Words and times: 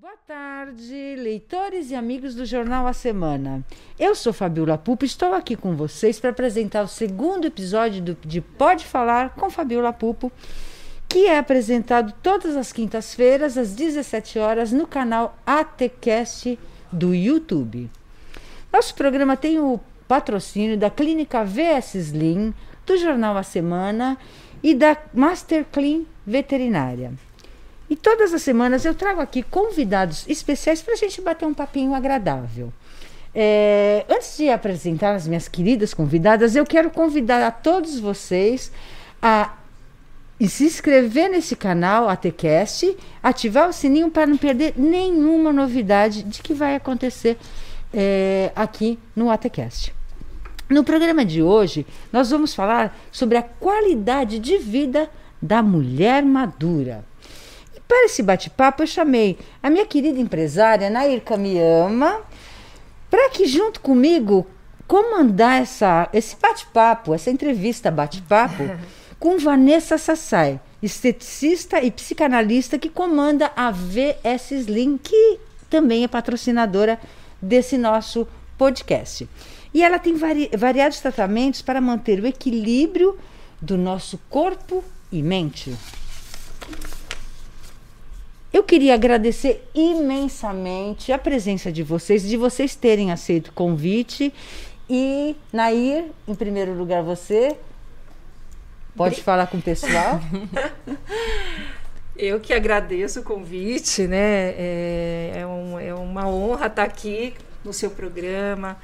Boa 0.00 0.16
tarde, 0.26 1.14
leitores 1.18 1.90
e 1.90 1.94
amigos 1.94 2.34
do 2.34 2.46
Jornal 2.46 2.86
A 2.86 2.92
Semana. 2.94 3.62
Eu 3.98 4.14
sou 4.14 4.32
Fabiola 4.32 4.78
Pupo 4.78 5.04
e 5.04 5.06
estou 5.06 5.34
aqui 5.34 5.54
com 5.54 5.76
vocês 5.76 6.18
para 6.18 6.30
apresentar 6.30 6.82
o 6.82 6.88
segundo 6.88 7.46
episódio 7.46 8.00
do, 8.00 8.16
de 8.26 8.40
Pode 8.40 8.86
Falar 8.86 9.34
com 9.34 9.50
Fabiola 9.50 9.92
Pupo, 9.92 10.32
que 11.06 11.26
é 11.26 11.36
apresentado 11.36 12.14
todas 12.22 12.56
as 12.56 12.72
quintas-feiras 12.72 13.58
às 13.58 13.74
17 13.74 14.38
horas 14.38 14.72
no 14.72 14.86
canal 14.86 15.36
ATCast 15.46 16.58
do 16.90 17.14
YouTube. 17.14 17.90
Nosso 18.72 18.94
programa 18.94 19.36
tem 19.36 19.58
o 19.58 19.78
patrocínio 20.08 20.78
da 20.78 20.88
Clínica 20.88 21.44
VS 21.44 21.96
Slim, 21.96 22.54
do 22.86 22.96
Jornal 22.96 23.36
A 23.36 23.42
Semana 23.42 24.16
e 24.62 24.74
da 24.74 24.96
Master 25.12 25.66
Clean 25.70 26.04
Veterinária. 26.26 27.12
E 27.90 27.96
todas 27.96 28.32
as 28.32 28.40
semanas 28.40 28.84
eu 28.84 28.94
trago 28.94 29.20
aqui 29.20 29.42
convidados 29.42 30.24
especiais 30.28 30.80
para 30.80 30.94
a 30.94 30.96
gente 30.96 31.20
bater 31.20 31.44
um 31.44 31.52
papinho 31.52 31.92
agradável. 31.92 32.72
É, 33.34 34.04
antes 34.08 34.36
de 34.36 34.48
apresentar 34.48 35.16
as 35.16 35.26
minhas 35.26 35.48
queridas 35.48 35.92
convidadas, 35.92 36.54
eu 36.54 36.64
quero 36.64 36.88
convidar 36.90 37.44
a 37.44 37.50
todos 37.50 37.98
vocês 37.98 38.70
a 39.20 39.54
se 40.48 40.64
inscrever 40.64 41.28
nesse 41.28 41.56
canal 41.56 42.08
ATCast, 42.08 42.96
ativar 43.20 43.68
o 43.68 43.72
sininho 43.72 44.08
para 44.08 44.26
não 44.26 44.38
perder 44.38 44.74
nenhuma 44.76 45.52
novidade 45.52 46.22
de 46.22 46.40
que 46.42 46.54
vai 46.54 46.76
acontecer 46.76 47.36
é, 47.92 48.52
aqui 48.54 49.00
no 49.14 49.30
ATCast. 49.30 49.92
No 50.68 50.84
programa 50.84 51.24
de 51.24 51.42
hoje, 51.42 51.84
nós 52.12 52.30
vamos 52.30 52.54
falar 52.54 52.96
sobre 53.10 53.36
a 53.36 53.42
qualidade 53.42 54.38
de 54.38 54.58
vida 54.58 55.10
da 55.42 55.60
mulher 55.60 56.22
madura. 56.22 57.04
Para 57.90 58.04
esse 58.04 58.22
bate-papo, 58.22 58.84
eu 58.84 58.86
chamei 58.86 59.36
a 59.60 59.68
minha 59.68 59.84
querida 59.84 60.20
empresária 60.20 60.88
Nair 60.88 61.22
Kamiyama 61.22 62.20
para 63.10 63.30
que, 63.30 63.46
junto 63.46 63.80
comigo, 63.80 64.46
comandar 64.86 65.60
essa, 65.60 66.08
esse 66.12 66.36
bate-papo, 66.36 67.12
essa 67.12 67.32
entrevista 67.32 67.90
bate-papo 67.90 68.62
com 69.18 69.40
Vanessa 69.40 69.98
Sassai, 69.98 70.60
esteticista 70.80 71.82
e 71.82 71.90
psicanalista 71.90 72.78
que 72.78 72.88
comanda 72.88 73.50
a 73.56 73.72
VS 73.72 74.52
Slim, 74.52 74.96
que 74.96 75.40
também 75.68 76.04
é 76.04 76.08
patrocinadora 76.08 76.96
desse 77.42 77.76
nosso 77.76 78.24
podcast. 78.56 79.28
E 79.74 79.82
ela 79.82 79.98
tem 79.98 80.14
vari, 80.14 80.48
variados 80.56 81.00
tratamentos 81.00 81.60
para 81.60 81.80
manter 81.80 82.20
o 82.20 82.26
equilíbrio 82.28 83.18
do 83.60 83.76
nosso 83.76 84.16
corpo 84.30 84.84
e 85.10 85.20
mente. 85.24 85.76
Eu 88.52 88.64
queria 88.64 88.94
agradecer 88.94 89.64
imensamente 89.74 91.12
a 91.12 91.18
presença 91.18 91.70
de 91.70 91.82
vocês, 91.82 92.26
de 92.26 92.36
vocês 92.36 92.74
terem 92.74 93.12
aceito 93.12 93.48
o 93.48 93.52
convite. 93.52 94.32
E, 94.88 95.36
Nair, 95.52 96.06
em 96.26 96.34
primeiro 96.34 96.74
lugar, 96.74 97.02
você 97.02 97.56
pode 98.96 99.22
falar 99.22 99.46
com 99.46 99.58
o 99.58 99.62
pessoal. 99.62 100.20
Eu 102.16 102.40
que 102.40 102.52
agradeço 102.52 103.20
o 103.20 103.22
convite, 103.22 104.06
né? 104.06 104.50
É, 104.50 105.32
é, 105.36 105.46
um, 105.46 105.78
é 105.78 105.94
uma 105.94 106.28
honra 106.28 106.66
estar 106.66 106.82
aqui 106.82 107.32
no 107.64 107.72
seu 107.72 107.90
programa, 107.90 108.76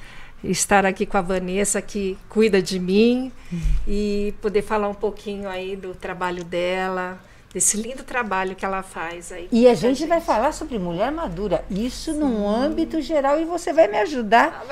estar 0.43 0.87
aqui 0.87 1.05
com 1.05 1.19
a 1.19 1.21
Vanessa 1.21 1.83
que 1.83 2.17
cuida 2.29 2.63
de 2.63 2.79
mim 2.79 3.33
uhum. 3.53 3.61
e 3.87 4.35
poder 4.41 4.63
falar 4.63 4.89
um 4.89 4.95
pouquinho 4.95 5.49
aí 5.49 5.77
do 5.77 5.95
trabalho 5.95 6.45
dela, 6.45 7.21
desse 7.57 7.79
lindo 7.79 8.05
trabalho 8.05 8.55
que 8.55 8.67
ela 8.67 8.83
faz 8.83 9.33
aí. 9.33 9.49
E 9.51 9.67
a 9.67 9.73
gente, 9.73 10.01
gente, 10.01 10.09
vai 10.11 10.21
falar 10.21 10.53
sobre 10.53 10.79
mulher 10.79 11.11
madura, 11.11 11.65
isso 11.71 12.13
Sim. 12.13 12.19
num 12.19 12.47
âmbito 12.47 13.01
geral, 13.01 13.41
e 13.41 13.47
você 13.47 13.73
vai 13.73 13.89
me 13.89 13.97
ajudar 13.97 14.63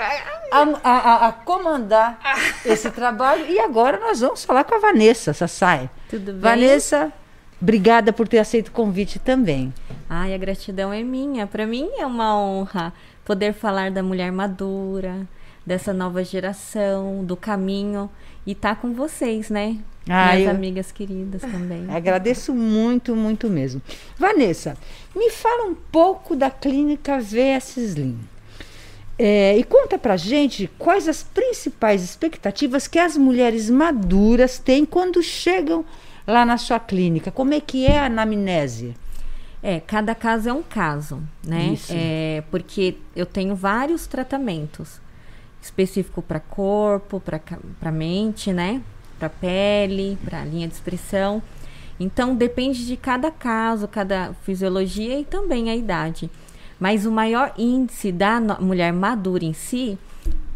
a, 0.52 0.60
a, 0.84 1.28
a 1.28 1.32
comandar 1.32 2.20
esse 2.62 2.90
trabalho. 2.90 3.46
E 3.46 3.58
agora 3.58 3.98
nós 3.98 4.20
vamos 4.20 4.44
falar 4.44 4.64
com 4.64 4.74
a 4.74 4.78
Vanessa 4.78 5.32
Sassai. 5.32 5.88
Tudo 6.10 6.32
bem? 6.32 6.40
Vanessa, 6.42 7.10
obrigada 7.58 8.12
por 8.12 8.28
ter 8.28 8.38
aceito 8.38 8.68
o 8.68 8.72
convite 8.72 9.18
também. 9.18 9.72
Ai, 10.06 10.34
a 10.34 10.38
gratidão 10.38 10.92
é 10.92 11.02
minha. 11.02 11.46
Para 11.46 11.66
mim 11.66 11.88
é 11.96 12.04
uma 12.04 12.38
honra 12.38 12.92
poder 13.24 13.54
falar 13.54 13.90
da 13.90 14.02
mulher 14.02 14.30
madura, 14.30 15.26
dessa 15.64 15.94
nova 15.94 16.22
geração, 16.22 17.24
do 17.24 17.34
caminho 17.34 18.10
e 18.46 18.52
estar 18.52 18.74
tá 18.74 18.80
com 18.82 18.92
vocês, 18.92 19.48
né? 19.48 19.78
Ah, 20.08 20.34
Minhas 20.34 20.48
eu... 20.48 20.50
amigas 20.50 20.92
queridas 20.92 21.40
também. 21.40 21.86
Agradeço 21.88 22.54
muito, 22.54 23.16
muito 23.16 23.48
mesmo. 23.48 23.80
Vanessa, 24.18 24.76
me 25.14 25.30
fala 25.30 25.64
um 25.64 25.74
pouco 25.74 26.36
da 26.36 26.50
clínica 26.50 27.18
VS 27.18 27.76
Slim. 27.78 28.18
É, 29.18 29.56
e 29.56 29.62
conta 29.62 29.96
pra 29.96 30.16
gente 30.16 30.68
quais 30.78 31.08
as 31.08 31.22
principais 31.22 32.02
expectativas 32.02 32.88
que 32.88 32.98
as 32.98 33.16
mulheres 33.16 33.70
maduras 33.70 34.58
têm 34.58 34.84
quando 34.84 35.22
chegam 35.22 35.84
lá 36.26 36.44
na 36.44 36.58
sua 36.58 36.80
clínica. 36.80 37.30
Como 37.30 37.54
é 37.54 37.60
que 37.60 37.86
é 37.86 37.98
a 37.98 38.06
anamnese? 38.06 38.94
É, 39.62 39.80
cada 39.80 40.14
caso 40.14 40.48
é 40.48 40.52
um 40.52 40.62
caso, 40.62 41.22
né? 41.46 41.70
Isso. 41.72 41.92
É, 41.94 42.42
porque 42.50 42.96
eu 43.16 43.24
tenho 43.24 43.54
vários 43.54 44.06
tratamentos 44.06 45.00
específico 45.62 46.20
para 46.20 46.38
corpo, 46.38 47.22
para 47.80 47.90
mente, 47.90 48.52
né? 48.52 48.82
Para 49.18 49.28
pele, 49.28 50.18
para 50.24 50.44
linha 50.44 50.68
de 50.68 50.74
expressão. 50.74 51.42
Então 51.98 52.34
depende 52.34 52.86
de 52.86 52.96
cada 52.96 53.30
caso, 53.30 53.86
cada 53.86 54.34
fisiologia 54.42 55.18
e 55.18 55.24
também 55.24 55.70
a 55.70 55.76
idade. 55.76 56.30
Mas 56.78 57.06
o 57.06 57.10
maior 57.10 57.52
índice 57.56 58.10
da 58.10 58.40
mulher 58.60 58.92
madura 58.92 59.44
em 59.44 59.52
si 59.52 59.98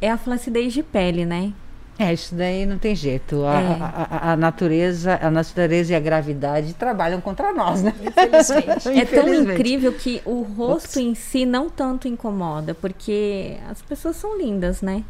é 0.00 0.10
a 0.10 0.18
flacidez 0.18 0.72
de 0.72 0.82
pele, 0.82 1.24
né? 1.24 1.52
É, 1.98 2.12
isso 2.12 2.32
daí 2.34 2.64
não 2.64 2.78
tem 2.78 2.94
jeito. 2.94 3.44
A, 3.44 3.60
é. 3.60 3.66
a, 3.66 4.08
a, 4.10 4.32
a, 4.32 4.36
natureza, 4.36 5.18
a 5.20 5.30
natureza 5.30 5.92
e 5.92 5.96
a 5.96 6.00
gravidade 6.00 6.72
trabalham 6.74 7.20
contra 7.20 7.52
nós, 7.52 7.82
né? 7.82 7.92
Infelizmente. 8.00 8.88
é 9.00 9.04
tão 9.04 9.34
incrível 9.34 9.92
que 9.92 10.22
o 10.24 10.42
rosto 10.42 10.90
Ups. 10.90 10.96
em 10.96 11.14
si 11.16 11.44
não 11.44 11.68
tanto 11.68 12.06
incomoda, 12.06 12.72
porque 12.72 13.56
as 13.68 13.82
pessoas 13.82 14.14
são 14.14 14.38
lindas, 14.38 14.80
né? 14.80 15.02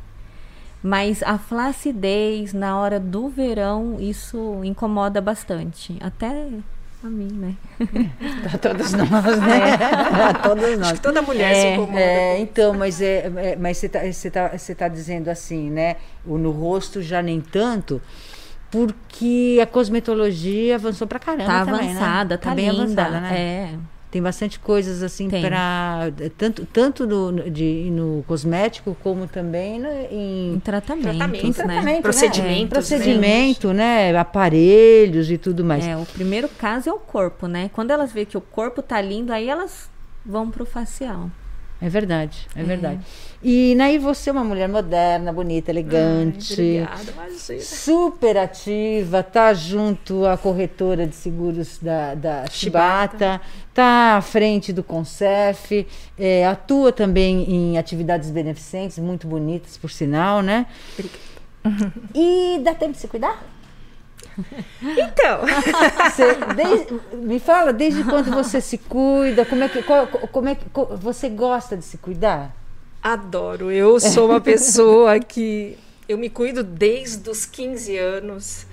Mas 0.83 1.23
a 1.23 1.39
flacidez 1.39 2.53
na 2.53 2.79
hora 2.79 3.01
do 3.01 3.29
verão, 3.29 3.97
isso 3.99 4.61
incomoda 4.63 5.21
bastante. 5.21 5.97
Até 6.01 6.49
a 7.03 7.09
mim, 7.09 7.29
né? 7.33 7.55
Para 8.43 8.59
todos 8.59 8.93
nós, 8.93 9.11
né? 9.41 9.75
É. 10.31 10.33
todos 10.43 10.71
nós. 10.79 10.83
Acho 10.83 10.95
que 10.95 11.01
toda 11.01 11.23
mulher 11.23 11.53
é, 11.53 11.55
se 11.55 11.67
incomoda. 11.69 12.01
É, 12.01 12.41
então, 12.41 12.75
mas, 12.75 13.01
é, 13.01 13.31
é 13.37 13.57
mas 13.57 13.79
você 13.79 13.87
está 13.87 14.01
você 14.01 14.31
tá, 14.31 14.49
você 14.49 14.75
tá 14.75 14.89
dizendo 14.89 15.29
assim, 15.29 15.71
né? 15.71 15.97
O, 16.27 16.39
no 16.39 16.51
rosto 16.51 17.03
já 17.03 17.23
nem 17.23 17.41
tanto, 17.41 18.01
porque 18.71 19.59
a 19.63 19.67
cosmetologia 19.67 20.77
avançou 20.77 21.07
para 21.07 21.19
caramba 21.19 21.45
tá 21.45 21.65
também, 21.65 21.91
avançada, 21.91 22.35
né? 22.35 22.41
tá, 22.41 22.49
tá 22.51 22.55
bem 22.55 22.71
linda, 22.71 23.03
avançada, 23.03 23.21
né? 23.21 23.39
É. 23.39 23.98
Tem 24.11 24.23
bastante 24.23 24.59
coisas 24.59 25.03
assim 25.03 25.29
para 25.29 26.11
tanto 26.39 26.65
tanto 26.65 27.07
no, 27.07 27.51
de, 27.51 27.91
no 27.91 28.25
cosmético 28.27 28.97
como 29.03 29.27
também 29.27 29.79
no, 29.79 29.89
em, 30.11 30.55
em 30.55 30.61
tratamentos, 30.61 31.19
tratamento, 31.19 31.47
né? 31.47 31.53
tratamento, 31.53 31.85
né? 31.85 32.01
procedimentos, 32.01 32.63
é, 32.63 32.69
procedimento, 32.69 33.73
né? 33.75 34.17
Aparelhos 34.17 35.31
e 35.31 35.37
tudo 35.37 35.63
mais. 35.63 35.87
É, 35.87 35.95
o 35.95 36.07
primeiro 36.07 36.49
caso 36.49 36.89
é 36.89 36.93
o 36.93 36.99
corpo, 36.99 37.47
né? 37.47 37.71
Quando 37.75 37.91
elas 37.91 38.11
veem 38.11 38.25
que 38.25 38.37
o 38.37 38.41
corpo 38.41 38.81
tá 38.81 38.99
lindo, 39.01 39.31
aí 39.31 39.47
elas 39.47 39.91
vão 40.25 40.51
pro 40.51 40.65
facial. 40.65 41.31
É 41.81 41.89
verdade, 41.89 42.47
é, 42.57 42.61
é. 42.61 42.65
verdade. 42.65 43.01
E 43.41 43.75
Naí, 43.77 43.99
você 43.99 44.31
é 44.31 44.33
uma 44.33 44.43
mulher 44.43 44.69
moderna, 44.69 45.33
bonita, 45.33 45.71
elegante. 45.71 46.85
Ai, 46.91 47.01
obrigada, 47.01 47.61
super 47.61 48.37
ativa, 48.37 49.23
tá 49.23 49.55
junto 49.55 50.27
à 50.27 50.37
corretora 50.37 51.07
de 51.07 51.15
seguros 51.15 51.79
da, 51.79 52.17
da 52.17 52.47
Chibata, 52.51 53.41
tá 53.73 54.17
à 54.17 54.21
frente 54.21 54.73
do 54.73 54.83
Concef, 54.83 55.87
é, 56.19 56.47
atua 56.49 56.91
também 56.91 57.49
em 57.49 57.79
atividades 57.79 58.29
beneficentes, 58.31 58.99
muito 58.99 59.29
bonitas, 59.29 59.79
por 59.79 59.91
sinal, 59.91 60.43
né? 60.43 60.67
Obrigada. 60.95 61.93
E 62.15 62.59
dá 62.63 62.75
tempo 62.75 62.93
de 62.93 62.99
se 62.99 63.09
cuidar? 63.09 63.41
Então, 64.83 65.41
você, 66.11 66.35
desde, 66.55 67.17
me 67.17 67.41
fala 67.41 67.73
desde 67.73 68.05
quando 68.05 68.31
você 68.31 68.61
se 68.61 68.79
cuida, 68.79 69.45
como 69.45 69.65
é 69.65 69.69
que, 69.69 69.83
qual, 69.83 70.07
como 70.07 70.49
é 70.49 70.55
que 70.55 70.65
você 70.97 71.29
gosta 71.29 71.77
de 71.77 71.85
se 71.85 71.99
cuidar? 71.99 72.58
Adoro. 73.03 73.71
Eu 73.71 74.01
sou 74.01 74.27
uma 74.27 74.41
pessoa 74.41 75.19
que 75.21 75.79
eu 76.09 76.19
me 76.19 76.29
cuido 76.29 76.63
desde 76.63 77.29
os 77.31 77.47
15 77.47 77.97
anos. 77.97 78.67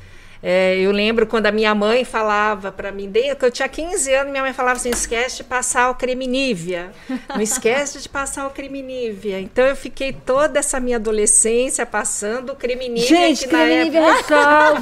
É, 0.48 0.78
eu 0.78 0.92
lembro 0.92 1.26
quando 1.26 1.48
a 1.48 1.52
minha 1.52 1.74
mãe 1.74 2.06
falava 2.06 2.72
para 2.72 2.92
mim, 2.92 3.10
desde 3.10 3.36
que 3.36 3.46
eu 3.46 3.50
tinha 3.50 3.68
15 3.68 4.14
anos, 4.14 4.32
minha 4.32 4.44
mãe 4.44 4.54
falava 4.54 4.76
assim: 4.76 4.92
esquece 4.92 5.38
de 5.38 5.44
passar 5.44 5.90
o 5.90 5.96
creme 5.96 6.28
Nivea. 6.28 6.92
Não 7.30 7.42
esquece 7.42 8.00
de 8.00 8.08
passar 8.08 8.46
o 8.46 8.52
creme 8.52 8.84
Nivea. 8.84 9.40
Então 9.40 9.66
eu 9.66 9.76
fiquei 9.76 10.14
toda 10.14 10.60
essa 10.60 10.80
minha 10.80 10.98
adolescência 10.98 11.84
passando 11.84 12.52
o 12.52 12.56
creme 12.56 12.90
Nivea. 12.90 13.08
Gente, 13.08 13.48
creme 13.48 13.98
época... 13.98 14.74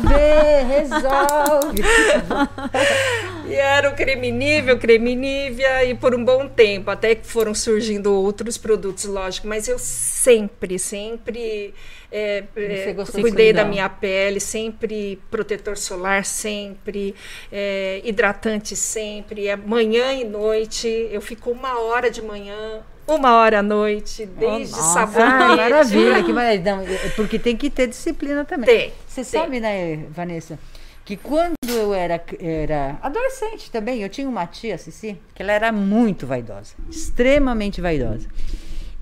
resolve! 0.67 1.81
resolve! 1.81 1.83
E 3.45 3.55
era 3.55 3.89
o 3.89 3.93
creme 3.93 4.31
nível, 4.31 4.79
creme 4.79 5.15
nívea, 5.15 5.83
e 5.83 5.93
por 5.93 6.15
um 6.15 6.23
bom 6.23 6.47
tempo, 6.47 6.89
até 6.89 7.13
que 7.13 7.27
foram 7.27 7.53
surgindo 7.53 8.11
outros 8.11 8.57
produtos, 8.57 9.03
lógico, 9.03 9.47
mas 9.47 9.67
eu 9.67 9.77
sempre, 9.77 10.79
sempre 10.79 11.73
é, 12.13 12.43
é, 12.55 12.95
cuidei 13.19 13.51
da 13.51 13.65
minha 13.65 13.89
pele, 13.89 14.39
sempre 14.39 15.19
protetor 15.31 15.75
solar, 15.75 16.23
sempre, 16.23 17.15
é, 17.51 18.01
hidratante 18.05 18.75
sempre, 18.75 19.47
é 19.47 19.55
manhã 19.55 20.13
e 20.13 20.23
noite, 20.23 20.87
eu 21.11 21.21
fico 21.21 21.49
uma 21.49 21.79
hora 21.79 22.11
de 22.11 22.21
manhã, 22.21 22.83
uma 23.07 23.35
hora 23.37 23.59
à 23.59 23.63
noite, 23.63 24.25
desde 24.25 24.75
oh, 24.75 24.83
sabão. 24.83 25.23
Ah, 25.23 25.57
maravilha, 25.57 26.23
que 26.23 26.31
maravilha. 26.31 26.87
Porque 27.17 27.37
tem 27.37 27.57
que 27.57 27.69
ter 27.69 27.87
disciplina 27.87 28.45
também. 28.45 28.65
Tem. 28.65 28.93
Você 29.05 29.25
sabe, 29.25 29.59
né, 29.59 30.05
Vanessa? 30.09 30.57
que 31.05 31.17
quando 31.17 31.55
eu 31.67 31.93
era, 31.93 32.23
era 32.39 32.97
adolescente 33.01 33.69
também, 33.69 34.01
eu 34.01 34.09
tinha 34.09 34.27
uma 34.27 34.45
tia, 34.45 34.77
Cici, 34.77 35.17
que 35.35 35.43
ela 35.43 35.51
era 35.51 35.71
muito 35.71 36.25
vaidosa, 36.25 36.75
extremamente 36.89 37.81
vaidosa. 37.81 38.27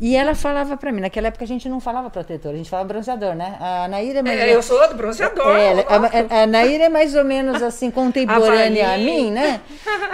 E 0.01 0.15
ela 0.15 0.33
falava 0.33 0.75
para 0.75 0.91
mim, 0.91 0.99
naquela 0.99 1.27
época 1.27 1.43
a 1.45 1.47
gente 1.47 1.69
não 1.69 1.79
falava 1.79 2.09
protetor, 2.09 2.55
a 2.55 2.57
gente 2.57 2.67
falava 2.67 2.87
bronzeador, 2.87 3.35
né? 3.35 3.55
A 3.59 3.87
Naíra 3.87 4.17
é 4.17 4.21
mais 4.23 4.39
é, 4.39 4.55
Eu 4.55 4.63
sou 4.63 4.89
do 4.89 4.95
bronzeador. 4.95 5.55
É, 5.55 5.85
a, 5.87 6.41
a, 6.41 6.47
Naíra 6.47 6.85
é 6.85 6.89
mais 6.89 7.13
ou 7.13 7.23
menos 7.23 7.61
assim, 7.61 7.91
contemporânea 7.93 8.95
a, 8.95 8.97
mim, 8.97 9.29
né? 9.29 9.61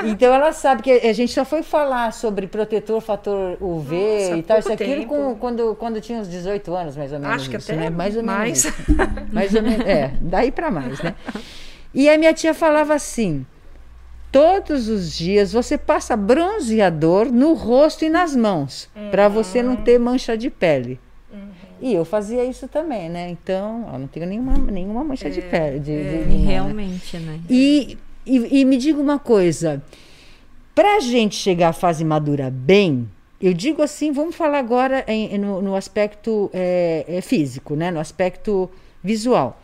Então 0.03 0.33
ela 0.33 0.51
sabe 0.51 0.81
que 0.83 0.91
a 0.91 1.13
gente 1.13 1.31
só 1.31 1.45
foi 1.45 1.63
falar 1.63 2.11
sobre 2.11 2.47
protetor, 2.47 2.99
fator 2.99 3.55
UV 3.61 3.95
Nossa, 3.95 4.37
e 4.37 4.43
tal, 4.43 4.59
isso 4.59 4.73
aquilo 4.73 5.05
com, 5.05 5.35
quando, 5.37 5.73
quando 5.75 6.01
tinha 6.01 6.19
uns 6.19 6.27
18 6.27 6.75
anos, 6.75 6.97
mais 6.97 7.13
ou 7.13 7.19
menos. 7.19 7.35
Acho 7.37 7.49
que 7.49 7.55
isso, 7.55 7.71
até 7.71 7.79
né? 7.79 7.89
mais 7.89 8.17
ou 8.17 8.23
menos. 8.23 8.37
Mais, 8.37 8.73
mais 9.31 9.55
ou 9.55 9.63
menos. 9.63 9.87
É, 9.87 10.11
daí 10.19 10.51
para 10.51 10.69
mais, 10.69 10.99
né? 10.99 11.15
E 11.93 12.09
a 12.09 12.17
minha 12.17 12.33
tia 12.33 12.53
falava 12.53 12.93
assim: 12.93 13.45
todos 14.37 14.87
os 14.87 15.17
dias 15.17 15.51
você 15.51 15.79
passa 15.79 16.15
bronzeador 16.15 17.31
no 17.31 17.53
rosto 17.53 18.05
e 18.05 18.09
nas 18.09 18.35
mãos, 18.35 18.87
uhum. 18.95 19.09
para 19.09 19.27
você 19.27 19.63
não 19.63 19.75
ter 19.75 19.97
mancha 19.97 20.37
de 20.37 20.51
pele. 20.51 20.99
Uhum. 21.33 21.49
E 21.81 21.93
eu 21.95 22.05
fazia 22.05 22.45
isso 22.45 22.67
também, 22.67 23.09
né? 23.09 23.31
Então, 23.31 23.89
eu 23.91 23.97
não 23.97 24.07
tenho 24.07 24.27
nenhuma, 24.27 24.55
nenhuma 24.55 25.03
mancha 25.03 25.27
é, 25.27 25.31
de 25.31 25.41
pele. 25.41 25.79
De, 25.79 25.91
é, 25.91 26.23
de, 26.23 26.29
de 26.29 26.37
realmente, 26.37 27.17
né? 27.17 27.39
E, 27.49 27.97
e, 28.23 28.59
e, 28.59 28.65
me 28.65 28.77
diga 28.77 29.01
uma 29.01 29.17
coisa: 29.17 29.81
para 30.75 30.97
a 30.97 30.99
gente 30.99 31.35
chegar 31.35 31.69
à 31.69 31.73
fase 31.73 32.05
madura 32.05 32.51
bem, 32.51 33.09
eu 33.41 33.55
digo 33.55 33.81
assim, 33.81 34.11
vamos 34.11 34.35
falar 34.35 34.59
agora 34.59 35.03
em, 35.07 35.35
no, 35.39 35.63
no, 35.63 35.75
aspecto 35.75 36.51
é, 36.53 37.05
é, 37.07 37.21
físico, 37.21 37.75
né? 37.75 37.89
No 37.89 37.99
aspecto 37.99 38.69
visual 39.03 39.59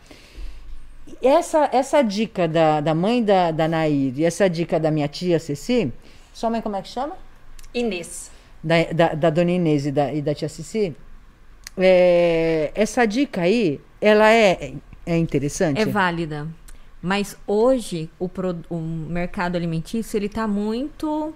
essa, 1.26 1.68
essa 1.72 2.02
dica 2.02 2.46
da, 2.46 2.80
da 2.80 2.94
mãe 2.94 3.22
da, 3.22 3.50
da 3.50 3.66
Nair 3.66 4.12
e 4.18 4.24
essa 4.24 4.48
dica 4.48 4.78
da 4.78 4.90
minha 4.90 5.08
tia 5.08 5.38
Ceci, 5.38 5.92
sua 6.32 6.50
mãe 6.50 6.60
como 6.60 6.76
é 6.76 6.82
que 6.82 6.88
chama? 6.88 7.16
Inês. 7.72 8.30
Da, 8.62 8.84
da, 8.92 9.14
da 9.14 9.30
dona 9.30 9.52
Inês 9.52 9.86
e 9.86 9.92
da, 9.92 10.12
e 10.12 10.22
da 10.22 10.34
tia 10.34 10.48
Ceci. 10.48 10.94
É, 11.76 12.70
essa 12.74 13.04
dica 13.04 13.42
aí, 13.42 13.80
ela 14.00 14.30
é, 14.30 14.74
é 15.06 15.16
interessante? 15.16 15.80
É 15.80 15.86
válida. 15.86 16.46
Mas 17.02 17.36
hoje 17.46 18.08
o, 18.18 18.28
pro, 18.28 18.56
o 18.70 18.78
mercado 18.78 19.56
alimentício 19.56 20.16
ele 20.16 20.26
está 20.26 20.46
muito 20.46 21.34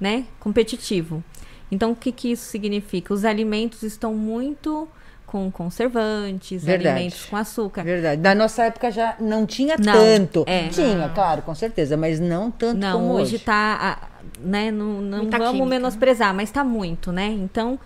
né, 0.00 0.24
competitivo. 0.40 1.22
Então 1.70 1.92
o 1.92 1.96
que, 1.96 2.10
que 2.10 2.32
isso 2.32 2.44
significa? 2.44 3.14
Os 3.14 3.24
alimentos 3.24 3.82
estão 3.82 4.14
muito 4.14 4.88
com 5.30 5.48
conservantes, 5.48 6.64
Verdade. 6.64 6.88
alimentos 6.88 7.24
com 7.26 7.36
açúcar. 7.36 7.84
Verdade. 7.84 8.20
Da 8.20 8.34
nossa 8.34 8.64
época 8.64 8.90
já 8.90 9.14
não 9.20 9.46
tinha 9.46 9.76
não, 9.78 9.92
tanto. 9.92 10.44
É. 10.44 10.66
Tinha, 10.66 11.08
claro, 11.14 11.42
com 11.42 11.54
certeza, 11.54 11.96
mas 11.96 12.18
não 12.18 12.50
tanto 12.50 12.78
não, 12.78 12.98
como 12.98 13.12
hoje. 13.12 13.36
hoje 13.36 13.38
tá, 13.38 14.10
né, 14.40 14.72
não, 14.72 15.00
não 15.00 15.30
vamos 15.30 15.30
química. 15.30 15.52
Né? 15.52 15.66
menosprezar, 15.66 16.34
mas 16.34 16.48
está 16.48 16.64
muito, 16.64 17.12
né? 17.12 17.28
Então, 17.28 17.78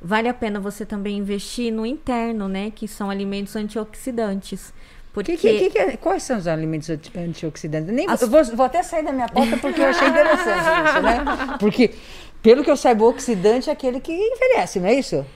vale 0.00 0.26
a 0.26 0.32
pena 0.32 0.58
você 0.58 0.86
também 0.86 1.18
investir 1.18 1.70
no 1.70 1.84
interno, 1.84 2.48
né, 2.48 2.72
que 2.74 2.88
são 2.88 3.10
alimentos 3.10 3.54
antioxidantes. 3.54 4.72
Porque... 5.12 5.36
Que, 5.36 5.58
que, 5.58 5.70
que, 5.70 5.78
é, 5.78 5.96
quais 5.98 6.22
são 6.22 6.38
os 6.38 6.46
alimentos 6.46 6.88
antioxidantes? 7.14 7.92
Nem, 7.92 8.08
As... 8.08 8.22
vou, 8.22 8.42
vou, 8.42 8.64
até 8.64 8.82
sair 8.82 9.04
da 9.04 9.12
minha 9.12 9.28
pauta 9.28 9.58
porque 9.58 9.82
eu 9.82 9.86
achei 9.86 10.08
interessante 10.08 10.64
isso, 10.88 11.02
né? 11.02 11.56
Porque, 11.60 11.90
pelo 12.42 12.64
que 12.64 12.70
eu 12.70 12.76
saiba, 12.76 13.04
o 13.04 13.08
oxidante 13.08 13.68
é 13.68 13.72
aquele 13.74 14.00
que 14.00 14.12
envelhece, 14.12 14.80
não 14.80 14.88
é 14.88 14.94
isso? 14.94 15.26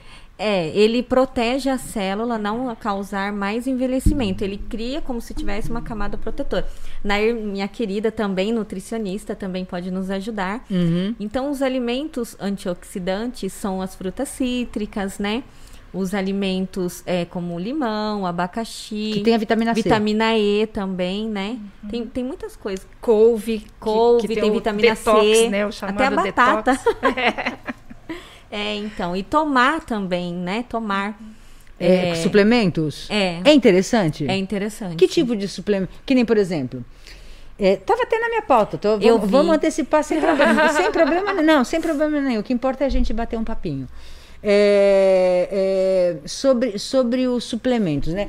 É, 0.43 0.69
ele 0.69 1.03
protege 1.03 1.69
a 1.69 1.77
célula 1.77 2.35
não 2.35 2.67
a 2.67 2.75
causar 2.75 3.31
mais 3.31 3.67
envelhecimento. 3.67 4.43
Ele 4.43 4.57
cria 4.57 4.99
como 4.99 5.21
se 5.21 5.35
tivesse 5.35 5.69
uma 5.69 5.83
camada 5.83 6.17
protetora. 6.17 6.67
Nair, 7.03 7.35
minha 7.35 7.67
querida, 7.67 8.11
também 8.11 8.51
nutricionista, 8.51 9.35
também 9.35 9.63
pode 9.63 9.91
nos 9.91 10.09
ajudar. 10.09 10.65
Uhum. 10.69 11.15
Então, 11.19 11.51
os 11.51 11.61
alimentos 11.61 12.35
antioxidantes 12.39 13.53
são 13.53 13.83
as 13.83 13.93
frutas 13.93 14.29
cítricas, 14.29 15.19
né? 15.19 15.43
Os 15.93 16.15
alimentos 16.15 17.03
é, 17.05 17.23
como 17.25 17.59
limão, 17.59 18.25
abacaxi. 18.25 19.11
Que 19.13 19.19
tem 19.19 19.35
a 19.35 19.37
vitamina 19.37 19.75
C. 19.75 19.83
Vitamina 19.83 20.37
E 20.37 20.65
também, 20.65 21.29
né? 21.29 21.59
Uhum. 21.83 21.89
Tem, 21.89 22.07
tem 22.07 22.23
muitas 22.23 22.55
coisas. 22.55 22.87
Couve. 22.99 23.67
Couve, 23.79 24.21
que, 24.21 24.27
que 24.29 24.33
tem, 24.33 24.43
tem 24.43 24.51
vitamina 24.51 24.95
detox, 24.95 25.37
C. 25.37 25.49
Né? 25.49 25.69
até 25.83 26.05
a 26.07 26.11
batata. 26.11 26.79
É, 28.51 28.75
então. 28.75 29.15
E 29.15 29.23
tomar 29.23 29.81
também, 29.81 30.33
né? 30.33 30.65
Tomar. 30.67 31.17
É, 31.79 32.09
é, 32.09 32.15
suplementos? 32.15 33.09
É. 33.09 33.41
É 33.43 33.53
interessante? 33.53 34.27
É 34.27 34.37
interessante. 34.37 34.97
Que 34.97 35.07
tipo 35.07 35.35
de 35.35 35.47
suplemento? 35.47 35.91
Que 36.05 36.13
nem, 36.13 36.25
por 36.25 36.37
exemplo. 36.37 36.83
É, 37.57 37.75
tava 37.75 38.03
até 38.03 38.19
na 38.19 38.27
minha 38.27 38.41
pauta. 38.41 38.77
Tô, 38.77 38.97
vamos, 38.97 39.29
vamos, 39.29 39.55
antecipar 39.55 40.03
sem 40.03 40.19
problema. 40.19 40.69
sem 40.69 40.91
problema 40.91 41.33
não, 41.41 41.63
sem 41.63 41.79
problema 41.79 42.19
nenhum. 42.19 42.41
O 42.41 42.43
que 42.43 42.53
importa 42.53 42.83
é 42.83 42.87
a 42.87 42.89
gente 42.89 43.13
bater 43.13 43.37
um 43.37 43.43
papinho. 43.43 43.87
É, 44.43 45.47
é, 46.23 46.27
sobre, 46.27 46.77
sobre 46.77 47.27
os 47.27 47.43
suplementos, 47.43 48.13
né? 48.13 48.27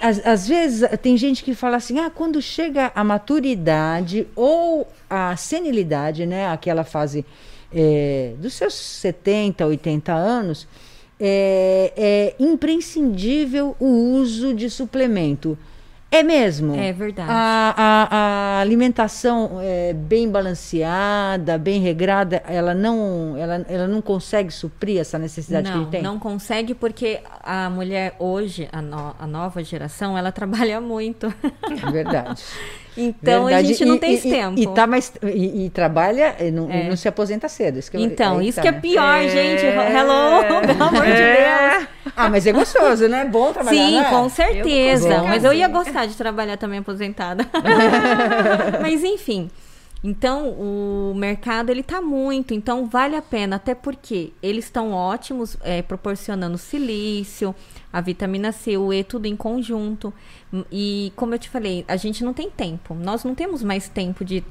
Às, 0.00 0.24
às, 0.24 0.46
vezes 0.46 0.88
tem 1.02 1.16
gente 1.16 1.42
que 1.42 1.52
fala 1.52 1.76
assim, 1.76 1.98
ah, 1.98 2.08
quando 2.08 2.40
chega 2.40 2.92
a 2.94 3.02
maturidade 3.02 4.28
ou 4.36 4.86
a 5.10 5.36
senilidade, 5.36 6.24
né? 6.24 6.48
Aquela 6.48 6.84
fase 6.84 7.26
é, 7.74 8.34
dos 8.38 8.54
seus 8.54 8.74
70, 8.74 9.66
80 9.66 10.12
anos, 10.12 10.68
é, 11.18 11.92
é 11.96 12.34
imprescindível 12.38 13.76
o 13.80 13.86
uso 13.86 14.54
de 14.54 14.70
suplemento. 14.70 15.58
É 16.10 16.22
mesmo? 16.22 16.76
É 16.76 16.92
verdade. 16.92 17.28
A, 17.28 17.74
a, 17.76 18.16
a, 18.16 18.60
alimentação 18.60 19.58
é 19.60 19.92
bem 19.92 20.30
balanceada, 20.30 21.58
bem 21.58 21.80
regrada, 21.80 22.40
ela 22.46 22.72
não, 22.72 23.36
ela, 23.36 23.66
ela 23.68 23.88
não 23.88 24.00
consegue 24.00 24.52
suprir 24.52 25.00
essa 25.00 25.18
necessidade 25.18 25.68
não, 25.68 25.72
que 25.72 25.82
ele 25.82 25.90
tem? 25.90 26.02
Não 26.02 26.20
consegue 26.20 26.72
porque 26.72 27.20
a 27.42 27.68
mulher 27.68 28.14
hoje, 28.20 28.68
a, 28.70 28.80
no, 28.80 29.16
a 29.18 29.26
nova 29.26 29.64
geração, 29.64 30.16
ela 30.16 30.30
trabalha 30.32 30.80
muito. 30.80 31.26
É 31.26 31.90
verdade. 31.90 32.44
Então 32.96 33.46
Verdade. 33.46 33.54
a 33.54 33.68
gente 33.68 33.84
não 33.84 33.96
e, 33.96 33.98
tem 33.98 34.14
esse 34.14 34.28
e, 34.28 34.30
tempo. 34.30 34.60
E, 34.60 34.66
tá 34.68 34.86
mais, 34.86 35.12
e, 35.22 35.66
e 35.66 35.70
trabalha 35.70 36.36
e 36.38 36.50
não, 36.50 36.70
é. 36.70 36.88
não, 36.88 36.96
se 36.96 37.08
aposenta 37.08 37.48
cedo. 37.48 37.78
Isso 37.78 37.90
então, 37.94 38.40
isso 38.40 38.56
tá, 38.56 38.62
que 38.62 38.68
é 38.68 38.72
né? 38.72 38.80
pior, 38.80 39.16
é. 39.16 39.28
gente. 39.28 39.64
Hello, 39.64 40.62
pelo 40.66 40.82
amor 40.84 41.04
de 41.04 41.12
é. 41.12 41.78
Deus. 41.78 41.88
Ah, 42.16 42.28
mas 42.28 42.46
é 42.46 42.52
gostoso, 42.52 43.08
né? 43.08 43.22
É 43.22 43.24
bom 43.24 43.52
trabalhar. 43.52 43.86
Sim, 43.86 43.96
né? 43.96 44.10
com 44.10 44.28
certeza. 44.28 45.14
Eu 45.14 45.24
mas 45.24 45.44
eu 45.44 45.52
ia 45.52 45.68
gostar 45.68 46.06
de 46.06 46.14
trabalhar 46.14 46.56
também 46.56 46.78
aposentada. 46.78 47.46
mas 48.80 49.02
enfim. 49.02 49.50
Então, 50.06 50.50
o 50.50 51.14
mercado 51.16 51.70
ele 51.70 51.82
tá 51.82 51.98
muito, 51.98 52.52
então 52.52 52.86
vale 52.86 53.16
a 53.16 53.22
pena, 53.22 53.56
até 53.56 53.74
porque 53.74 54.32
eles 54.42 54.66
estão 54.66 54.92
ótimos, 54.92 55.56
é, 55.62 55.80
proporcionando 55.80 56.58
silício, 56.58 57.54
a 57.94 58.00
vitamina 58.00 58.50
C, 58.50 58.76
o 58.76 58.92
E, 58.92 59.04
tudo 59.04 59.26
em 59.26 59.36
conjunto. 59.36 60.12
E 60.70 61.12
como 61.14 61.32
eu 61.32 61.38
te 61.38 61.48
falei, 61.48 61.84
a 61.86 61.96
gente 61.96 62.24
não 62.24 62.34
tem 62.34 62.50
tempo. 62.50 62.92
Nós 62.92 63.22
não 63.22 63.36
temos 63.36 63.62
mais 63.62 63.88
tempo 63.88 64.24
de 64.24 64.42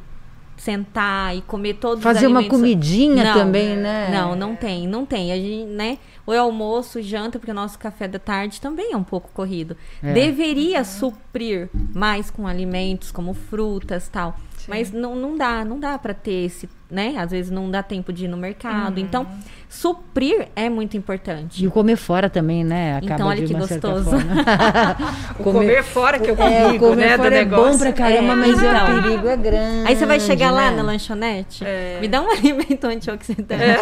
sentar 0.56 1.36
e 1.36 1.42
comer 1.42 1.74
todos 1.74 2.02
Fazer 2.02 2.20
os 2.20 2.24
alimentos. 2.24 2.48
Fazer 2.48 2.56
uma 2.56 2.62
comidinha 2.62 3.22
não, 3.22 3.34
também, 3.34 3.76
né? 3.76 4.10
Não, 4.14 4.34
não 4.34 4.56
tem, 4.56 4.88
não 4.88 5.06
tem. 5.06 5.34
A 5.34 5.36
gente, 5.36 5.66
né? 5.66 5.98
Ou 6.26 6.34
é 6.34 6.38
almoço, 6.38 7.02
janta, 7.02 7.38
porque 7.38 7.52
o 7.52 7.54
nosso 7.54 7.78
café 7.78 8.08
da 8.08 8.18
tarde 8.18 8.62
também 8.62 8.94
é 8.94 8.96
um 8.96 9.04
pouco 9.04 9.30
corrido. 9.34 9.76
É. 10.02 10.14
Deveria 10.14 10.86
suprir 10.86 11.70
mais 11.94 12.32
com 12.32 12.48
alimentos 12.48 13.12
como 13.12 13.34
frutas, 13.34 14.08
tal. 14.08 14.38
Sim. 14.63 14.70
Mas 14.70 14.91
não, 14.91 15.13
não 15.13 15.36
dá, 15.36 15.65
não 15.65 15.77
dá 15.77 15.98
para 15.98 16.13
ter 16.13 16.46
esse, 16.46 16.70
né? 16.89 17.15
Às 17.17 17.32
vezes 17.32 17.51
não 17.51 17.70
dá 17.70 17.84
tempo 17.84 18.13
de 18.13 18.25
ir 18.25 18.27
no 18.29 18.38
mercado. 18.38 18.98
Uhum. 18.98 19.03
Então, 19.03 19.27
suprir 19.67 20.48
é 20.55 20.70
muito 20.70 20.96
importante. 20.96 21.62
E 21.62 21.67
o 21.67 21.72
comer 21.72 21.98
fora 21.98 22.29
também, 22.29 22.63
né? 22.63 22.98
Acaba 22.98 23.13
então, 23.13 23.27
olha 23.27 23.46
que 23.46 23.53
gostoso. 23.53 24.12
o 25.38 25.43
comer, 25.43 25.60
comer, 25.60 25.84
fora 25.84 26.17
que 26.20 26.29
é 26.29 26.34
o 26.34 26.38
perigo, 26.38 26.86
é, 26.86 26.89
comer 26.89 27.10
né, 27.10 27.17
fora 27.17 27.36
é 27.36 27.46
bom 27.46 27.77
pra 27.77 27.91
caramba, 27.91 28.34
é, 28.34 28.36
mas 28.36 28.58
então. 28.58 29.00
o 29.00 29.01
perigo 29.01 29.27
é 29.27 29.36
grande. 29.36 29.88
Aí 29.89 29.96
você 29.98 30.05
vai 30.05 30.20
chegar 30.22 30.53
né? 30.53 30.62
lá 30.62 30.72
na 30.72 30.84
lanchonete, 30.84 31.65
é. 31.65 31.98
me 32.00 32.08
dá 32.08 32.22
um 32.22 32.29
alimento 32.32 32.86
antioxidante. 32.86 33.51
É. 33.63 33.75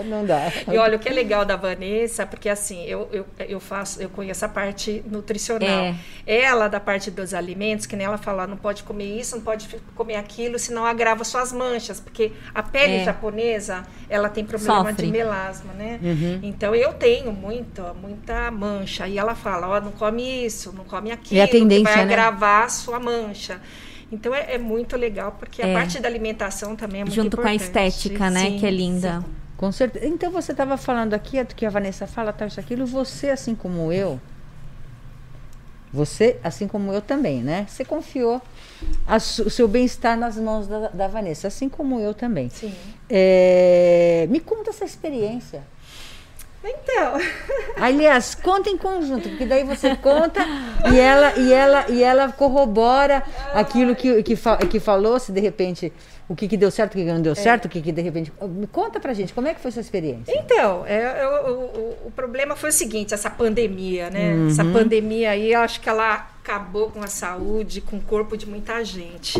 Não 0.08 0.24
dá. 0.24 0.50
E 0.72 0.78
olha, 0.78 0.96
o 0.96 0.98
que 0.98 1.08
é 1.08 1.12
legal 1.12 1.44
da 1.44 1.56
Vanessa, 1.56 2.24
porque 2.24 2.48
assim, 2.48 2.82
eu, 2.84 3.08
eu, 3.12 3.26
eu 3.46 3.60
faço, 3.60 4.00
eu 4.00 4.08
conheço 4.08 4.42
a 4.44 4.48
parte 4.48 5.04
nutricional. 5.10 5.68
É. 5.68 5.94
Ela, 6.26 6.68
da 6.68 6.80
parte 6.80 7.10
dos 7.10 7.34
alimentos, 7.34 7.84
que 7.84 7.94
nem 7.96 8.06
ela 8.06 8.16
fala, 8.16 8.46
não 8.46 8.56
pode 8.56 8.84
comer 8.84 9.17
isso, 9.18 9.36
não 9.36 9.42
pode 9.42 9.68
comer 9.94 10.16
aquilo, 10.16 10.58
senão 10.58 10.84
agrava 10.86 11.24
suas 11.24 11.52
manchas, 11.52 11.98
porque 12.00 12.32
a 12.54 12.62
pele 12.62 12.96
É. 12.96 13.04
japonesa, 13.04 13.84
ela 14.08 14.28
tem 14.28 14.44
problema 14.44 14.90
Sofre. 14.90 15.06
de 15.06 15.12
melasma, 15.12 15.72
né? 15.74 15.98
Uhum. 16.02 16.40
Então 16.42 16.74
eu 16.74 16.92
tenho 16.94 17.32
muita, 17.32 17.92
muita 17.94 18.50
mancha. 18.50 19.06
E 19.08 19.18
ela 19.18 19.34
fala, 19.34 19.68
ó, 19.68 19.80
não 19.80 19.92
come 19.92 20.44
isso, 20.46 20.72
não 20.72 20.84
come 20.84 21.10
aquilo, 21.10 21.40
É 21.40 21.44
a 21.44 21.46
que 21.46 21.52
tendência, 21.58 21.84
vai 21.84 21.96
né? 21.96 22.02
agravar 22.02 22.64
a 22.64 22.68
sua 22.68 22.98
mancha. 23.00 23.60
Então 24.10 24.34
é, 24.34 24.54
é 24.54 24.58
muito 24.58 24.96
legal, 24.96 25.32
porque 25.38 25.60
É. 25.60 25.70
a 25.70 25.78
parte 25.78 26.00
da 26.00 26.08
alimentação 26.08 26.74
também 26.74 27.02
é 27.02 27.04
muito 27.04 27.14
Junto 27.14 27.36
com 27.36 27.46
a 27.46 27.54
importante. 27.54 27.90
estética, 27.92 28.30
né? 28.30 28.40
Sim, 28.46 28.58
que 28.58 28.66
é 28.66 28.70
linda. 28.70 29.20
sim. 29.20 29.34
Com 29.58 29.72
certeza. 29.72 30.06
Então 30.06 30.30
você 30.30 30.52
estava 30.52 30.76
falando 30.76 31.14
aqui, 31.14 31.42
do 31.42 31.52
que 31.54 31.66
a 31.66 31.70
Vanessa 31.70 32.06
fala, 32.06 32.32
tal, 32.32 32.46
isso, 32.46 32.60
aquilo. 32.60 32.86
Você, 32.86 33.28
assim 33.28 33.56
como 33.56 33.92
eu, 33.92 34.20
você, 35.92 36.38
assim 36.44 36.68
como 36.68 36.92
eu 36.92 37.00
também, 37.00 37.42
né? 37.42 37.66
Você 37.68 37.84
confiou 37.84 38.40
o 39.44 39.50
seu 39.50 39.66
bem-estar 39.68 40.16
nas 40.18 40.36
mãos 40.36 40.66
da, 40.66 40.88
da 40.88 41.08
Vanessa, 41.08 41.48
assim 41.48 41.68
como 41.68 41.98
eu 42.00 42.12
também. 42.14 42.48
Sim. 42.50 42.74
É, 43.08 44.26
me 44.30 44.40
conta 44.40 44.70
essa 44.70 44.84
experiência. 44.84 45.62
Então, 46.62 47.14
Aliás, 47.80 48.34
conta 48.34 48.68
em 48.68 48.76
conjunto, 48.76 49.28
porque 49.28 49.46
daí 49.46 49.62
você 49.64 49.94
conta 49.96 50.44
e 50.92 50.98
ela 50.98 51.32
e 51.38 51.52
ela 51.52 51.86
e 51.88 52.02
ela 52.02 52.32
corrobora 52.32 53.22
aquilo 53.54 53.94
que, 53.94 54.22
que, 54.24 54.34
fa- 54.36 54.56
que 54.58 54.80
falou, 54.80 55.18
se 55.20 55.30
de 55.30 55.40
repente 55.40 55.92
o 56.28 56.34
que, 56.34 56.46
que 56.48 56.56
deu 56.56 56.70
certo, 56.70 56.92
o 56.94 56.96
que, 56.96 57.04
não 57.04 57.22
deu 57.22 57.34
certo, 57.34 57.64
o 57.66 57.68
que, 57.68 57.80
que 57.80 57.92
de 57.92 58.02
repente. 58.02 58.32
Me 58.42 58.66
conta 58.66 58.98
pra 59.00 59.14
gente, 59.14 59.32
como 59.32 59.46
é 59.46 59.54
que 59.54 59.60
foi 59.60 59.70
sua 59.70 59.80
experiência? 59.80 60.30
Então, 60.36 60.84
é, 60.84 61.20
é, 61.20 61.28
o, 61.28 62.06
o- 62.08 62.12
problema 62.14 62.56
foi 62.56 62.70
o 62.70 62.72
seguinte, 62.72 63.14
essa 63.14 63.30
pandemia, 63.30 64.10
né? 64.10 64.48
Essa 64.50 64.64
pandemia 64.64 65.30
aí, 65.30 65.52
eu 65.52 65.60
acho 65.60 65.80
que 65.80 65.88
ela 65.88 66.28
acabou 66.48 66.90
com 66.90 67.02
a 67.02 67.06
saúde, 67.06 67.82
com 67.82 67.98
o 67.98 68.00
corpo 68.00 68.34
de 68.34 68.46
muita 68.46 68.82
gente. 68.82 69.38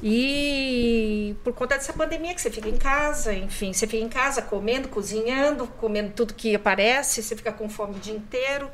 E 0.00 1.34
por 1.42 1.52
conta 1.52 1.74
dessa 1.74 1.92
pandemia 1.92 2.32
que 2.32 2.40
você 2.40 2.50
fica 2.50 2.68
em 2.68 2.76
casa, 2.76 3.34
enfim, 3.34 3.72
você 3.72 3.88
fica 3.88 4.04
em 4.04 4.08
casa 4.08 4.40
comendo, 4.40 4.88
cozinhando, 4.88 5.66
comendo 5.66 6.12
tudo 6.12 6.32
que 6.32 6.54
aparece, 6.54 7.20
você 7.22 7.34
fica 7.34 7.52
com 7.52 7.68
fome 7.68 7.96
o 7.96 7.98
dia 7.98 8.14
inteiro. 8.14 8.70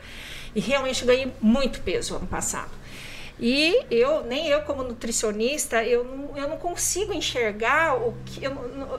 E 0.55 0.61
realmente 0.61 1.05
ganhei 1.07 1.33
muito 1.41 1.81
peso 1.81 2.17
ano 2.17 2.27
passado. 2.27 2.71
E 3.43 3.85
eu, 3.91 4.23
nem 4.25 4.49
eu 4.49 4.61
como 4.63 4.83
nutricionista, 4.83 5.83
eu 5.83 6.05
não, 6.05 6.37
eu 6.37 6.47
não 6.47 6.59
consigo 6.59 7.15
enxergar 7.15 7.97
o 7.97 8.15
que, 8.27 8.45
eu, 8.45 8.53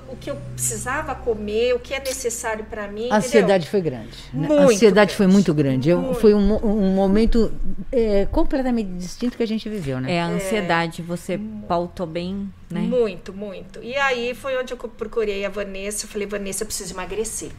o 0.09 0.17
que 0.19 0.31
eu 0.31 0.35
precisava 0.55 1.13
comer, 1.13 1.75
o 1.75 1.79
que 1.79 1.93
é 1.93 1.99
necessário 1.99 2.65
para 2.65 2.87
mim. 2.87 3.01
A 3.03 3.05
entendeu? 3.05 3.17
ansiedade 3.17 3.69
foi 3.69 3.81
grande. 3.81 4.09
né? 4.33 4.45
a 4.47 4.49
Muito 4.53 4.71
ansiedade 4.73 5.15
foi 5.15 5.25
grande. 5.27 5.33
muito 5.35 5.53
grande. 5.53 5.89
Eu- 5.91 6.01
Muito. 6.01 6.19
foi 6.19 6.33
um, 6.33 6.65
um 6.65 6.95
momento 6.95 7.51
é, 7.91 8.25
completamente 8.31 8.89
distinto 8.93 9.37
que 9.37 9.43
a 9.43 9.47
gente 9.47 9.69
viveu, 9.69 10.01
né? 10.01 10.11
É, 10.15 10.21
a 10.21 10.25
ansiedade, 10.27 11.03
você 11.03 11.39
pautou 11.67 12.07
bem, 12.07 12.51
né? 12.67 12.79
Muito, 12.81 13.31
muito. 13.31 13.79
E 13.83 13.95
aí 13.95 14.33
foi 14.33 14.57
onde 14.57 14.73
eu 14.73 14.77
procurei 14.77 15.45
a 15.45 15.49
Vanessa. 15.49 16.05
Eu 16.05 16.09
falei, 16.09 16.25
Vanessa, 16.25 16.63
eu 16.63 16.67
preciso 16.67 16.95
emagrecer. 16.95 17.51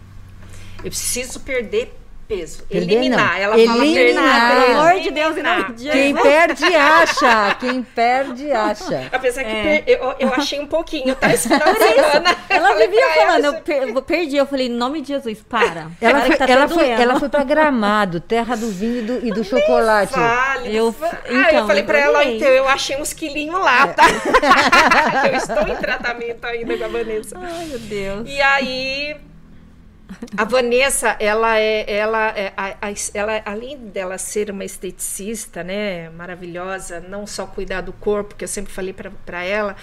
Eu 0.78 0.90
preciso 0.90 1.38
perder 1.40 1.94
peso. 2.36 2.62
Perder, 2.64 2.92
eliminar. 2.92 3.32
não. 3.34 3.36
Ela 3.42 3.58
fala 3.66 3.84
Eliminar. 3.86 4.50
perder. 4.50 4.66
Pelo 4.66 4.80
amor 4.80 5.00
de 5.00 5.10
Deus, 5.10 5.30
eliminar. 5.36 5.72
Quem 5.74 6.14
perde, 6.14 6.64
acha. 6.74 7.54
Quem 7.60 7.82
perde, 7.82 8.52
acha. 8.52 9.08
Apesar 9.12 9.44
que 9.44 9.50
É. 9.50 9.62
per- 9.82 9.84
eu, 9.86 10.14
eu 10.18 10.34
achei 10.34 10.60
um 10.60 10.66
pouquinho, 10.66 11.14
tá? 11.14 11.32
Esse 11.32 11.48
final 11.48 11.72
de 11.72 11.78
semana. 11.78 12.36
Ela 12.48 12.74
vivia 12.76 13.06
falando, 13.14 13.44
eu 13.44 13.52
"Gente, 13.52 13.62
per- 13.62 13.88
eu 13.88 14.02
perdi. 14.02 14.36
Eu 14.36 14.46
falei, 14.46 14.66
em 14.66 14.70
nome 14.70 15.00
de 15.00 15.08
Jesus, 15.08 15.38
para. 15.48 15.88
Ela 16.00 16.12
Para 16.12 16.20
foi, 16.22 16.30
que 16.30 16.36
tá 16.36 16.46
ela, 16.48 16.68
foi, 16.68 16.84
doendo. 16.84 17.02
ela 17.02 17.18
foi 17.20 17.28
pra 17.28 17.44
Gramado, 17.44 18.20
terra 18.20 18.56
do 18.56 18.68
vinho 18.70 18.98
e 18.98 19.02
do, 19.02 19.26
e 19.26 19.30
do 19.32 19.44
chocolate. 19.44 20.12
Vale. 20.14 20.74
Eu- 20.76 20.94
ah, 21.02 21.16
então, 21.30 21.58
eu 21.60 21.66
falei 21.66 21.82
eu 21.82 21.86
pra 21.86 21.98
ela, 21.98 22.24
então, 22.24 22.48
eu 22.48 22.68
achei 22.68 22.96
uns 22.96 23.12
quilinhos 23.12 23.60
lá, 23.60 23.84
É. 23.84 23.86
tá? 23.88 24.04
eu 25.28 25.36
estou 25.36 25.68
em 25.68 25.76
tratamento 25.76 26.44
ainda 26.44 26.76
com 26.78 26.84
a 26.84 26.88
Vanessa. 26.88 27.38
Ai, 27.40 27.66
meu 27.66 27.78
Deus. 27.78 28.28
E 28.28 28.40
aí, 28.40 29.16
a 30.36 30.44
Vanessa, 30.44 31.16
ela 31.20 31.58
é, 31.58 31.90
ela 31.90 32.28
é, 32.36 32.52
a- 32.56 32.76
a- 32.88 32.94
ela, 33.14 33.42
além 33.44 33.76
dela 33.78 34.18
ser 34.18 34.50
uma 34.50 34.64
esteticista, 34.64 35.62
né, 35.64 36.10
maravilhosa, 36.10 37.00
não 37.00 37.26
só 37.26 37.46
cuidar 37.46 37.80
do 37.80 37.92
corpo, 37.92 38.34
que 38.34 38.44
eu 38.44 38.48
sempre 38.48 38.72
falei 38.72 38.92
pra 38.92 39.10
pra 39.24 39.42
ela, 39.44 39.76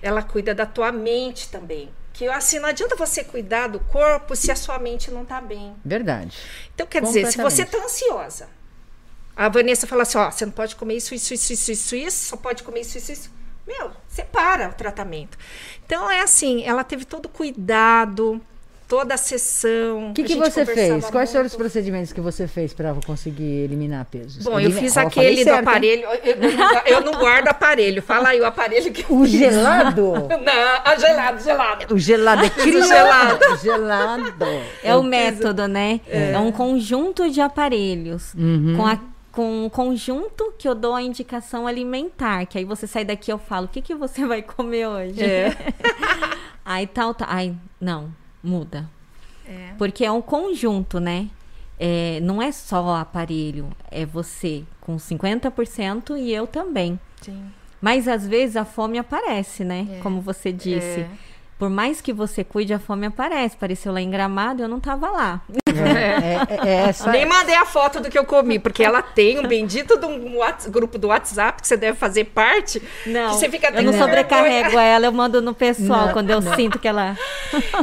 ela 0.00 0.22
cuida 0.22 0.54
da 0.54 0.66
tua 0.66 0.90
mente 0.92 1.48
também. 1.48 1.90
Que 2.12 2.28
assim, 2.28 2.58
não 2.58 2.68
adianta 2.68 2.94
você 2.94 3.24
cuidar 3.24 3.68
do 3.68 3.80
corpo 3.80 4.36
se 4.36 4.50
a 4.52 4.56
sua 4.56 4.78
mente 4.78 5.10
não 5.10 5.24
tá 5.24 5.40
bem. 5.40 5.74
Verdade. 5.84 6.36
Então, 6.74 6.86
quer 6.86 7.00
dizer, 7.02 7.26
se 7.32 7.38
você 7.42 7.64
tá 7.64 7.78
ansiosa, 7.78 8.48
a 9.34 9.48
Vanessa 9.48 9.86
fala 9.86 10.02
assim: 10.02 10.18
ó, 10.18 10.30
você 10.30 10.44
não 10.44 10.52
pode 10.52 10.76
comer 10.76 10.96
isso, 10.96 11.14
isso, 11.14 11.32
isso, 11.32 11.52
isso, 11.54 11.72
isso, 11.72 11.96
isso, 11.96 12.28
só 12.28 12.36
pode 12.36 12.62
comer 12.62 12.80
isso, 12.80 12.98
isso, 12.98 13.12
isso. 13.12 13.30
Meu, 13.66 13.92
separa 14.08 14.68
o 14.68 14.72
tratamento. 14.74 15.38
Então, 15.86 16.10
é 16.10 16.20
assim, 16.20 16.64
ela 16.64 16.82
teve 16.84 17.04
todo 17.06 17.26
o 17.26 17.28
cuidado, 17.28 18.40
toda 18.92 19.14
a 19.14 19.16
sessão. 19.16 20.10
O 20.10 20.12
que, 20.12 20.22
que 20.22 20.34
você 20.34 20.66
fez? 20.66 21.08
Quais 21.08 21.32
foram 21.32 21.46
os 21.46 21.52
muito. 21.52 21.62
procedimentos 21.62 22.12
que 22.12 22.20
você 22.20 22.46
fez 22.46 22.74
para 22.74 22.94
conseguir 23.06 23.64
eliminar 23.64 24.04
pesos? 24.04 24.44
Bom, 24.44 24.60
eu 24.60 24.70
fiz 24.70 24.98
aquele 24.98 25.36
do 25.36 25.44
certo, 25.44 25.66
aparelho. 25.66 26.02
Eu, 26.02 26.34
eu 26.34 26.36
não, 26.36 26.82
eu 26.84 27.00
não 27.00 27.12
guardo 27.18 27.48
aparelho. 27.48 28.02
Fala 28.02 28.28
aí 28.28 28.40
o 28.42 28.44
aparelho 28.44 28.92
que 28.92 29.10
eu 29.10 29.16
O 29.16 29.24
fiz. 29.24 29.32
gelado? 29.32 30.12
Não, 30.42 30.80
a 30.84 30.96
gelado, 30.96 31.42
gelado. 31.42 31.94
O 31.94 31.98
gelado 31.98 32.44
é 32.44 32.50
criado. 32.50 32.86
gelado. 32.86 33.56
gelado. 33.62 34.46
É 34.82 34.94
o 34.94 35.02
método, 35.02 35.66
né? 35.66 36.00
É. 36.06 36.38
um 36.38 36.52
conjunto 36.52 37.30
de 37.30 37.40
aparelhos. 37.40 38.34
Uhum. 38.34 38.74
Com, 38.76 38.86
a, 38.86 38.98
com 39.30 39.64
um 39.64 39.68
conjunto 39.70 40.52
que 40.58 40.68
eu 40.68 40.74
dou 40.74 40.94
a 40.94 41.00
indicação 41.00 41.66
alimentar. 41.66 42.44
Que 42.44 42.58
aí 42.58 42.64
você 42.66 42.86
sai 42.86 43.06
daqui 43.06 43.30
e 43.30 43.32
eu 43.32 43.38
falo, 43.38 43.64
o 43.64 43.68
que, 43.70 43.80
que 43.80 43.94
você 43.94 44.26
vai 44.26 44.42
comer 44.42 44.86
hoje? 44.86 45.24
É. 45.24 45.56
aí 46.62 46.86
tal, 46.86 47.14
tal. 47.14 47.28
Ai, 47.30 47.54
não, 47.80 48.12
muda. 48.42 48.88
É. 49.46 49.74
Porque 49.78 50.04
é 50.04 50.10
um 50.12 50.22
conjunto, 50.22 50.98
né? 51.00 51.28
É, 51.78 52.20
não 52.20 52.40
é 52.40 52.52
só 52.52 52.96
aparelho, 52.96 53.70
é 53.90 54.06
você 54.06 54.64
com 54.80 54.96
50% 54.96 56.16
e 56.18 56.32
eu 56.32 56.46
também. 56.46 56.98
Sim. 57.20 57.44
Mas 57.80 58.06
às 58.06 58.26
vezes 58.26 58.56
a 58.56 58.64
fome 58.64 58.98
aparece, 58.98 59.64
né? 59.64 59.88
É. 59.90 60.00
Como 60.00 60.20
você 60.20 60.52
disse. 60.52 61.00
É. 61.00 61.10
Por 61.62 61.70
mais 61.70 62.00
que 62.00 62.12
você 62.12 62.42
cuide, 62.42 62.74
a 62.74 62.80
fome 62.80 63.06
aparece. 63.06 63.54
Apareceu 63.54 63.92
lá 63.92 64.00
em 64.00 64.10
Gramado, 64.10 64.64
eu 64.64 64.68
não 64.68 64.80
tava 64.80 65.08
lá. 65.08 65.40
É, 65.64 66.66
é, 66.66 66.68
é 66.68 66.74
essa. 66.88 67.08
Nem 67.12 67.24
mandei 67.24 67.54
a 67.54 67.64
foto 67.64 68.00
do 68.00 68.10
que 68.10 68.18
eu 68.18 68.24
comi, 68.24 68.58
porque 68.58 68.82
ela 68.82 69.00
tem 69.00 69.38
um 69.38 69.46
bendito 69.46 69.96
de 69.96 70.04
um 70.04 70.36
grupo 70.72 70.98
do 70.98 71.06
WhatsApp 71.06 71.62
que 71.62 71.68
você 71.68 71.76
deve 71.76 71.96
fazer 71.96 72.24
parte. 72.24 72.82
Não, 73.06 73.28
que 73.30 73.36
você 73.36 73.48
fica 73.48 73.68
eu 73.68 73.80
não 73.84 73.92
sobrecarrego 73.92 74.76
ela, 74.76 75.06
eu 75.06 75.12
mando 75.12 75.40
no 75.40 75.54
pessoal 75.54 76.06
Não, 76.06 76.12
quando 76.12 76.30
eu 76.30 76.40
não. 76.40 76.52
sinto 76.56 76.80
que 76.80 76.88
ela. 76.88 77.16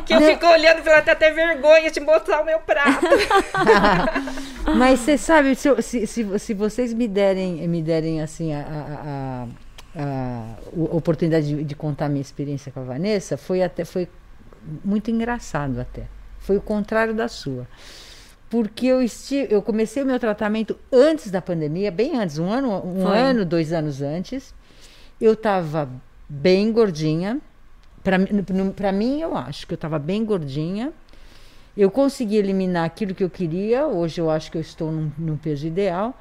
Que 0.05 0.13
eu 0.13 0.19
fico 0.23 0.45
olhando 0.45 0.79
e 0.79 0.81
falo 0.81 0.97
até 0.97 1.11
até 1.13 1.31
vergonha 1.31 1.89
de 1.89 2.01
botar 2.01 2.41
o 2.41 2.45
meu 2.45 2.59
prato. 2.59 2.99
Mas 4.75 4.99
você 4.99 5.17
sabe, 5.17 5.55
se, 5.55 6.05
se, 6.05 6.37
se 6.37 6.53
vocês 6.53 6.93
me 6.93 7.07
derem, 7.07 7.65
me 7.65 7.81
derem 7.81 8.21
assim 8.21 8.53
a, 8.53 8.59
a, 8.59 8.61
a- 8.63 9.68
a 10.01 10.55
oportunidade 10.95 11.47
de, 11.47 11.63
de 11.63 11.75
contar 11.75 12.07
minha 12.07 12.21
experiência 12.21 12.71
com 12.71 12.79
a 12.79 12.83
Vanessa, 12.83 13.35
foi 13.35 13.61
até 13.61 13.83
foi 13.83 14.07
muito 14.83 15.11
engraçado 15.11 15.79
até. 15.79 16.07
Foi 16.39 16.55
o 16.55 16.61
contrário 16.61 17.13
da 17.13 17.27
sua. 17.27 17.67
Porque 18.49 18.87
eu, 18.87 19.01
esti, 19.01 19.45
eu 19.49 19.61
comecei 19.61 20.01
o 20.01 20.05
meu 20.05 20.17
tratamento 20.17 20.77
antes 20.91 21.29
da 21.29 21.41
pandemia, 21.41 21.91
bem 21.91 22.17
antes, 22.17 22.39
um 22.39 22.49
ano, 22.49 22.81
um 22.83 23.03
Foi. 23.03 23.17
ano, 23.17 23.45
dois 23.45 23.73
anos 23.73 24.01
antes. 24.01 24.55
Eu 25.19 25.33
estava 25.33 25.89
bem 26.27 26.71
gordinha. 26.71 27.39
Para 28.01 28.91
mim, 28.91 29.19
eu 29.19 29.35
acho 29.35 29.67
que 29.67 29.73
eu 29.73 29.75
estava 29.75 29.99
bem 29.99 30.23
gordinha. 30.23 30.93
Eu 31.75 31.91
consegui 31.91 32.37
eliminar 32.37 32.85
aquilo 32.85 33.13
que 33.13 33.23
eu 33.23 33.29
queria. 33.29 33.85
Hoje 33.85 34.19
eu 34.19 34.29
acho 34.29 34.49
que 34.49 34.57
eu 34.57 34.61
estou 34.61 34.91
num, 34.91 35.11
num 35.17 35.37
peso 35.37 35.67
ideal. 35.67 36.17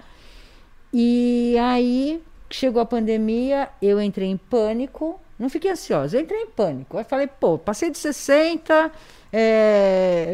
E 0.92 1.56
aí 1.58 2.22
chegou 2.50 2.80
a 2.82 2.86
pandemia, 2.86 3.68
eu 3.80 4.00
entrei 4.00 4.28
em 4.28 4.36
pânico. 4.36 5.20
Não 5.38 5.48
fiquei 5.48 5.70
ansiosa, 5.70 6.16
eu 6.16 6.22
entrei 6.22 6.42
em 6.42 6.46
pânico. 6.50 6.98
Aí 6.98 7.04
falei, 7.04 7.26
pô, 7.28 7.56
passei 7.58 7.90
de 7.90 7.98
60, 7.98 8.90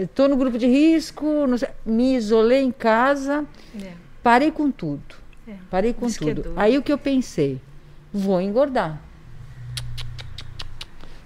estou 0.03 0.29
no 0.29 0.37
grupo 0.37 0.57
de 0.59 0.67
risco, 0.67 1.27
sei- 1.59 1.69
me 1.85 2.15
isolei 2.17 2.63
em 2.63 2.73
casa, 2.73 3.45
parei 4.23 4.51
com 4.51 4.71
tudo. 4.71 5.15
É, 5.47 5.53
Parei 5.71 5.93
com 5.93 6.07
que 6.07 6.31
é 6.31 6.35
tudo. 6.35 6.53
Aí 6.57 6.79
o 6.79 6.83
que 6.83 6.91
eu 6.91 6.97
pensei? 6.97 7.61
Vou 8.11 8.41
engordar. 8.41 8.99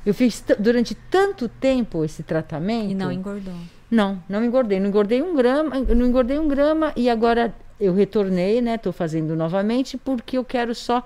Eu 0.04 0.14
fiz 0.14 0.42
durante 0.58 0.94
tanto 0.94 1.48
tempo 1.48 2.04
esse 2.04 2.22
tratamento. 2.22 2.90
E 2.90 2.94
não 2.94 3.12
engordou. 3.12 3.54
Não, 3.90 4.22
não 4.28 4.44
engordei. 4.44 4.80
Não 4.80 4.88
engordei 4.88 5.22
um 5.22 5.34
grama, 5.36 5.78
não 5.80 6.06
engordei 6.06 6.38
um 6.38 6.48
grama 6.48 6.92
e 6.96 7.08
agora 7.08 7.54
eu 7.80 7.94
retornei, 7.94 8.60
né? 8.60 8.74
Estou 8.74 8.92
fazendo 8.92 9.36
novamente 9.36 9.96
porque 9.96 10.36
eu 10.38 10.44
quero 10.44 10.74
só 10.74 11.02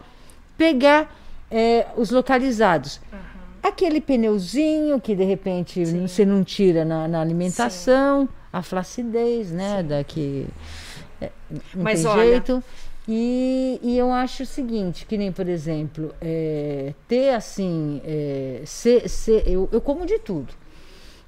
pegar 0.57 1.14
eh, 1.50 1.87
os 1.97 2.11
localizados. 2.11 3.00
Aquele 3.62 4.00
pneuzinho 4.00 5.00
que 5.00 5.14
de 5.14 5.25
repente 5.25 5.85
Sim. 5.87 6.07
você 6.07 6.25
não 6.25 6.43
tira 6.43 6.85
na, 6.85 7.07
na 7.07 7.21
alimentação, 7.21 8.29
a 8.52 8.62
flacidez, 8.62 9.50
né? 9.52 9.83
Da 9.83 10.02
que 10.02 10.47
eh, 11.21 11.31
não 11.75 11.85
Mas 11.85 12.02
tem 12.02 12.11
olha, 12.11 12.31
jeito. 12.31 12.62
E, 13.07 13.81
e 13.83 13.99
eu 13.99 14.12
acho 14.12 14.45
o 14.45 14.47
seguinte, 14.47 15.05
que 15.07 15.19
nem, 15.19 15.33
por 15.33 15.49
exemplo, 15.49 16.14
é, 16.21 16.95
ter 17.09 17.31
assim, 17.31 18.00
é, 18.05 18.62
ser, 18.64 19.09
ser, 19.09 19.43
eu, 19.49 19.69
eu 19.73 19.81
como 19.81 20.07
de 20.07 20.21
tudo, 20.21 20.55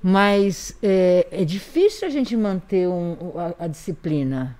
mas 0.00 0.76
é, 0.80 1.26
é 1.32 1.44
difícil 1.44 2.06
a 2.06 2.10
gente 2.10 2.36
manter 2.36 2.86
um, 2.86 3.16
a, 3.36 3.64
a 3.64 3.66
disciplina. 3.66 4.56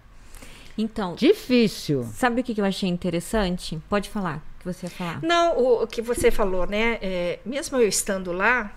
Então, 0.76 1.14
Difícil. 1.14 2.04
sabe 2.14 2.40
o 2.40 2.44
que 2.44 2.60
eu 2.60 2.64
achei 2.64 2.88
interessante? 2.88 3.78
Pode 3.88 4.08
falar, 4.10 4.36
o 4.56 4.60
que 4.60 4.64
você 4.72 4.86
ia 4.86 4.90
falar. 4.90 5.20
Não, 5.22 5.56
o, 5.58 5.82
o 5.82 5.86
que 5.86 6.02
você 6.02 6.30
falou, 6.30 6.66
né? 6.66 6.98
é, 7.00 7.38
mesmo 7.46 7.76
eu 7.78 7.86
estando 7.88 8.32
lá, 8.32 8.72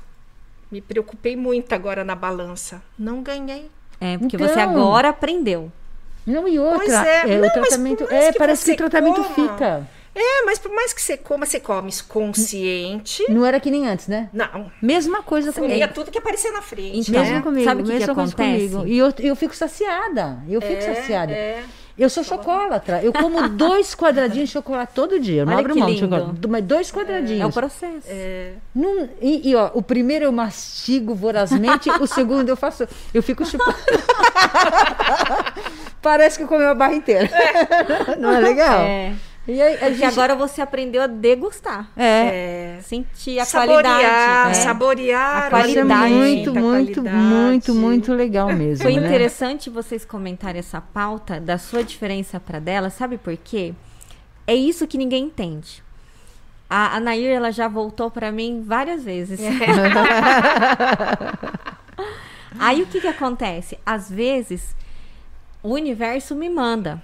me 0.72 0.80
preocupei 0.82 1.36
muito 1.36 1.74
agora 1.74 2.04
na 2.04 2.14
balança. 2.16 2.82
Não 3.00 3.22
ganhei. 3.24 3.70
É, 4.00 4.18
porque 4.18 4.36
Então- 4.36 4.48
você 4.48 4.60
agora 4.60 5.10
aprendeu. 5.10 5.72
Não, 6.26 6.48
e 6.48 6.60
outra, 6.60 6.78
Pois 6.80 6.92
é. 6.94 7.22
é, 7.34 7.38
Não, 7.40 7.48
o 7.48 7.52
tratamento, 7.52 8.04
é, 8.12 8.32
que 8.34 8.38
parece 8.38 8.66
que 8.66 8.84
o 8.84 8.90
tratamento 8.90 9.24
coma- 9.24 9.34
fica. 9.34 9.88
É, 10.14 10.44
mas 10.46 10.60
por 10.60 10.72
mais 10.74 10.92
que 10.94 11.02
você 11.02 11.16
coma, 11.16 11.46
você 11.46 11.60
come 11.60 11.90
consciente. 12.08 13.24
Não 13.30 13.46
era 13.46 13.60
que 13.60 13.70
nem 13.72 13.88
antes, 13.88 14.08
né? 14.08 14.30
Não. 14.34 14.72
Mesma 14.82 15.22
coisa 15.24 15.54
Comia 15.54 15.70
comigo. 15.76 15.94
tudo 15.94 16.12
que 16.12 16.18
aparecia 16.18 16.52
na 16.52 16.62
frente. 16.62 17.10
Então, 17.10 17.24
Mesmo 17.24 17.44
comigo, 17.44 17.64
sabe 17.64 17.82
o 17.82 17.86
que 17.86 17.98
que 17.98 18.04
acontece? 18.04 18.34
comigo. 18.70 18.88
E 18.88 18.98
eu, 18.98 19.14
eu 19.20 19.36
fico 19.36 19.56
saciada. 19.56 20.40
Eu 20.50 20.60
fico 20.60 20.74
É, 20.82 20.96
saciada. 20.96 21.32
é. 21.32 21.64
Eu 21.98 22.10
sou 22.10 22.24
chocolatra. 22.24 23.02
Eu 23.02 23.12
como 23.12 23.48
dois 23.50 23.96
quadradinhos 23.96 24.50
de 24.50 24.54
chocolate 24.54 24.92
todo 24.94 25.20
dia. 25.20 25.46
Não 25.46 25.54
Olha 25.54 25.62
abro 25.62 25.74
que 25.74 25.80
mão 25.80 25.90
de 25.90 26.00
chocolate. 26.00 26.48
Mas 26.48 26.64
dois 26.64 26.92
quadradinhos. 26.92 27.42
É 27.42 27.46
o 27.46 27.52
processo. 27.52 28.08
Não- 28.76 29.10
e, 29.22 29.50
e, 29.50 29.56
ó, 29.56 29.72
o 29.74 29.82
primeiro 29.82 30.26
eu 30.26 30.32
mastigo 30.32 31.16
vorazmente, 31.16 31.90
o 31.90 32.06
segundo 32.06 32.50
eu 32.50 32.56
faço. 32.56 32.88
Eu 33.14 33.24
fico 33.24 33.44
chupando. 33.46 33.78
Parece 36.02 36.38
que 36.38 36.44
eu 36.44 36.48
comi 36.48 36.64
a 36.64 36.76
barra 36.76 36.94
inteira. 36.94 37.30
Não 38.20 38.32
é 38.32 38.40
legal? 38.40 38.80
É. 38.82 39.14
E 39.48 39.62
aí, 39.62 39.78
gente- 39.94 40.04
agora 40.04 40.36
você 40.36 40.62
aprendeu 40.62 41.02
a 41.04 41.08
degustar. 41.08 41.90
É. 41.96 42.78
É. 42.78 42.82
Sentir 42.82 43.40
a 43.40 43.46
saborear, 43.46 43.82
qualidade. 43.84 44.48
né? 44.50 44.54
saborear 44.64 45.44
A 45.44 45.48
o 45.48 45.50
qualidade. 45.50 46.04
É 46.14 46.18
muito, 46.18 46.54
muito, 46.54 47.02
qualidade. 47.02 47.16
muito, 47.18 47.74
muito 47.76 48.14
legal 48.14 48.52
mesmo. 48.54 48.84
Foi 48.84 48.94
né? 49.00 49.06
interessante 49.08 49.70
vocês 49.70 50.04
comentarem 50.04 50.60
essa 50.60 50.82
pauta 50.82 51.40
da 51.40 51.58
sua 51.58 51.82
diferença 51.84 52.40
para 52.42 52.60
dela, 52.60 52.90
sabe 52.90 53.18
por 53.18 53.38
quê? 53.38 53.74
É 54.46 54.54
isso 54.54 54.86
que 54.86 54.98
ninguém 54.98 55.24
entende. 55.26 55.82
A, 56.70 56.98
a 56.98 57.00
Nair, 57.00 57.32
ela 57.32 57.50
já 57.50 57.70
voltou 57.70 58.12
para 58.12 58.30
mim 58.32 58.62
várias 58.66 59.02
vezes. 59.04 59.40
Aí 62.60 62.82
o 62.82 62.88
que 62.88 63.00
que 63.00 63.08
acontece? 63.08 63.78
Às 63.86 64.10
vezes, 64.10 64.76
o 65.64 65.70
universo 65.74 66.36
me 66.36 66.50
manda. 66.50 67.02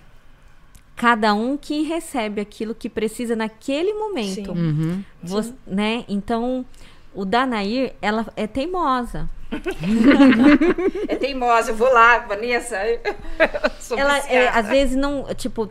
Cada 0.96 1.34
um 1.34 1.58
que 1.58 1.82
recebe 1.84 2.40
aquilo 2.42 2.76
que 2.76 2.88
precisa 2.90 3.36
naquele 3.36 3.94
momento. 3.94 4.36
Sim. 4.36 4.48
Uhum. 4.50 5.04
Você- 5.24 5.54
né? 5.66 6.06
Então, 6.08 6.66
o 7.14 7.26
da 7.26 7.46
Nair, 7.46 7.94
ela 8.02 8.28
é 8.36 8.46
teimosa. 8.48 9.30
É 11.08 11.16
teimosa, 11.16 11.72
eu 11.72 11.76
vou 11.76 11.92
lá, 11.92 12.20
Vanessa. 12.20 12.78
ela 13.98 14.18
é, 14.28 14.48
às 14.50 14.68
vezes 14.68 14.96
não, 14.96 15.26
tipo, 15.36 15.70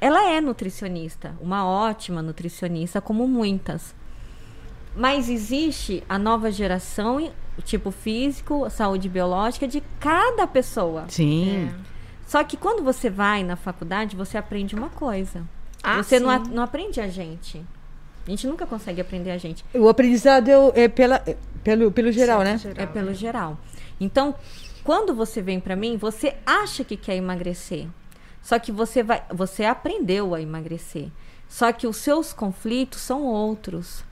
ela 0.00 0.30
é 0.30 0.40
nutricionista, 0.40 1.34
uma 1.40 1.66
ótima 1.66 2.22
nutricionista, 2.22 3.00
como 3.00 3.26
muitas. 3.28 3.94
Mas 4.96 5.28
existe 5.28 6.02
a 6.08 6.18
nova 6.18 6.50
geração, 6.50 7.30
tipo 7.64 7.90
físico, 7.90 8.68
saúde 8.70 9.08
biológica 9.08 9.68
de 9.68 9.80
cada 10.00 10.46
pessoa. 10.46 11.04
Sim. 11.08 11.70
Só 12.30 12.44
que 12.44 12.56
quando 12.56 12.84
você 12.84 13.10
vai 13.10 13.42
na 13.42 13.56
faculdade, 13.56 14.14
você 14.14 14.38
aprende 14.38 14.76
uma 14.76 14.88
coisa. 14.88 15.44
Ah, 15.82 16.00
você 16.00 16.20
não, 16.20 16.44
não 16.44 16.62
aprende 16.62 17.00
a 17.00 17.08
gente. 17.08 17.60
A 18.24 18.30
gente 18.30 18.46
nunca 18.46 18.64
consegue 18.64 19.00
aprender 19.00 19.32
a 19.32 19.36
gente. 19.36 19.64
O 19.74 19.88
aprendizado 19.88 20.48
é, 20.48 20.84
é 20.84 20.88
pela, 20.88 21.20
é 21.26 21.36
pelo, 21.64 21.90
pelo 21.90 22.12
geral, 22.12 22.44
né? 22.44 22.56
Geral. 22.56 22.84
É 22.84 22.86
pelo 22.86 23.12
geral. 23.14 23.58
Então, 23.98 24.36
quando 24.84 25.12
você 25.12 25.42
vem 25.42 25.58
pra 25.58 25.74
mim, 25.74 25.96
você 25.96 26.36
acha 26.46 26.84
que 26.84 26.96
quer 26.96 27.16
emagrecer. 27.16 27.88
Só 28.40 28.60
que 28.60 28.70
você 28.70 29.02
vai, 29.02 29.24
você 29.34 29.64
aprendeu 29.64 30.32
a 30.32 30.40
emagrecer. 30.40 31.08
Só 31.48 31.72
que 31.72 31.84
os 31.84 31.96
seus 31.96 32.32
conflitos 32.32 33.00
são 33.00 33.24
outros. 33.24 34.04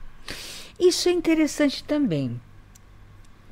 Isso 0.77 1.07
é 1.07 1.13
interessante 1.13 1.85
também. 1.85 2.37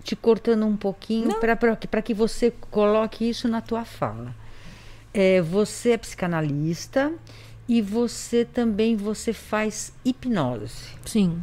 Te 0.03 0.13
cortando 0.13 0.65
um 0.65 0.75
pouquinho 0.75 1.37
para 1.39 2.01
que 2.01 2.13
você 2.13 2.51
coloque 2.69 3.29
isso 3.29 3.47
na 3.47 3.61
tua 3.61 3.85
fala. 3.85 4.35
É, 5.19 5.41
você 5.41 5.91
é 5.93 5.97
psicanalista 5.97 7.11
e 7.67 7.81
você 7.81 8.45
também 8.45 8.95
você 8.95 9.33
faz 9.33 9.91
hipnose. 10.05 10.89
Sim. 11.03 11.41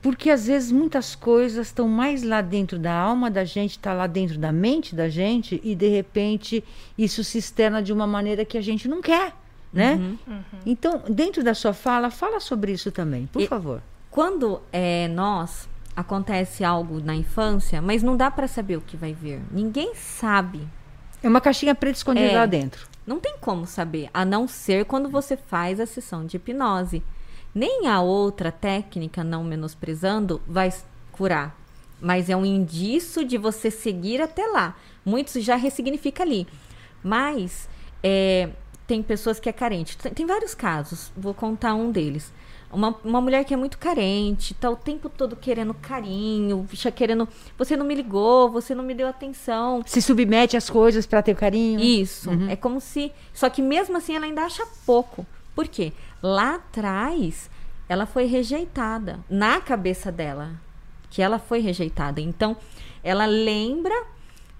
Porque 0.00 0.30
às 0.30 0.46
vezes 0.46 0.70
muitas 0.70 1.16
coisas 1.16 1.66
estão 1.66 1.88
mais 1.88 2.22
lá 2.22 2.40
dentro 2.40 2.78
da 2.78 2.92
alma 2.92 3.28
da 3.28 3.44
gente, 3.44 3.72
está 3.72 3.92
lá 3.92 4.06
dentro 4.06 4.38
da 4.38 4.52
mente 4.52 4.94
da 4.94 5.08
gente, 5.08 5.60
e 5.64 5.74
de 5.74 5.88
repente 5.88 6.62
isso 6.96 7.24
se 7.24 7.38
externa 7.38 7.82
de 7.82 7.92
uma 7.92 8.06
maneira 8.06 8.44
que 8.44 8.56
a 8.56 8.60
gente 8.60 8.86
não 8.86 9.02
quer, 9.02 9.34
né? 9.72 10.16
Então, 10.64 11.02
dentro 11.10 11.42
da 11.42 11.54
sua 11.54 11.72
fala, 11.72 12.08
fala 12.08 12.38
sobre 12.38 12.70
isso 12.70 12.92
também, 12.92 13.26
por 13.26 13.42
E- 13.42 13.48
favor. 13.48 13.82
Quando 14.12 14.62
é 14.72 15.08
nós 15.08 15.68
acontece 15.96 16.62
algo 16.62 17.00
na 17.00 17.16
infância, 17.16 17.82
mas 17.82 18.00
não 18.02 18.16
dá 18.16 18.30
pra 18.30 18.46
saber 18.46 18.76
o 18.76 18.80
que 18.80 18.96
vai 18.96 19.12
vir. 19.12 19.40
Ninguém 19.50 19.92
sabe. 19.96 20.60
É 21.26 21.28
uma 21.28 21.40
caixinha 21.40 21.74
preta 21.74 21.96
escondida 21.98 22.28
É. 22.28 22.36
lá 22.36 22.46
dentro. 22.46 22.86
Não 23.04 23.18
tem 23.18 23.34
como 23.40 23.66
saber, 23.66 24.08
a 24.14 24.24
não 24.24 24.46
ser 24.46 24.84
quando 24.84 25.08
você 25.08 25.36
faz 25.36 25.80
a 25.80 25.84
sessão 25.86 26.24
de 26.24 26.36
hipnose. 26.36 27.02
Nem 27.52 27.88
a 27.88 28.00
outra 28.00 28.52
técnica, 28.52 29.24
não 29.24 29.42
menosprezando, 29.42 30.40
vai 30.46 30.72
curar. 31.10 31.58
Mas 32.00 32.30
é 32.30 32.36
um 32.36 32.44
indício 32.44 33.24
de 33.24 33.36
você 33.36 33.72
seguir 33.72 34.22
até 34.22 34.46
lá. 34.46 34.76
Muitos 35.04 35.42
já 35.42 35.56
ressignifica 35.56 36.22
ali. 36.22 36.46
Mas 37.02 37.68
é, 38.04 38.50
tem 38.86 39.02
pessoas 39.02 39.40
que 39.40 39.48
é 39.48 39.52
carente. 39.52 39.98
Tem, 39.98 40.12
tem 40.12 40.26
vários 40.26 40.54
casos, 40.54 41.10
vou 41.16 41.34
contar 41.34 41.74
um 41.74 41.90
deles. 41.90 42.32
Uma, 42.76 42.94
uma 43.02 43.22
mulher 43.22 43.42
que 43.42 43.54
é 43.54 43.56
muito 43.56 43.78
carente, 43.78 44.52
tá 44.52 44.68
o 44.68 44.76
tempo 44.76 45.08
todo 45.08 45.34
querendo 45.34 45.72
carinho, 45.72 46.68
querendo. 46.94 47.26
Você 47.56 47.74
não 47.74 47.86
me 47.86 47.94
ligou, 47.94 48.50
você 48.50 48.74
não 48.74 48.84
me 48.84 48.92
deu 48.92 49.08
atenção. 49.08 49.82
Se 49.86 50.02
submete 50.02 50.58
às 50.58 50.68
coisas 50.68 51.06
para 51.06 51.22
ter 51.22 51.34
carinho. 51.34 51.80
Isso. 51.80 52.28
É 52.50 52.54
como 52.54 52.78
se. 52.78 53.10
Só 53.32 53.48
que 53.48 53.62
mesmo 53.62 53.96
assim 53.96 54.14
ela 54.14 54.26
ainda 54.26 54.42
acha 54.42 54.62
pouco. 54.84 55.26
Por 55.54 55.66
quê? 55.66 55.90
Lá 56.22 56.56
atrás 56.56 57.48
ela 57.88 58.04
foi 58.04 58.26
rejeitada. 58.26 59.20
Na 59.30 59.58
cabeça 59.58 60.12
dela. 60.12 60.50
Que 61.08 61.22
ela 61.22 61.38
foi 61.38 61.60
rejeitada. 61.60 62.20
Então, 62.20 62.58
ela 63.02 63.24
lembra 63.24 64.04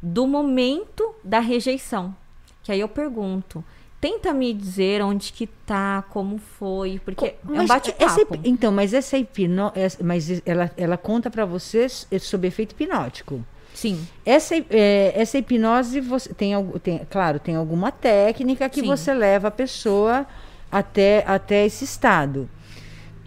do 0.01 0.27
momento 0.27 1.15
da 1.23 1.39
rejeição. 1.41 2.17
Que 2.63 2.73
aí 2.73 2.81
eu 2.81 2.89
pergunto. 2.89 3.63
Tenta 4.01 4.33
me 4.35 4.53
dizer 4.53 5.03
onde 5.03 5.33
que 5.33 5.47
tá, 5.47 6.05
como 6.11 6.39
foi, 6.39 7.01
porque 7.05 7.27
é 7.27 7.37
um 7.49 7.57
Mas 7.57 7.67
bate-papo. 7.69 8.39
então, 8.45 8.71
mas 8.71 8.93
essa 8.93 9.17
hipno, 9.17 9.73
essa- 9.75 10.03
mas 10.05 10.43
ela, 10.45 10.71
ela 10.77 10.97
conta 10.99 11.31
para 11.31 11.45
vocês 11.47 12.07
sob 12.21 12.47
efeito 12.47 12.73
hipnótico. 12.73 13.45
Sim. 13.75 14.07
Essa, 14.25 14.55
é, 14.71 15.13
essa 15.15 15.39
hipnose 15.39 16.01
você 16.01 16.33
tem, 16.33 16.53
tem, 16.83 17.01
claro, 17.11 17.39
tem 17.39 17.57
alguma 17.57 17.91
técnica 17.91 18.69
que 18.69 18.81
Sim. 18.81 18.87
você 18.87 19.13
leva 19.15 19.49
a 19.49 19.51
pessoa 19.51 20.27
até, 20.71 21.25
até 21.27 21.65
esse 21.67 21.85
estado. 21.85 22.49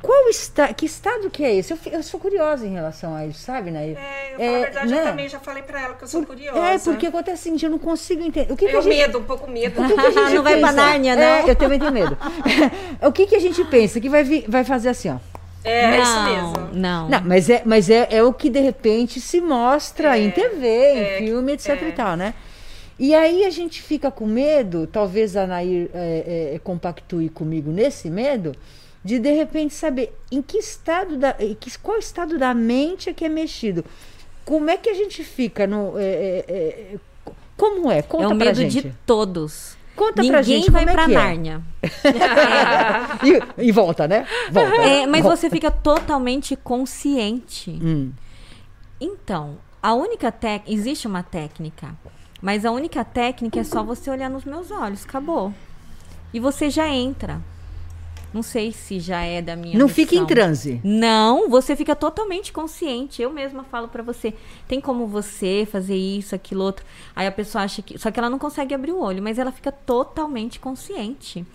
Qual 0.02 0.30
está, 0.30 0.74
que 0.74 0.86
estado 0.86 1.30
que 1.30 1.44
é 1.44 1.56
esse? 1.56 1.74
Eu, 1.74 1.78
eu 1.92 2.02
sou 2.04 2.20
curiosa 2.20 2.66
em 2.66 2.74
relação 2.74 3.14
a 3.16 3.26
isso, 3.26 3.40
sabe, 3.42 3.70
Nair? 3.70 3.98
É, 3.98 4.34
eu, 4.34 4.38
falo 4.40 4.56
a 4.56 4.60
verdade, 4.62 4.88
né? 4.92 5.00
eu 5.02 5.04
também 5.04 5.30
já 5.30 5.40
falei 5.40 5.64
pra 5.64 5.82
ela 5.82 5.94
que 5.96 6.04
eu 6.04 6.08
sou 6.08 6.26
curiosa. 6.26 6.58
É, 6.60 6.80
porque 6.80 7.08
acontece 7.08 7.50
assim, 7.50 7.66
eu 7.66 7.70
não 7.70 7.80
consigo 7.80 8.22
entender. 8.24 8.52
O 8.52 8.56
que, 8.56 8.66
que 8.66 8.72
a 8.72 8.76
Eu 8.76 8.82
gente 8.82 8.96
medo, 8.98 9.20
um 9.20 9.24
pouco 9.24 9.50
medo. 9.52 9.82
O 9.82 9.88
que 9.88 9.94
que 9.94 10.00
a 10.00 10.12
gente 10.12 10.36
Não 10.36 10.44
vai 10.44 10.58
pra 10.60 10.70
pensa? 10.70 10.82
Nárnia, 10.82 11.14
É, 11.14 11.42
não. 11.42 11.48
eu 11.50 11.56
também 11.56 11.80
tenho 11.80 11.92
medo. 11.92 12.18
o 13.06 13.12
que, 13.12 13.26
que 13.28 13.36
a 13.36 13.40
gente 13.40 13.64
pensa? 13.66 14.00
Que 14.00 14.08
vai, 14.10 14.24
vir- 14.24 14.46
vai 14.48 14.64
fazer 14.64 14.90
assim, 14.90 15.10
ó. 15.10 15.18
É, 15.64 15.98
não, 15.98 16.04
isso 16.04 16.24
mesmo. 16.24 16.70
Não. 16.74 17.10
Não, 17.10 17.22
mas 17.26 17.50
é, 17.50 17.62
mas 17.66 17.90
é, 17.90 18.08
é 18.10 18.24
o 18.24 18.32
que 18.32 18.50
de 18.50 18.62
repente 18.62 19.20
se 19.20 19.42
mostra 19.42 20.18
É, 20.18 20.22
em 20.22 20.32
TV, 20.32 20.66
é, 20.66 21.20
em 21.22 21.26
filme, 21.28 21.52
etc 21.52 21.70
é. 21.82 21.88
e 21.90 21.92
tal, 21.92 22.16
né? 22.16 22.34
E 22.98 23.14
aí 23.14 23.44
a 23.46 23.50
gente 23.50 23.82
fica 23.82 24.10
com 24.10 24.26
medo, 24.26 24.88
talvez 24.88 25.36
a 25.36 25.46
Nair 25.46 25.90
é, 25.94 26.52
é, 26.56 26.60
compactue 26.60 27.28
comigo 27.30 27.72
nesse 27.72 28.10
medo, 28.10 28.54
de 29.04 29.20
de 29.20 29.32
repente 29.32 29.74
saber 29.74 30.18
em 30.32 30.42
que 30.42 30.58
estado 30.58 31.18
da. 31.18 31.34
que, 31.34 31.78
qual 31.80 31.98
estado 31.98 32.38
da 32.38 32.54
mente 32.54 33.10
é 33.10 33.14
que 33.14 33.26
é 33.26 33.30
mexido. 33.30 33.86
Como 34.44 34.70
é 34.70 34.78
que 34.78 34.90
a 34.90 34.94
gente 34.94 35.24
fica 35.24 35.66
no. 35.68 35.98
é, 35.98 36.04
é, 36.04 36.46
é, 36.48 36.96
como 37.56 37.92
é? 37.92 38.02
Conta 38.02 38.24
é 38.24 38.28
o 38.28 38.36
medo 38.36 38.56
gente. 38.56 38.82
de 38.82 38.96
todos. 39.06 39.78
Conta 39.96 40.22
Ninguém 40.22 40.32
pra 40.32 40.42
gente 40.42 40.72
vai 40.72 40.86
como 40.86 40.92
é 40.92 40.94
pra 40.94 41.12
é. 41.12 41.16
Nárnia. 41.16 41.62
E, 43.58 43.68
e 43.68 43.72
volta, 43.72 44.08
né? 44.08 44.26
Volta. 44.50 44.76
É, 44.76 45.06
mas 45.06 45.24
Volta. 45.24 45.36
você 45.36 45.50
fica 45.50 45.70
totalmente 45.70 46.56
consciente. 46.56 47.72
Hum. 47.72 48.14
Então, 49.00 49.58
a 49.84 49.94
única 49.94 50.32
técnica. 50.32 50.72
Existe 50.72 51.06
uma 51.06 51.22
técnica, 51.22 51.94
mas 52.42 52.64
a 52.64 52.72
única 52.72 53.04
técnica 53.04 53.60
é 53.60 53.64
só 53.66 53.84
você 53.84 54.10
olhar 54.10 54.30
nos 54.30 54.46
meus 54.46 54.72
olhos. 54.72 55.04
Acabou. 55.04 55.54
e 56.34 56.40
você 56.40 56.70
já 56.70 56.88
entra. 56.88 57.42
Não 58.34 58.44
sei 58.44 58.72
se 58.72 59.00
já 59.00 59.22
é 59.22 59.42
da 59.42 59.56
minha 59.56 59.78
Não 59.78 59.88
missão. 59.88 59.96
fica 59.96 60.16
em 60.16 60.26
transe. 60.26 60.80
Não, 60.84 61.50
você 61.50 61.76
fica 61.76 61.96
totalmente 61.96 62.54
consciente. 62.54 63.22
Eu 63.22 63.32
mesma 63.32 63.64
falo 63.64 63.88
pra 63.88 64.04
você, 64.04 64.34
tem 64.68 64.80
como 64.80 65.08
você 65.08 65.68
fazer 65.72 65.96
isso, 65.96 66.36
aquilo, 66.36 66.64
outro. 66.64 66.86
Aí 67.16 67.26
a 67.26 67.32
pessoa 67.32 67.64
acha 67.64 67.82
que, 67.82 67.98
só 67.98 68.12
que 68.12 68.20
ela 68.20 68.30
não 68.30 68.38
consegue 68.38 68.74
abrir 68.74 68.92
o 68.92 69.00
olho, 69.00 69.22
mas 69.24 69.40
ela 69.40 69.52
fica 69.52 69.72
totalmente 69.72 70.60
consciente. 70.60 71.46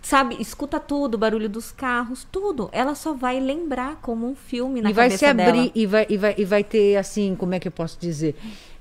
Sabe, 0.00 0.36
escuta 0.38 0.78
tudo, 0.78 1.14
o 1.14 1.18
barulho 1.18 1.48
dos 1.48 1.72
carros, 1.72 2.26
tudo. 2.30 2.68
Ela 2.72 2.94
só 2.94 3.12
vai 3.14 3.40
lembrar 3.40 3.96
como 3.96 4.28
um 4.28 4.34
filme 4.34 4.80
na 4.80 4.90
e 4.90 4.92
vai 4.92 5.06
cabeça 5.06 5.18
se 5.18 5.26
abrir 5.26 5.52
dela. 5.52 5.70
e 5.74 5.86
vai, 5.86 6.06
e, 6.08 6.16
vai, 6.16 6.34
e 6.38 6.44
vai 6.44 6.64
ter, 6.64 6.96
assim, 6.96 7.34
como 7.34 7.54
é 7.54 7.58
que 7.58 7.66
eu 7.66 7.72
posso 7.72 7.98
dizer? 8.00 8.36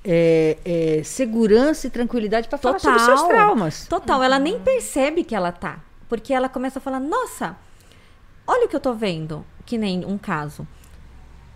É, 0.05 0.57
é, 0.63 1.01
segurança 1.03 1.87
e 1.87 1.89
tranquilidade 1.89 2.47
para 2.47 2.57
falar 2.57 2.79
sobre 2.79 2.99
seus 2.99 3.23
traumas. 3.23 3.87
Total, 3.87 4.21
ela 4.21 4.37
nem 4.37 4.59
percebe 4.59 5.23
que 5.23 5.33
ela 5.35 5.51
tá. 5.51 5.79
Porque 6.09 6.33
ela 6.33 6.47
começa 6.49 6.79
a 6.79 6.81
falar: 6.81 6.99
Nossa, 6.99 7.55
olha 8.45 8.65
o 8.65 8.69
que 8.69 8.75
eu 8.75 8.79
tô 8.79 8.93
vendo. 8.93 9.45
Que 9.65 9.77
nem 9.77 10.05
um 10.05 10.17
caso. 10.17 10.65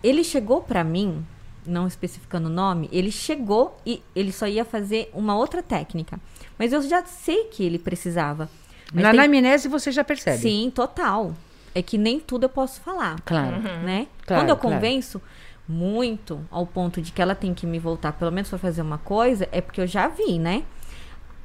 Ele 0.02 0.22
chegou 0.22 0.60
pra 0.62 0.84
mim, 0.84 1.24
não 1.66 1.86
especificando 1.86 2.48
o 2.48 2.52
nome, 2.52 2.88
ele 2.92 3.10
chegou 3.10 3.76
e 3.86 4.02
ele 4.14 4.32
só 4.32 4.46
ia 4.46 4.64
fazer 4.64 5.10
uma 5.14 5.34
outra 5.36 5.62
técnica. 5.62 6.20
Mas 6.58 6.72
eu 6.72 6.82
já 6.82 7.04
sei 7.04 7.44
que 7.44 7.62
ele 7.64 7.78
precisava. 7.78 8.50
Mas 8.92 9.02
Na 9.04 9.10
tem- 9.12 9.20
anamnese 9.20 9.68
você 9.68 9.90
já 9.90 10.04
percebe. 10.04 10.38
Sim, 10.38 10.70
total. 10.74 11.32
É 11.74 11.80
que 11.80 11.96
nem 11.96 12.20
tudo 12.20 12.44
eu 12.44 12.48
posso 12.50 12.82
falar 12.82 13.18
Claro. 13.24 13.62
né? 13.62 14.06
Claro, 14.26 14.42
Quando 14.42 14.50
eu 14.50 14.56
claro. 14.58 14.76
convenço 14.76 15.22
muito 15.66 16.44
ao 16.50 16.66
ponto 16.66 17.00
de 17.00 17.12
que 17.12 17.22
ela 17.22 17.34
tem 17.34 17.54
que 17.54 17.64
me 17.64 17.78
voltar, 17.78 18.12
pelo 18.12 18.30
menos 18.30 18.50
para 18.50 18.58
fazer 18.58 18.82
uma 18.82 18.98
coisa, 18.98 19.48
é 19.52 19.60
porque 19.62 19.80
eu 19.80 19.86
já 19.86 20.08
vi, 20.08 20.38
né? 20.38 20.64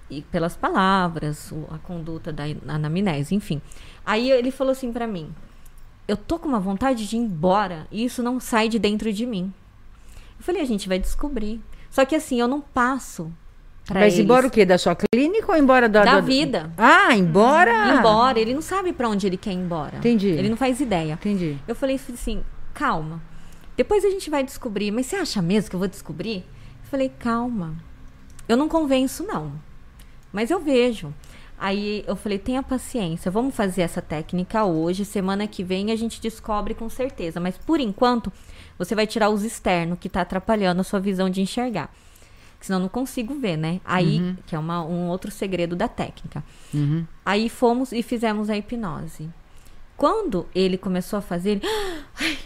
E 0.09 0.21
pelas 0.21 0.55
palavras, 0.55 1.53
a 1.69 1.77
conduta 1.79 2.31
da 2.31 2.43
anamnese, 2.67 3.35
enfim. 3.35 3.61
Aí 4.05 4.31
ele 4.31 4.51
falou 4.51 4.71
assim 4.71 4.91
pra 4.93 5.05
mim: 5.05 5.33
"Eu 6.07 6.15
tô 6.15 6.39
com 6.39 6.47
uma 6.47 6.59
vontade 6.59 7.07
de 7.07 7.15
ir 7.15 7.19
embora 7.19 7.87
e 7.91 8.05
isso 8.05 8.23
não 8.23 8.39
sai 8.39 8.69
de 8.69 8.79
dentro 8.79 9.11
de 9.11 9.25
mim". 9.25 9.53
Eu 10.39 10.43
falei: 10.45 10.61
"A 10.61 10.65
gente 10.65 10.87
vai 10.87 10.97
descobrir". 10.99 11.61
Só 11.89 12.05
que 12.05 12.15
assim, 12.15 12.39
eu 12.39 12.47
não 12.47 12.61
passo 12.61 13.31
pra 13.85 14.01
Mas 14.01 14.13
eles. 14.13 14.23
embora 14.25 14.47
o 14.47 14.51
quê? 14.51 14.65
Da 14.65 14.77
sua 14.77 14.95
clínica 14.95 15.51
ou 15.51 15.57
embora 15.57 15.87
da... 15.89 16.03
Da 16.03 16.15
da- 16.15 16.21
vida. 16.21 16.71
Ah, 16.77 17.15
embora? 17.15 17.95
Embora, 17.95 18.39
ele 18.39 18.53
não 18.53 18.61
sabe 18.61 18.93
pra 18.93 19.09
onde 19.09 19.25
ele 19.25 19.37
quer 19.37 19.51
ir 19.51 19.55
embora. 19.55 19.97
Entendi. 19.97 20.27
Ele 20.27 20.49
não 20.49 20.57
faz 20.57 20.79
ideia. 20.81 21.13
Entendi. 21.13 21.57
Eu 21.67 21.73
falei 21.75 21.95
assim, 21.95 22.43
calma. 22.73 23.21
Depois 23.75 24.03
a 24.05 24.09
gente 24.09 24.29
vai 24.29 24.43
descobrir. 24.43 24.91
Mas 24.91 25.05
você 25.07 25.15
acha 25.15 25.41
mesmo 25.41 25.69
que 25.69 25.75
eu 25.75 25.79
vou 25.79 25.87
descobrir? 25.87 26.37
Eu 26.83 26.89
falei, 26.91 27.09
calma. 27.17 27.75
Eu 28.47 28.57
não 28.57 28.67
convenço, 28.67 29.23
não. 29.25 29.53
Mas 30.31 30.51
eu 30.51 30.59
vejo. 30.59 31.13
Aí 31.59 32.03
eu 32.07 32.15
falei, 32.15 32.37
tenha 32.37 32.61
paciência. 32.61 33.31
Vamos 33.31 33.55
fazer 33.55 33.81
essa 33.81 34.01
técnica 34.01 34.63
hoje. 34.63 35.03
Semana 35.03 35.47
que 35.47 35.63
vem 35.63 35.91
a 35.91 35.95
gente 35.95 36.21
descobre 36.21 36.73
com 36.75 36.87
certeza. 36.89 37.39
Mas 37.39 37.57
por 37.57 37.79
enquanto, 37.79 38.31
você 38.77 38.93
vai 38.93 39.07
tirar 39.07 39.29
os 39.29 39.43
externos 39.43 39.97
que 39.99 40.07
tá 40.09 40.21
atrapalhando 40.21 40.81
a 40.81 40.83
sua 40.83 40.99
visão 40.99 41.29
de 41.29 41.41
enxergar. 41.41 41.91
Senão 42.59 42.77
eu 42.79 42.83
não 42.83 42.89
consigo 42.89 43.35
ver, 43.39 43.55
né? 43.57 43.79
Aí, 43.85 44.35
que 44.45 44.55
é 44.55 44.59
uma- 44.59 44.83
um 44.83 45.07
outro 45.09 45.31
segredo 45.31 45.75
da 45.75 45.87
técnica. 45.87 46.43
Uhum. 46.73 47.05
Aí 47.25 47.49
fomos 47.49 47.91
e 47.91 48.01
fizemos 48.03 48.49
a 48.49 48.57
hipnose. 48.57 49.29
Quando 49.95 50.47
ele 50.53 50.77
começou 50.77 51.17
a 51.17 51.21
fazer, 51.21 51.51
ele... 51.51 51.61
Ai! 52.19 52.37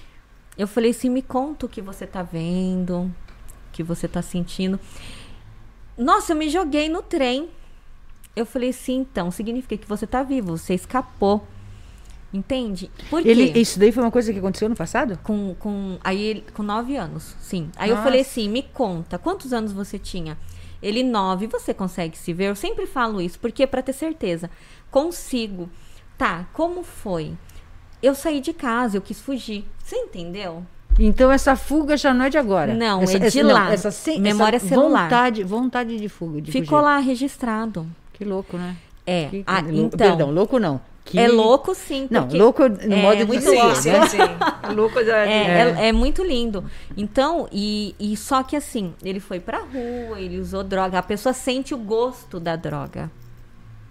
eu 0.57 0.67
falei 0.67 0.91
assim: 0.91 1.09
me 1.09 1.21
conta 1.21 1.65
o 1.65 1.69
que 1.69 1.81
você 1.81 2.05
tá 2.05 2.23
vendo, 2.23 3.03
o 3.03 3.11
que 3.71 3.83
você 3.83 4.07
tá 4.07 4.21
sentindo. 4.21 4.79
Nossa, 5.97 6.33
eu 6.33 6.37
me 6.37 6.49
joguei 6.49 6.87
no 6.89 7.01
trem. 7.01 7.49
Eu 8.35 8.45
falei 8.45 8.69
assim: 8.69 8.99
então, 8.99 9.29
significa 9.31 9.77
que 9.77 9.87
você 9.87 10.05
tá 10.07 10.23
vivo, 10.23 10.57
você 10.57 10.73
escapou. 10.73 11.45
Entende? 12.33 12.89
Por 13.09 13.21
quê? 13.21 13.27
Ele, 13.27 13.59
isso 13.59 13.77
daí 13.77 13.91
foi 13.91 14.01
uma 14.01 14.11
coisa 14.11 14.31
que 14.31 14.39
aconteceu 14.39 14.69
no 14.69 14.75
passado? 14.75 15.19
Com, 15.21 15.53
com, 15.59 15.97
aí 16.01 16.21
ele, 16.21 16.45
com 16.53 16.63
nove 16.63 16.95
anos, 16.95 17.35
sim. 17.41 17.69
Aí 17.75 17.89
eu 17.89 17.95
Nossa. 17.95 18.07
falei 18.07 18.21
assim, 18.21 18.47
me 18.47 18.63
conta, 18.63 19.17
quantos 19.17 19.51
anos 19.51 19.73
você 19.73 19.99
tinha? 19.99 20.37
Ele, 20.81 21.03
nove, 21.03 21.47
você 21.47 21.73
consegue 21.73 22.17
se 22.17 22.31
ver? 22.31 22.45
Eu 22.45 22.55
sempre 22.55 22.85
falo 22.87 23.21
isso, 23.21 23.37
porque 23.37 23.67
para 23.67 23.81
ter 23.81 23.91
certeza. 23.93 24.49
Consigo. 24.89 25.69
Tá, 26.17 26.47
como 26.53 26.83
foi? 26.83 27.33
Eu 28.01 28.15
saí 28.15 28.39
de 28.39 28.53
casa, 28.53 28.95
eu 28.97 29.01
quis 29.01 29.19
fugir. 29.19 29.65
Você 29.83 29.97
entendeu? 29.97 30.65
Então 30.97 31.31
essa 31.31 31.55
fuga 31.57 31.97
já 31.97 32.13
não 32.13 32.25
é 32.25 32.29
de 32.29 32.37
agora. 32.37 32.73
Não, 32.73 33.01
essa, 33.01 33.17
é 33.17 33.19
de 33.19 33.25
essa- 33.27 33.43
não, 33.43 33.53
lá. 33.53 33.73
essa 33.73 33.91
sem- 33.91 34.21
Memória 34.21 34.55
essa 34.55 34.67
celular. 34.69 35.03
Vontade, 35.03 35.43
vontade 35.43 35.97
de 35.97 36.07
fuga. 36.07 36.41
De 36.41 36.51
Ficou 36.51 36.79
fugir. 36.79 36.81
lá 36.81 36.97
registrado. 36.99 37.85
Que 38.21 38.25
louco, 38.25 38.55
né? 38.55 38.75
É, 39.03 39.25
Que- 39.29 39.43
ah, 39.47 39.61
lou- 39.61 39.85
então. 39.85 39.97
Perdão, 39.97 40.29
louco 40.29 40.59
não. 40.59 40.79
Que- 41.03 41.17
É 41.17 41.27
louco 41.27 41.73
sim, 41.73 42.07
Não, 42.11 42.27
louco 42.27 42.69
no 42.69 42.93
É, 42.93 43.01
modo 43.01 43.17
de 43.17 43.25
muito 43.25 43.39
dizer, 43.39 43.75
sim, 43.75 43.89
né? 43.89 44.07
sim, 44.07 44.17
sim. 44.17 44.17
Louco 44.75 45.03
da, 45.03 45.17
É, 45.25 45.71
de- 45.73 45.79
é, 45.81 45.87
é 45.87 45.91
muito 45.91 46.23
lindo. 46.23 46.63
Então, 46.95 47.49
e, 47.51 47.95
e 47.99 48.15
só 48.15 48.43
que 48.43 48.55
assim, 48.55 48.93
ele 49.03 49.19
foi 49.19 49.39
pra 49.39 49.57
rua, 49.61 50.21
ele 50.21 50.37
usou 50.37 50.63
droga. 50.63 50.99
A 50.99 51.01
pessoa 51.01 51.33
sente 51.33 51.73
o 51.73 51.77
gosto 51.79 52.39
da 52.39 52.55
droga. 52.55 53.09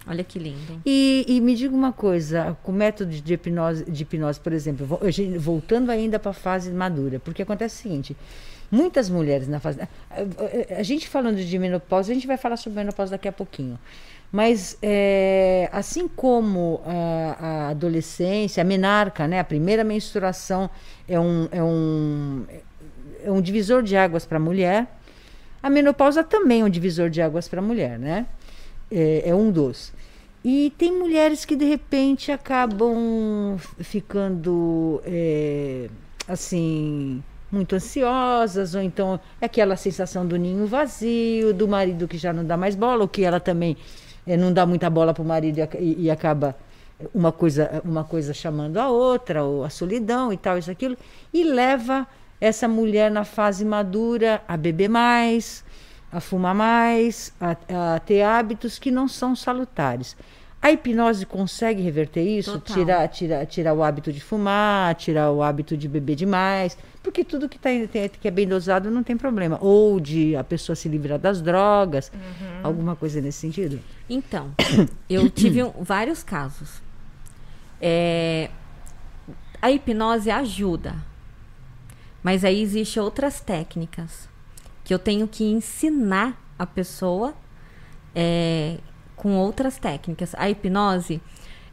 Olha 0.07 0.23
que 0.23 0.39
lindo. 0.39 0.81
E, 0.85 1.25
e 1.27 1.41
me 1.41 1.53
diga 1.55 1.75
uma 1.75 1.91
coisa, 1.91 2.55
com 2.63 2.71
o 2.71 2.75
método 2.75 3.11
de 3.11 3.33
hipnose, 3.33 3.83
de 3.91 4.03
hipnose 4.03 4.39
por 4.39 4.53
exemplo, 4.53 4.87
voltando 5.37 5.89
ainda 5.91 6.17
para 6.17 6.31
a 6.31 6.33
fase 6.33 6.71
madura, 6.71 7.19
porque 7.19 7.41
acontece 7.41 7.75
o 7.79 7.83
seguinte, 7.83 8.15
muitas 8.71 9.09
mulheres 9.09 9.49
na 9.49 9.59
fase... 9.59 9.81
A, 9.81 9.87
a- 10.15 10.79
a 10.79 10.83
gente 10.83 11.09
falando 11.09 11.35
de 11.43 11.59
menopausa, 11.59 12.09
a 12.11 12.15
gente 12.15 12.25
vai 12.25 12.37
falar 12.37 12.55
sobre 12.55 12.79
menopausa 12.79 13.11
daqui 13.11 13.27
a 13.27 13.31
pouquinho, 13.33 13.77
mas 14.31 14.77
é, 14.81 15.69
assim 15.73 16.07
como 16.07 16.81
a, 16.85 17.37
a 17.39 17.69
adolescência, 17.69 18.61
a 18.61 18.63
menarca, 18.63 19.27
né, 19.27 19.39
a 19.39 19.43
primeira 19.43 19.83
menstruação 19.83 20.69
é 21.07 21.19
um, 21.19 21.47
é 21.51 21.61
um, 21.61 22.45
é 23.23 23.31
um 23.31 23.41
divisor 23.41 23.83
de 23.83 23.97
águas 23.97 24.25
para 24.25 24.37
a 24.37 24.39
mulher, 24.39 24.87
a 25.61 25.69
menopausa 25.69 26.23
também 26.23 26.61
é 26.61 26.63
um 26.63 26.69
divisor 26.69 27.09
de 27.09 27.21
águas 27.21 27.47
para 27.47 27.59
a 27.59 27.63
mulher, 27.63 27.99
né? 27.99 28.25
É, 28.89 29.29
é 29.29 29.35
um 29.35 29.51
dos. 29.51 29.93
E 30.43 30.73
tem 30.75 30.97
mulheres 30.97 31.45
que 31.45 31.55
de 31.55 31.65
repente 31.65 32.31
acabam 32.31 33.57
ficando 33.79 34.99
é, 35.05 35.87
assim 36.27 37.23
muito 37.51 37.75
ansiosas 37.75 38.73
ou 38.73 38.81
então 38.81 39.19
é 39.39 39.45
aquela 39.45 39.75
sensação 39.75 40.25
do 40.25 40.37
ninho 40.37 40.65
vazio, 40.65 41.53
do 41.53 41.67
marido 41.67 42.07
que 42.07 42.17
já 42.17 42.33
não 42.33 42.43
dá 42.43 42.57
mais 42.57 42.75
bola, 42.75 43.01
ou 43.01 43.07
que 43.07 43.23
ela 43.23 43.39
também 43.39 43.77
é, 44.25 44.37
não 44.37 44.53
dá 44.53 44.65
muita 44.65 44.89
bola 44.89 45.13
para 45.13 45.23
o 45.23 45.25
marido 45.25 45.59
e, 45.79 46.05
e 46.05 46.11
acaba 46.11 46.55
uma 47.13 47.31
coisa 47.31 47.81
uma 47.83 48.03
coisa 48.03 48.33
chamando 48.33 48.77
a 48.77 48.89
outra, 48.89 49.43
ou 49.43 49.63
a 49.63 49.69
solidão 49.69 50.31
e 50.31 50.37
tal 50.37 50.57
isso 50.57 50.69
aquilo, 50.69 50.97
e 51.33 51.43
leva 51.43 52.07
essa 52.39 52.67
mulher 52.67 53.09
na 53.11 53.23
fase 53.23 53.63
madura 53.63 54.41
a 54.47 54.57
beber 54.57 54.89
mais, 54.89 55.63
a 56.11 56.19
fumar 56.19 56.55
mais, 56.55 57.33
a, 57.39 57.95
a 57.95 57.99
ter 57.99 58.21
hábitos 58.21 58.77
que 58.79 58.91
não 58.91 59.07
são 59.07 59.35
salutares. 59.35 60.15
A 60.61 60.71
hipnose 60.71 61.25
consegue 61.25 61.81
reverter 61.81 62.21
isso? 62.21 62.51
Total. 62.59 62.75
Tirar, 62.77 63.07
tirar, 63.07 63.45
tirar 63.47 63.73
o 63.73 63.81
hábito 63.81 64.13
de 64.13 64.19
fumar, 64.21 64.93
tirar 64.93 65.31
o 65.31 65.41
hábito 65.41 65.75
de 65.75 65.87
beber 65.87 66.15
demais, 66.15 66.77
porque 67.01 67.23
tudo 67.23 67.49
que, 67.49 67.57
tá, 67.57 67.69
tem- 67.91 68.07
que 68.09 68.27
é 68.27 68.31
bem 68.31 68.47
dosado 68.47 68.91
não 68.91 69.01
tem 69.01 69.17
problema. 69.17 69.57
Ou 69.59 69.99
de 69.99 70.35
a 70.35 70.43
pessoa 70.43 70.75
se 70.75 70.87
livrar 70.87 71.17
das 71.17 71.41
drogas, 71.41 72.11
alguma 72.61 72.95
coisa 72.95 73.19
nesse 73.19 73.39
sentido. 73.39 73.79
Então, 74.07 74.53
eu 75.09 75.27
tive 75.31 75.63
um- 75.63 75.71
vários 75.81 76.21
casos. 76.21 76.79
É, 77.81 78.51
a 79.59 79.71
hipnose 79.71 80.29
ajuda, 80.29 80.95
mas 82.21 82.45
aí 82.45 82.61
existem 82.61 83.01
outras 83.01 83.39
técnicas 83.39 84.29
que 84.83 84.93
eu 84.93 84.99
tenho 84.99 85.27
que 85.27 85.43
ensinar 85.43 86.39
a 86.59 86.67
pessoa 86.67 87.33
é, 88.13 88.77
com 89.21 89.37
outras 89.37 89.77
técnicas. 89.77 90.33
A 90.35 90.49
hipnose, 90.49 91.21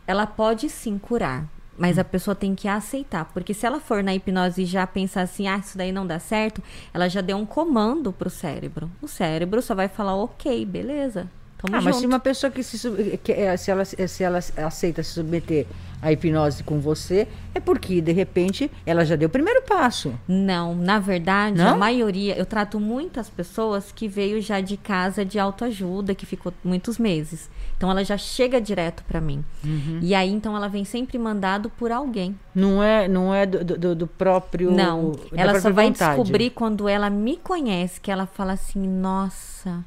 ela 0.07 0.27
pode 0.27 0.69
sim 0.69 0.99
curar, 0.99 1.49
mas 1.79 1.99
a 1.99 2.05
pessoa 2.05 2.35
tem 2.35 2.55
que 2.55 2.69
aceitar, 2.69 3.25
porque 3.33 3.55
se 3.55 3.65
ela 3.65 3.81
for 3.81 4.05
na 4.05 4.15
hipnose 4.15 4.63
e 4.63 4.67
já 4.67 4.87
pensar 4.87 5.23
assim, 5.23 5.49
ah, 5.49 5.57
isso 5.57 5.79
daí 5.79 5.91
não 5.91 6.07
dá 6.07 6.19
certo, 6.19 6.63
ela 6.93 7.09
já 7.09 7.23
deu 7.23 7.39
um 7.39 7.47
comando 7.47 8.13
pro 8.13 8.29
cérebro. 8.29 8.91
O 9.01 9.09
cérebro 9.09 9.63
só 9.63 9.75
vai 9.75 9.89
falar, 9.89 10.15
ok, 10.15 10.67
beleza. 10.67 11.27
Tamo 11.59 11.77
Ah, 11.77 11.81
mas 11.81 11.97
se 11.97 12.03
junto. 12.03 12.12
uma 12.12 12.21
pessoa 12.21 12.51
que 12.51 12.62
se, 12.62 13.18
que, 13.23 13.33
é, 13.33 13.57
se, 13.57 13.71
ela, 13.71 13.85
se 13.85 14.23
ela 14.23 14.38
aceita 14.57 15.03
se 15.03 15.11
submeter 15.11 15.66
à 16.01 16.12
hipnose 16.12 16.62
com 16.62 16.79
você, 16.79 17.27
é 17.53 17.59
porque, 17.59 18.01
de 18.01 18.12
repente, 18.12 18.71
ela 18.87 19.05
já 19.05 19.16
deu 19.16 19.27
o 19.27 19.31
primeiro 19.31 19.62
passo. 19.62 20.14
Não, 20.29 20.73
na 20.77 21.01
verdade, 21.01 21.57
Não? 21.59 21.71
a 21.71 21.77
maioria, 21.77 22.38
eu 22.38 22.47
trato 22.47 22.79
muitas 22.79 23.29
pessoas 23.29 23.90
que 23.90 24.07
veio 24.07 24.40
já 24.40 24.61
de 24.61 24.77
casa 24.77 25.25
de 25.25 25.37
autoajuda, 25.40 26.14
que 26.14 26.25
ficou 26.25 26.53
muitos 26.62 26.97
meses. 26.97 27.51
Então 27.77 27.90
ela 27.90 28.05
já 28.05 28.16
chega 28.16 28.61
direto 28.61 29.03
pra 29.09 29.21
mim. 29.21 29.44
Uhum. 29.64 29.99
E 30.01 30.14
aí 30.14 30.31
então 30.31 30.57
ela 30.57 30.68
vem 30.68 30.85
sempre 30.85 31.18
mandado 31.18 31.68
por 31.71 31.90
alguém. 31.90 32.38
Não 32.55 32.81
é, 32.81 33.09
não 33.09 33.35
é 33.35 33.44
do, 33.47 33.64
do, 33.77 33.94
do 33.97 34.07
próprio. 34.07 34.71
Não, 34.71 35.12
ela 35.33 35.61
só 35.61 35.71
vai 35.73 35.87
vontade. 35.88 36.16
descobrir 36.16 36.51
quando 36.51 36.88
ela 36.88 37.11
me 37.11 37.37
conhece, 37.37 38.01
que 38.01 38.11
ela 38.11 38.27
fala 38.27 38.53
assim: 38.53 38.87
"Nossa, 38.88 39.85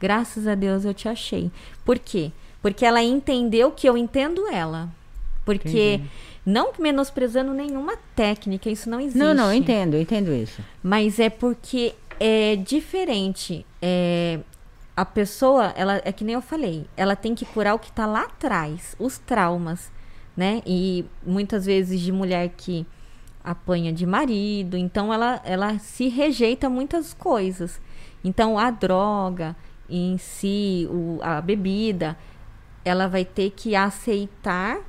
graças 0.00 0.46
a 0.46 0.54
Deus 0.54 0.84
eu 0.84 0.94
te 0.94 1.08
achei". 1.08 1.50
Por 1.84 1.98
quê? 1.98 2.32
Porque 2.62 2.84
ela 2.84 3.02
entendeu 3.02 3.70
que 3.70 3.88
eu 3.88 3.96
entendo 3.96 4.46
ela. 4.48 4.88
Porque 5.44 5.94
Entendi. 5.94 6.10
não 6.44 6.72
menosprezando 6.78 7.52
nenhuma 7.52 7.96
técnica, 8.14 8.68
isso 8.68 8.88
não 8.90 9.00
existe. 9.00 9.18
Não, 9.18 9.34
não, 9.34 9.52
entendo, 9.52 9.96
entendo 9.96 10.32
isso. 10.32 10.62
Mas 10.82 11.18
é 11.18 11.30
porque 11.30 11.94
é 12.18 12.56
diferente. 12.56 13.64
É, 13.80 14.40
a 14.96 15.04
pessoa, 15.04 15.72
ela 15.76 16.00
é 16.04 16.12
que 16.12 16.22
nem 16.22 16.34
eu 16.34 16.42
falei, 16.42 16.84
ela 16.94 17.16
tem 17.16 17.34
que 17.34 17.46
curar 17.46 17.74
o 17.74 17.78
que 17.78 17.88
está 17.88 18.04
lá 18.04 18.24
atrás, 18.24 18.94
os 18.98 19.16
traumas, 19.16 19.90
né? 20.36 20.62
E 20.66 21.06
muitas 21.26 21.64
vezes 21.64 22.00
de 22.00 22.12
mulher 22.12 22.50
que 22.54 22.86
apanha 23.42 23.92
de 23.94 24.04
marido, 24.04 24.76
então 24.76 25.12
ela, 25.12 25.40
ela 25.42 25.78
se 25.78 26.08
rejeita 26.08 26.68
muitas 26.68 27.14
coisas. 27.14 27.80
Então 28.22 28.58
a 28.58 28.70
droga 28.70 29.56
em 29.90 30.18
si, 30.18 30.86
o, 30.90 31.18
a 31.22 31.40
bebida, 31.40 32.16
ela 32.84 33.06
vai 33.06 33.24
ter 33.24 33.50
que 33.50 33.74
aceitar 33.74 34.80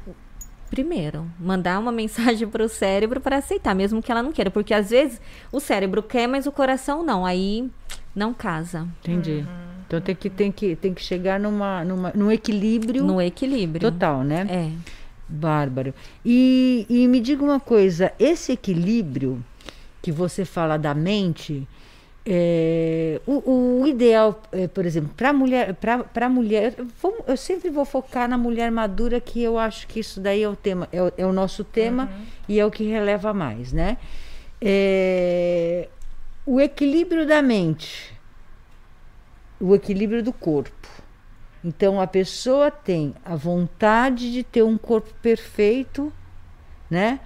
primeiro, 0.70 1.30
mandar 1.38 1.80
uma 1.80 1.92
mensagem 1.94 2.48
para 2.48 2.64
o 2.64 2.70
cérebro 2.70 3.20
para 3.20 3.38
aceitar, 3.38 3.76
mesmo 3.76 4.02
que 4.02 4.12
ela 4.12 4.24
não 4.24 4.32
queira, 4.32 4.50
porque 4.50 4.74
às 4.74 4.90
vezes 4.90 5.22
o 5.52 5.60
cérebro 5.60 6.02
quer, 6.02 6.28
mas 6.28 6.48
o 6.48 6.52
coração 6.52 7.04
não, 7.04 7.26
aí 7.26 7.70
não 8.16 8.34
casa. 8.34 8.88
Entendi. 9.02 9.46
Uhum. 9.46 9.72
Então 9.86 10.00
tem 10.00 10.16
que, 10.16 10.30
tem 10.30 10.52
que, 10.52 10.76
tem 10.78 10.94
que 10.94 11.04
chegar 11.04 11.38
numa, 11.38 11.84
numa, 11.84 12.12
num 12.16 12.32
equilíbrio. 12.32 13.04
No 13.04 13.22
equilíbrio. 13.22 13.92
Total, 13.92 14.24
né? 14.24 14.48
É. 14.50 14.72
Bárbaro. 15.28 15.94
E, 16.26 16.86
e 16.90 17.08
me 17.10 17.20
diga 17.20 17.44
uma 17.44 17.60
coisa, 17.60 18.14
esse 18.18 18.54
equilíbrio 18.54 19.44
que 20.02 20.12
você 20.12 20.46
fala 20.46 20.78
da 20.78 20.94
mente, 20.94 21.68
é, 22.26 23.20
o, 23.26 23.82
o, 23.82 23.88
ideal, 23.88 24.42
é, 24.52 24.68
por 24.68 24.86
exemplo, 24.86 25.12
para 25.18 25.34
mulher, 25.34 25.76
para 25.76 26.30
mulher, 26.30 26.76
vou, 27.02 27.24
eu 27.28 27.36
sempre 27.36 27.70
vou 27.70 27.84
focar 27.84 28.30
na 28.30 28.38
mulher 28.38 28.72
madura, 28.72 29.20
que 29.20 29.42
eu 29.42 29.58
acho 29.58 29.88
que 29.88 30.00
isso 30.00 30.20
daí 30.20 30.44
é 30.44 30.50
o 30.50 30.56
tema, 30.56 30.88
é 30.92 31.02
o, 31.02 31.12
é 31.18 31.26
o 31.26 31.34
nosso 31.34 31.64
tema 31.64 32.04
uhum. 32.04 32.26
e 32.48 32.60
é 32.60 32.66
o 32.66 32.70
que 32.70 32.84
releva 32.84 33.34
mais, 33.34 33.74
né? 33.74 33.98
É, 34.62 35.90
o 36.46 36.62
equilíbrio 36.62 37.26
da 37.26 37.42
mente, 37.42 38.14
o 39.60 39.74
equilíbrio 39.74 40.22
do 40.22 40.32
corpo. 40.32 40.88
Então 41.64 42.00
a 42.00 42.06
pessoa 42.06 42.70
tem 42.70 43.16
a 43.26 43.36
vontade 43.36 44.32
de 44.32 44.44
ter 44.44 44.64
um 44.64 44.78
corpo 44.78 45.12
perfeito, 45.22 46.14
né? 46.90 47.20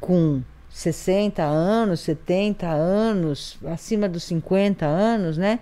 Com 0.00 0.42
60 0.78 1.42
anos, 1.42 1.98
70 2.02 2.68
anos, 2.68 3.58
acima 3.66 4.08
dos 4.08 4.22
50 4.22 4.86
anos, 4.86 5.36
né? 5.36 5.58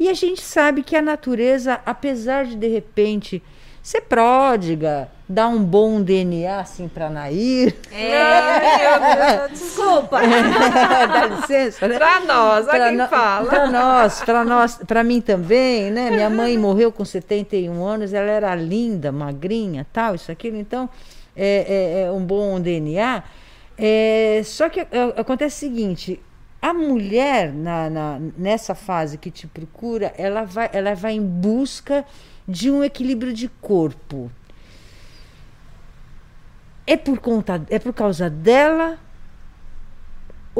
E 0.00 0.08
a 0.08 0.14
gente 0.14 0.42
sabe 0.42 0.82
que 0.82 0.96
a 0.96 1.02
natureza, 1.02 1.80
apesar 1.86 2.44
de 2.44 2.56
de 2.56 2.66
repente 2.66 3.40
ser 3.80 4.00
pródiga, 4.00 5.08
dar 5.28 5.46
um 5.46 5.62
bom 5.62 6.02
DNA 6.02 6.58
assim 6.58 6.88
para 6.88 7.08
Nair. 7.08 7.72
É, 7.92 9.46
desculpa. 9.54 10.18
Dá 10.26 11.26
licença, 11.26 11.86
né? 11.86 11.96
Para 11.96 12.20
nós, 12.22 12.66
pra 12.66 12.88
quem 12.88 12.96
no, 12.96 13.06
fala. 13.06 13.46
Para 13.48 13.70
nós, 13.70 14.20
para 14.22 14.44
nós, 14.44 14.80
para 14.88 15.04
mim 15.04 15.20
também, 15.20 15.88
né? 15.92 16.10
Minha 16.10 16.28
mãe 16.28 16.58
morreu 16.58 16.90
com 16.90 17.04
71 17.04 17.86
anos, 17.86 18.12
ela 18.12 18.28
era 18.28 18.56
linda, 18.56 19.12
magrinha, 19.12 19.86
tal, 19.92 20.16
isso 20.16 20.32
aquilo, 20.32 20.56
então 20.56 20.90
é, 21.36 22.00
é, 22.00 22.02
é 22.06 22.10
um 22.10 22.24
bom 22.24 22.60
DNA. 22.60 23.22
É, 23.78 24.42
só 24.44 24.68
que 24.68 24.80
é, 24.80 24.86
acontece 25.16 25.56
o 25.56 25.70
seguinte, 25.70 26.20
a 26.60 26.74
mulher 26.74 27.52
na, 27.52 27.88
na, 27.88 28.20
nessa 28.36 28.74
fase 28.74 29.16
que 29.16 29.30
te 29.30 29.46
procura, 29.46 30.12
ela 30.18 30.44
vai, 30.44 30.68
ela 30.72 30.94
vai 30.94 31.12
em 31.12 31.24
busca 31.24 32.04
de 32.46 32.70
um 32.70 32.82
equilíbrio 32.82 33.32
de 33.32 33.48
corpo. 33.48 34.30
É 36.86 36.96
por 36.96 37.18
conta, 37.18 37.64
é 37.70 37.78
por 37.78 37.92
causa 37.92 38.28
dela 38.28 38.98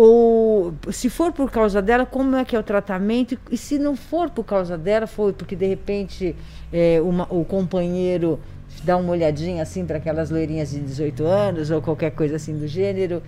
ou 0.01 0.73
se 0.93 1.11
for 1.11 1.33
por 1.33 1.51
causa 1.51 1.83
dela, 1.83 2.07
como 2.07 2.37
é 2.37 2.45
que 2.45 2.55
é 2.55 2.59
o 2.59 2.63
tratamento? 2.63 3.37
E 3.51 3.57
se 3.57 3.81
não 3.81 3.97
for 3.97 4.31
por 4.31 4.45
causa 4.45 4.79
dela, 4.79 5.09
foi 5.09 5.33
porque 5.33 5.57
de 5.57 5.67
repente 5.67 6.37
é, 6.73 7.01
uma, 7.03 7.27
o 7.29 7.45
companheiro 7.45 8.39
dá 8.83 8.97
uma 8.97 9.12
olhadinha 9.12 9.62
assim 9.62 9.85
para 9.85 9.99
aquelas 9.99 10.31
loirinhas 10.31 10.71
de 10.71 10.81
18 10.81 11.25
anos 11.27 11.71
ou 11.71 11.81
qualquer 11.83 12.11
coisa 12.11 12.37
assim 12.37 12.57
do 12.57 12.67
gênero. 12.67 13.23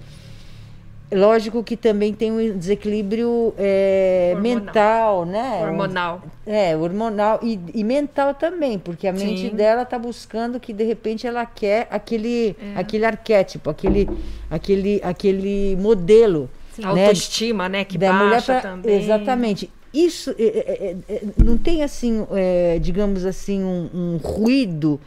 Lógico 1.12 1.64
que 1.64 1.76
também 1.76 2.14
tem 2.14 2.30
um 2.30 2.56
desequilíbrio 2.56 3.52
é, 3.58 4.36
mental, 4.40 5.26
né? 5.26 5.60
Hormonal. 5.60 6.22
É, 6.46 6.76
hormonal 6.76 7.40
e, 7.42 7.58
e 7.74 7.82
mental 7.82 8.32
também, 8.32 8.78
porque 8.78 9.08
a 9.08 9.12
mente 9.12 9.50
Sim. 9.50 9.56
dela 9.56 9.82
está 9.82 9.98
buscando 9.98 10.60
que 10.60 10.72
de 10.72 10.84
repente 10.84 11.26
ela 11.26 11.44
quer 11.44 11.88
aquele, 11.90 12.56
é. 12.62 12.78
aquele 12.78 13.04
arquétipo, 13.04 13.68
aquele, 13.68 14.08
aquele, 14.48 15.00
aquele 15.02 15.76
modelo. 15.80 16.48
Sim. 16.74 16.82
Né? 16.82 16.88
Autoestima, 16.88 17.68
né? 17.68 17.84
Que 17.84 17.98
da 17.98 18.12
baixa 18.12 18.60
pra, 18.60 18.70
também. 18.70 19.02
Exatamente. 19.02 19.68
Isso 19.92 20.30
é, 20.38 20.44
é, 20.44 20.96
é, 21.08 21.14
é 21.16 21.22
não 21.44 21.58
tem 21.58 21.82
assim, 21.82 22.24
é, 22.30 22.78
digamos 22.78 23.26
assim, 23.26 23.64
um, 23.64 23.90
um 23.92 24.16
ruído, 24.18 25.00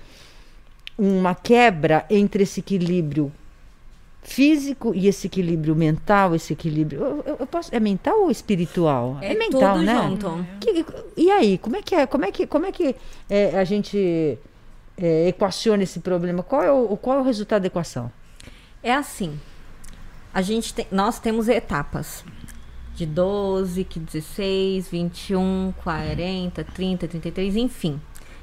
uma 0.98 1.34
quebra 1.34 2.06
entre 2.10 2.44
esse 2.44 2.60
equilíbrio 2.60 3.32
físico 4.24 4.94
e 4.96 5.08
esse 5.08 5.28
equilíbrio 5.28 5.76
mental, 5.76 6.34
esse 6.34 6.54
equilíbrio. 6.54 7.24
Eu, 7.26 7.38
eu 7.40 7.48
posso, 7.48 7.74
é 7.76 7.80
mental 7.80 8.22
ou 8.22 8.32
espiritual? 8.32 9.18
É, 9.22 9.34
é 9.34 9.38
mental, 9.38 9.78
né? 9.80 10.02
Junto. 10.02 10.46
Que, 10.60 10.86
e 11.18 11.30
aí, 11.30 11.58
como 11.58 11.76
é 11.76 11.82
que 11.82 11.94
é? 11.94 12.08
Como 12.08 12.26
é 12.26 12.32
que, 12.32 12.48
como 12.48 12.66
é 12.66 12.72
que 12.72 12.96
é, 13.30 13.60
a 13.60 13.64
gente 13.64 14.38
é, 14.98 15.28
equaciona 15.28 15.84
esse 15.84 16.00
problema? 16.00 16.42
Qual 16.42 16.64
é, 16.64 16.72
o, 16.72 16.96
qual 16.98 17.18
é 17.18 17.22
o 17.22 17.24
resultado 17.24 17.62
da 17.62 17.68
equação? 17.68 18.12
É 18.82 18.94
assim. 18.94 19.38
A 20.34 20.42
gente 20.42 20.74
tem, 20.74 20.88
nós 20.92 21.20
temos 21.20 21.48
etapas 21.48 22.24
de 22.96 23.06
12, 23.06 23.84
16, 23.84 24.88
21, 24.88 25.74
40, 25.84 26.64
30, 26.64 27.08
33, 27.08 27.56
enfim. 27.58 28.00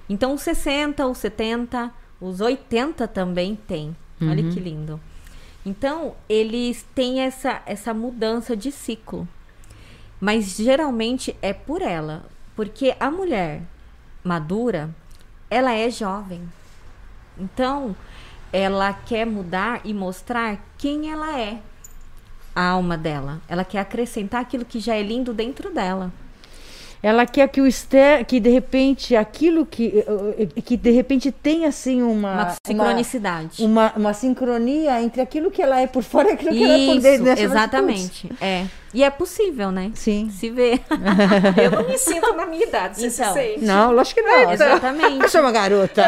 Então, 0.08 0.34
os 0.34 0.42
60, 0.42 1.06
os 1.06 1.18
70, 1.18 1.92
os 2.20 2.40
80 2.40 3.09
também 3.09 3.56
tem. 3.56 3.96
Olha 4.20 4.44
uhum. 4.44 4.50
que 4.50 4.61
lindo. 4.61 5.00
Então, 5.64 6.14
eles 6.28 6.87
têm 6.94 7.20
essa, 7.20 7.62
essa 7.64 7.94
mudança 7.94 8.56
de 8.56 8.70
ciclo. 8.70 9.26
Mas 10.20 10.56
geralmente 10.56 11.35
é 11.40 11.52
por 11.52 11.80
ela. 11.80 12.26
Porque 12.54 12.94
a 13.00 13.11
mulher 13.11 13.62
madura, 14.22 14.94
ela 15.48 15.72
é 15.72 15.88
jovem. 15.90 16.42
Então, 17.38 17.96
ela 18.52 18.92
quer 18.92 19.24
mudar 19.24 19.80
e 19.85 19.94
mostrar 19.94 20.59
quem 20.76 21.11
ela 21.11 21.38
é. 21.38 21.61
A 22.54 22.68
alma 22.68 22.98
dela. 22.98 23.40
Ela 23.48 23.64
quer 23.64 23.78
acrescentar 23.78 24.42
aquilo 24.42 24.64
que 24.64 24.80
já 24.80 24.94
é 24.94 25.02
lindo 25.02 25.33
dentro 25.33 25.72
dela. 25.72 26.12
Ela 27.02 27.24
quer 27.24 27.48
que 27.48 27.60
o 27.60 27.66
externo, 27.66 28.24
que 28.24 28.38
de 28.38 28.50
repente 28.50 29.16
aquilo 29.16 29.64
que 29.64 30.04
eh, 30.06 30.48
eh, 30.56 30.60
que 30.60 30.76
de 30.76 30.90
repente 30.90 31.32
tem 31.32 31.64
assim 31.64 32.02
uma 32.02 32.34
uma 32.34 32.56
sincronicidade, 32.66 33.62
uma, 33.64 33.92
uma, 33.92 33.92
uma 33.96 34.12
sincronia 34.12 35.00
entre 35.02 35.22
aquilo 35.22 35.50
que 35.50 35.62
ela 35.62 35.80
é 35.80 35.86
por 35.86 36.02
fora 36.02 36.30
e 36.30 36.32
aquilo 36.32 36.50
Isso, 36.50 36.58
que 36.58 36.64
ela 36.64 36.74
é 36.74 36.86
por 36.86 37.00
dentro. 37.00 37.44
Exatamente, 37.44 38.30
é. 38.40 38.66
E 38.92 39.05
é 39.05 39.11
possível, 39.11 39.70
né? 39.70 39.92
Sim. 39.94 40.31
Se 40.31 40.50
vê. 40.50 40.81
eu 41.62 41.70
não 41.70 41.87
me 41.87 41.96
sinto 41.96 42.35
na 42.35 42.44
minha 42.44 42.66
idade, 42.66 42.96
você 42.96 43.07
então, 43.07 43.33
se 43.33 43.40
sente? 43.40 43.64
Não, 43.64 43.92
lógico 43.92 44.20
que 44.20 44.26
não. 44.26 44.53
Exatamente. 44.53 45.22
Eu 45.22 45.29
sou 45.29 45.42
uma 45.42 45.53
garota. 45.53 46.03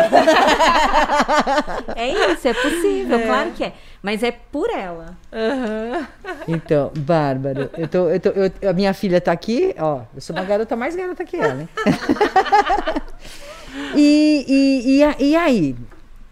é 1.94 2.32
isso, 2.32 2.48
é 2.48 2.54
possível, 2.54 3.20
é. 3.20 3.26
claro 3.26 3.52
que 3.52 3.64
é. 3.64 3.72
Mas 4.02 4.24
é 4.24 4.32
por 4.32 4.68
ela. 4.68 5.16
Uhum. 5.32 6.06
Então, 6.48 6.90
Bárbaro, 6.98 7.70
eu 7.78 7.86
tô, 7.86 8.08
eu 8.08 8.18
tô, 8.18 8.30
eu, 8.30 8.50
a 8.68 8.72
minha 8.72 8.92
filha 8.92 9.20
tá 9.20 9.30
aqui, 9.30 9.72
ó. 9.78 10.00
Eu 10.12 10.20
sou 10.20 10.34
uma 10.34 10.44
garota 10.44 10.74
mais 10.74 10.96
garota 10.96 11.24
que 11.24 11.36
ela, 11.36 11.62
hein? 11.62 11.68
e, 13.94 14.44
e, 14.48 15.02
e, 15.02 15.30
e, 15.30 15.36
aí? 15.36 15.76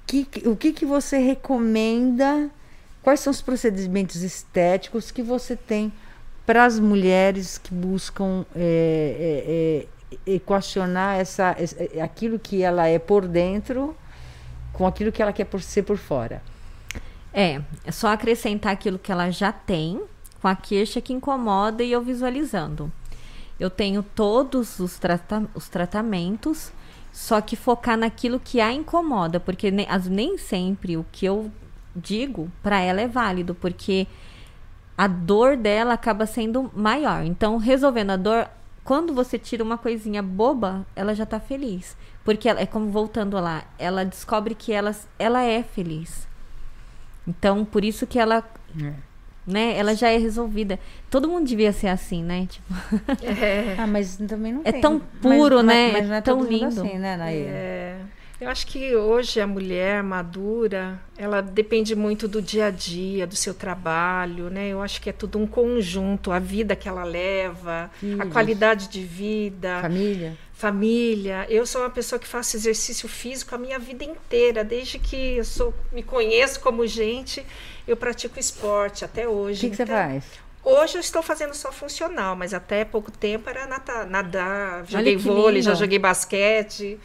Que, 0.04 0.26
o 0.46 0.56
que, 0.56 0.72
que 0.72 0.84
você 0.84 1.18
recomenda? 1.18 2.50
Quais 3.04 3.20
são 3.20 3.30
os 3.30 3.40
procedimentos 3.40 4.22
estéticos 4.22 5.12
que 5.12 5.22
você 5.22 5.54
tem 5.54 5.92
para 6.50 6.64
as 6.64 6.80
mulheres 6.80 7.58
que 7.58 7.72
buscam 7.72 8.44
é, 8.56 9.86
é, 10.10 10.26
é, 10.26 10.34
equacionar 10.34 11.16
essa, 11.16 11.54
aquilo 12.02 12.40
que 12.40 12.60
ela 12.60 12.88
é 12.88 12.98
por 12.98 13.28
dentro 13.28 13.96
com 14.72 14.84
aquilo 14.84 15.12
que 15.12 15.22
ela 15.22 15.32
quer 15.32 15.44
por 15.44 15.62
ser 15.62 15.84
por 15.84 15.96
fora? 15.96 16.42
É, 17.32 17.60
é 17.84 17.92
só 17.92 18.08
acrescentar 18.08 18.72
aquilo 18.72 18.98
que 18.98 19.12
ela 19.12 19.30
já 19.30 19.52
tem, 19.52 20.02
com 20.42 20.48
a 20.48 20.56
queixa 20.56 21.00
que 21.00 21.12
incomoda 21.12 21.84
e 21.84 21.92
eu 21.92 22.02
visualizando. 22.02 22.90
Eu 23.56 23.70
tenho 23.70 24.02
todos 24.02 24.80
os, 24.80 24.98
trata 24.98 25.48
os 25.54 25.68
tratamentos, 25.68 26.72
só 27.12 27.40
que 27.40 27.54
focar 27.54 27.96
naquilo 27.96 28.40
que 28.40 28.60
a 28.60 28.72
incomoda, 28.72 29.38
porque 29.38 29.70
nem, 29.70 29.86
as, 29.88 30.08
nem 30.08 30.36
sempre 30.36 30.96
o 30.96 31.06
que 31.12 31.26
eu 31.26 31.48
digo 31.94 32.50
para 32.60 32.80
ela 32.80 33.00
é 33.00 33.06
válido, 33.06 33.54
porque 33.54 34.08
a 35.00 35.06
dor 35.06 35.56
dela 35.56 35.94
acaba 35.94 36.26
sendo 36.26 36.70
maior. 36.76 37.24
Então, 37.24 37.56
resolvendo 37.56 38.10
a 38.10 38.16
dor, 38.16 38.46
quando 38.84 39.14
você 39.14 39.38
tira 39.38 39.64
uma 39.64 39.78
coisinha 39.78 40.22
boba, 40.22 40.86
ela 40.94 41.14
já 41.14 41.24
tá 41.24 41.40
feliz. 41.40 41.96
Porque 42.22 42.46
ela, 42.46 42.60
é 42.60 42.66
como 42.66 42.90
voltando 42.90 43.40
lá, 43.40 43.64
ela 43.78 44.04
descobre 44.04 44.54
que 44.54 44.74
ela, 44.74 44.94
ela 45.18 45.42
é 45.42 45.62
feliz. 45.62 46.28
Então, 47.26 47.64
por 47.64 47.82
isso 47.82 48.06
que 48.06 48.18
ela. 48.18 48.44
É. 48.78 48.92
Né, 49.46 49.74
ela 49.74 49.94
já 49.94 50.10
é 50.10 50.18
resolvida. 50.18 50.78
Todo 51.08 51.26
mundo 51.26 51.46
devia 51.46 51.72
ser 51.72 51.88
assim, 51.88 52.22
né? 52.22 52.46
Tipo... 52.50 52.74
É. 53.24 53.76
Ah, 53.78 53.86
mas 53.86 54.18
também 54.18 54.52
não 54.52 54.60
é 54.66 54.70
tem. 54.70 54.82
tão 54.82 55.00
puro, 55.00 55.56
mas, 55.56 55.64
né? 55.64 55.92
Mas, 55.92 56.00
mas 56.00 56.08
não 56.10 56.14
é 56.16 56.20
tão 56.20 56.44
lindo 56.44 56.66
assim, 56.66 56.98
né, 56.98 57.16
Nair? 57.16 57.46
É. 57.48 58.00
Eu 58.40 58.48
acho 58.48 58.66
que 58.66 58.96
hoje 58.96 59.38
a 59.38 59.46
mulher 59.46 60.02
madura, 60.02 60.98
ela 61.18 61.42
depende 61.42 61.94
muito 61.94 62.26
do 62.26 62.40
dia 62.40 62.66
a 62.66 62.70
dia, 62.70 63.26
do 63.26 63.36
seu 63.36 63.52
trabalho, 63.52 64.48
né? 64.48 64.68
Eu 64.68 64.80
acho 64.80 64.98
que 65.02 65.10
é 65.10 65.12
tudo 65.12 65.38
um 65.38 65.46
conjunto, 65.46 66.32
a 66.32 66.38
vida 66.38 66.74
que 66.74 66.88
ela 66.88 67.04
leva, 67.04 67.90
Filhos. 68.00 68.18
a 68.18 68.26
qualidade 68.26 68.88
de 68.88 69.02
vida, 69.04 69.80
família. 69.82 70.38
Família. 70.54 71.46
Eu 71.50 71.66
sou 71.66 71.82
uma 71.82 71.90
pessoa 71.90 72.18
que 72.18 72.26
faço 72.26 72.56
exercício 72.56 73.06
físico 73.08 73.54
a 73.54 73.58
minha 73.58 73.78
vida 73.78 74.04
inteira, 74.04 74.64
desde 74.64 74.98
que 74.98 75.36
eu 75.36 75.44
sou, 75.44 75.74
me 75.92 76.02
conheço 76.02 76.60
como 76.60 76.86
gente, 76.86 77.44
eu 77.86 77.96
pratico 77.96 78.40
esporte 78.40 79.04
até 79.04 79.28
hoje. 79.28 79.66
O 79.66 79.70
que, 79.70 79.76
que 79.76 79.82
então, 79.82 79.94
você 79.94 80.02
faz? 80.02 80.24
Hoje 80.62 80.96
eu 80.96 81.00
estou 81.00 81.22
fazendo 81.22 81.54
só 81.54 81.70
funcional, 81.72 82.36
mas 82.36 82.54
até 82.54 82.86
pouco 82.86 83.10
tempo 83.10 83.48
era 83.50 83.66
nadar, 83.66 84.06
nadar 84.06 84.84
joguei 84.86 85.16
vôlei, 85.16 85.60
já 85.60 85.74
joguei 85.74 85.98
basquete. 85.98 86.98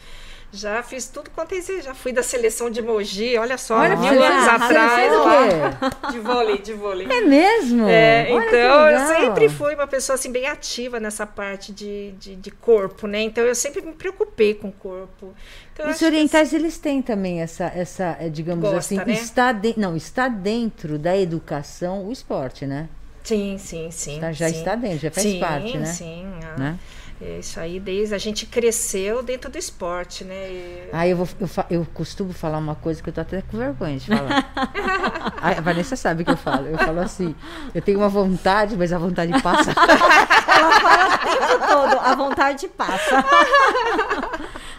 Já 0.52 0.82
fiz 0.82 1.08
tudo 1.08 1.28
quanto 1.30 1.54
é 1.54 1.60
Já 1.60 1.92
fui 1.92 2.12
da 2.12 2.22
seleção 2.22 2.70
de 2.70 2.80
Mogi, 2.80 3.36
olha 3.36 3.58
só, 3.58 3.78
olha, 3.78 3.96
mil 3.96 4.22
anos 4.22 4.48
atrás. 4.48 5.12
Lá, 5.12 6.10
de 6.10 6.18
vôlei, 6.20 6.58
de 6.58 6.72
vôlei. 6.72 7.06
É 7.10 7.20
mesmo? 7.20 7.86
É, 7.88 8.30
então, 8.30 8.88
eu 8.88 9.06
sempre 9.08 9.48
fui 9.48 9.74
uma 9.74 9.86
pessoa 9.86 10.14
assim, 10.14 10.30
bem 10.30 10.46
ativa 10.46 11.00
nessa 11.00 11.26
parte 11.26 11.72
de, 11.72 12.12
de, 12.12 12.36
de 12.36 12.50
corpo, 12.50 13.06
né? 13.06 13.20
Então, 13.22 13.44
eu 13.44 13.54
sempre 13.54 13.82
me 13.82 13.92
preocupei 13.92 14.54
com 14.54 14.68
o 14.68 14.72
corpo. 14.72 15.34
Então, 15.72 15.90
Os 15.90 16.00
orientais, 16.00 16.50
que... 16.50 16.56
eles 16.56 16.78
têm 16.78 17.02
também 17.02 17.42
essa, 17.42 17.64
essa 17.64 18.16
eh, 18.20 18.30
digamos 18.30 18.62
Gosta, 18.62 18.78
assim, 18.78 18.96
né? 18.96 19.12
está, 19.12 19.52
de... 19.52 19.74
não, 19.76 19.96
está 19.96 20.28
dentro 20.28 20.98
da 20.98 21.16
educação 21.16 22.06
o 22.06 22.12
esporte, 22.12 22.66
né? 22.66 22.88
Sim, 23.22 23.58
sim, 23.58 23.90
sim. 23.90 24.14
Está, 24.14 24.32
já 24.32 24.48
sim. 24.48 24.58
está 24.58 24.74
dentro, 24.76 24.98
já 24.98 25.10
faz 25.10 25.26
sim, 25.26 25.40
parte, 25.40 25.76
né? 25.76 25.86
Sim, 25.86 25.92
sim. 25.94 26.26
Ah. 26.42 26.58
Né? 26.58 26.78
É 27.20 27.38
isso 27.38 27.58
aí, 27.58 27.80
desde 27.80 28.14
a 28.14 28.18
gente 28.18 28.44
cresceu 28.44 29.22
dentro 29.22 29.50
do 29.50 29.56
esporte, 29.56 30.22
né? 30.22 30.50
E... 30.50 30.88
Ah, 30.92 31.08
eu, 31.08 31.16
vou, 31.16 31.28
eu, 31.40 31.48
eu, 31.70 31.86
costumo 31.94 32.30
falar 32.32 32.58
uma 32.58 32.74
coisa 32.74 33.02
que 33.02 33.08
eu 33.08 33.12
tô 33.12 33.22
até 33.22 33.40
com 33.40 33.56
vergonha 33.56 33.96
de 33.96 34.06
falar. 34.06 34.52
a 35.40 35.60
Vanessa 35.62 35.96
sabe 35.96 36.24
que 36.24 36.30
eu 36.30 36.36
falo. 36.36 36.66
Eu 36.66 36.76
falo 36.76 37.00
assim, 37.00 37.34
eu 37.74 37.80
tenho 37.80 37.98
uma 37.98 38.08
vontade, 38.08 38.76
mas 38.76 38.92
a 38.92 38.98
vontade 38.98 39.32
passa. 39.42 39.70
Ela 39.70 40.80
fala 40.80 41.14
o 41.14 41.18
tempo 41.18 41.66
todo, 41.66 42.00
a 42.00 42.14
vontade 42.14 42.68
passa. 42.68 43.24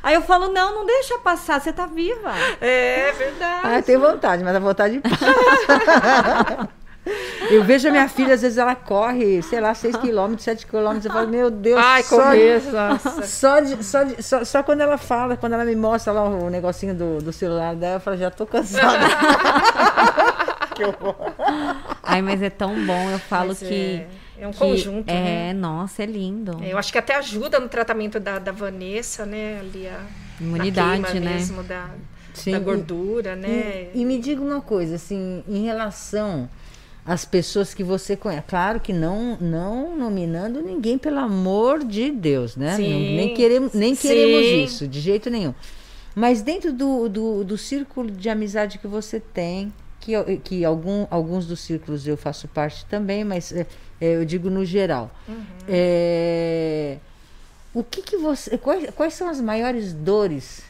Aí 0.04 0.14
eu 0.14 0.22
falo, 0.22 0.50
não, 0.50 0.76
não 0.76 0.86
deixa 0.86 1.18
passar, 1.18 1.60
você 1.60 1.74
tá 1.74 1.88
viva. 1.88 2.32
É 2.62 3.12
verdade. 3.14 3.62
Ah, 3.64 3.76
eu 3.78 3.84
tenho 3.84 4.00
vontade, 4.00 4.44
mas 4.44 4.56
a 4.56 4.60
vontade 4.60 5.00
passa. 5.00 6.70
Eu 7.50 7.64
vejo 7.64 7.88
a 7.88 7.92
minha 7.92 8.10
filha, 8.10 8.34
às 8.34 8.42
vezes 8.42 8.58
ela 8.58 8.76
corre, 8.76 9.42
sei 9.42 9.60
lá, 9.60 9.74
6 9.74 9.98
km, 9.98 10.38
7 10.38 10.66
km. 10.66 11.00
Eu 11.04 11.12
falo, 11.12 11.28
meu 11.28 11.50
Deus, 11.50 11.80
Ai, 11.82 12.04
só, 12.04 12.18
correr, 12.18 12.62
só, 13.24 13.60
de, 13.60 13.84
só, 13.84 14.04
de, 14.04 14.24
só, 14.24 14.44
só, 14.44 14.64
quando 14.64 14.82
ela 14.82 14.98
fala, 14.98 15.38
quando 15.38 15.54
ela 15.54 15.66
me 15.66 15.76
mostra 15.76 16.14
lá 16.14 16.24
o 16.24 16.50
negocinho 16.50 16.94
do, 16.94 17.20
do 17.20 17.32
celular 17.32 17.76
dela, 17.76 17.96
eu 17.96 18.00
falo, 18.00 18.18
já 18.18 18.30
tô 18.30 18.46
cansada. 18.46 19.06
que 20.76 20.84
horror. 20.84 21.16
Ai, 22.04 22.22
mas 22.22 22.42
é 22.42 22.50
tão 22.50 22.74
bom, 22.86 23.10
eu 23.10 23.20
falo 23.20 23.50
mas 23.50 23.60
que. 23.60 24.02
É... 24.02 24.08
É 24.40 24.48
um 24.48 24.52
que 24.52 24.60
conjunto, 24.60 25.10
é, 25.10 25.14
né? 25.48 25.54
nossa, 25.54 26.04
é 26.04 26.06
lindo. 26.06 26.60
É, 26.62 26.72
eu 26.72 26.78
acho 26.78 26.92
que 26.92 26.98
até 27.00 27.16
ajuda 27.16 27.60
no 27.60 27.68
tratamento 27.68 28.20
da, 28.20 28.38
da 28.38 28.52
Vanessa, 28.52 29.26
né? 29.26 29.60
Ali 29.60 29.88
a 29.88 30.00
imunidade, 30.40 31.20
né? 31.20 31.34
mesmo 31.34 31.64
da, 31.64 31.90
Sim, 32.36 32.52
da 32.52 32.60
gordura, 32.60 33.34
e, 33.34 33.36
né? 33.36 33.88
E, 33.96 34.02
e, 34.02 34.06
me 34.06 34.20
diga 34.20 34.40
uma 34.40 34.62
coisa, 34.62 34.96
assim, 34.96 35.44
em 35.48 35.66
relação 35.66 36.48
as 37.08 37.24
pessoas 37.24 37.74
que 37.74 37.84
você 37.84 38.18
conhece. 38.18 38.44
Claro 38.48 38.82
que 38.82 38.92
não 38.92 39.38
não 39.40 39.96
nominando 39.96 40.62
ninguém, 40.62 40.98
pelo 40.98 41.20
amor 41.20 41.86
de 41.86 42.12
Deus, 42.12 42.58
né? 42.58 42.76
Sim, 42.76 43.16
nem 43.16 43.34
queremos, 43.34 43.74
nem 43.74 43.96
queremos 43.96 44.70
isso, 44.70 44.86
de 44.86 45.00
jeito 45.00 45.30
nenhum. 45.30 45.56
Mas 46.14 46.42
dentro 46.42 46.74
do, 46.74 47.08
do, 47.08 47.44
do 47.46 47.58
círculo 47.58 48.12
de 48.12 48.28
amizade 48.28 48.78
que 48.80 48.88
você 48.88 49.20
tem, 49.20 49.72
que, 50.02 50.12
que 50.44 50.66
algum, 50.66 51.08
alguns 51.10 51.46
dos 51.46 51.62
círculos 51.62 52.06
eu 52.06 52.18
faço 52.18 52.48
parte 52.48 52.86
também, 52.86 53.24
mas 53.24 53.54
é, 53.54 53.66
é, 54.02 54.16
eu 54.16 54.26
digo 54.26 54.50
no 54.50 54.66
geral. 54.66 55.10
Uhum. 55.30 55.46
É, 55.70 56.98
o 57.74 57.84
que, 57.84 58.02
que 58.02 58.18
você. 58.18 58.58
Quais, 58.58 58.90
quais 58.96 59.14
são 59.14 59.30
as 59.30 59.40
maiores 59.40 59.94
dores 59.94 60.64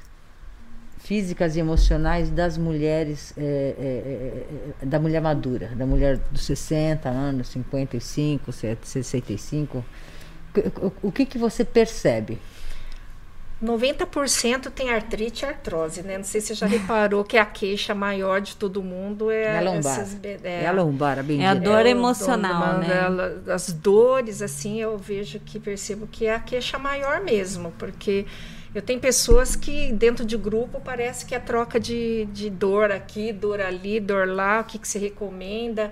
físicas 1.07 1.55
e 1.55 1.59
emocionais 1.61 2.29
das 2.29 2.57
mulheres, 2.57 3.33
é, 3.37 3.41
é, 3.41 4.83
é, 4.83 4.85
da 4.85 4.99
mulher 4.99 5.21
madura, 5.21 5.67
da 5.73 5.85
mulher 5.85 6.17
dos 6.29 6.41
60 6.41 7.07
anos, 7.07 7.47
55, 7.47 8.51
65. 8.51 9.85
O 11.01 11.09
que, 11.09 11.25
que 11.25 11.37
você 11.37 11.63
percebe? 11.63 12.37
90% 13.63 14.69
tem 14.69 14.89
artrite 14.89 15.45
e 15.45 15.47
artrose, 15.47 16.03
né? 16.03 16.17
Não 16.17 16.25
sei 16.25 16.41
se 16.41 16.47
você 16.47 16.55
já 16.55 16.67
reparou 16.67 17.23
que 17.23 17.37
a 17.37 17.45
queixa 17.45 17.95
maior 17.95 18.41
de 18.41 18.57
todo 18.57 18.83
mundo 18.83 19.31
é, 19.31 19.43
é 19.43 19.57
a 19.59 19.61
lombar. 19.61 19.99
Essas, 19.99 20.17
é, 20.21 20.39
é, 20.43 20.67
a 20.67 20.71
lombar, 20.73 21.19
a 21.19 21.33
É 21.33 21.47
a 21.47 21.53
dor 21.53 21.85
é 21.85 21.89
emocional, 21.89 22.79
né? 22.79 22.89
as 23.51 23.71
dores, 23.71 24.41
assim, 24.41 24.81
eu 24.81 24.97
vejo 24.97 25.39
que 25.39 25.57
percebo 25.57 26.05
que 26.05 26.25
é 26.25 26.35
a 26.35 26.39
queixa 26.39 26.77
maior 26.77 27.21
mesmo, 27.21 27.71
porque 27.79 28.25
eu 28.75 28.81
tenho 28.81 28.99
pessoas 28.99 29.55
que 29.55 29.91
dentro 29.91 30.25
de 30.25 30.37
grupo 30.37 30.79
parece 30.79 31.25
que 31.25 31.33
é 31.33 31.39
troca 31.39 31.79
de, 31.79 32.25
de 32.25 32.49
dor 32.49 32.91
aqui, 32.91 33.31
dor 33.31 33.61
ali, 33.61 33.99
dor 33.99 34.27
lá, 34.27 34.61
o 34.61 34.63
que, 34.63 34.77
que 34.77 34.87
se 34.87 34.99
recomenda. 34.99 35.91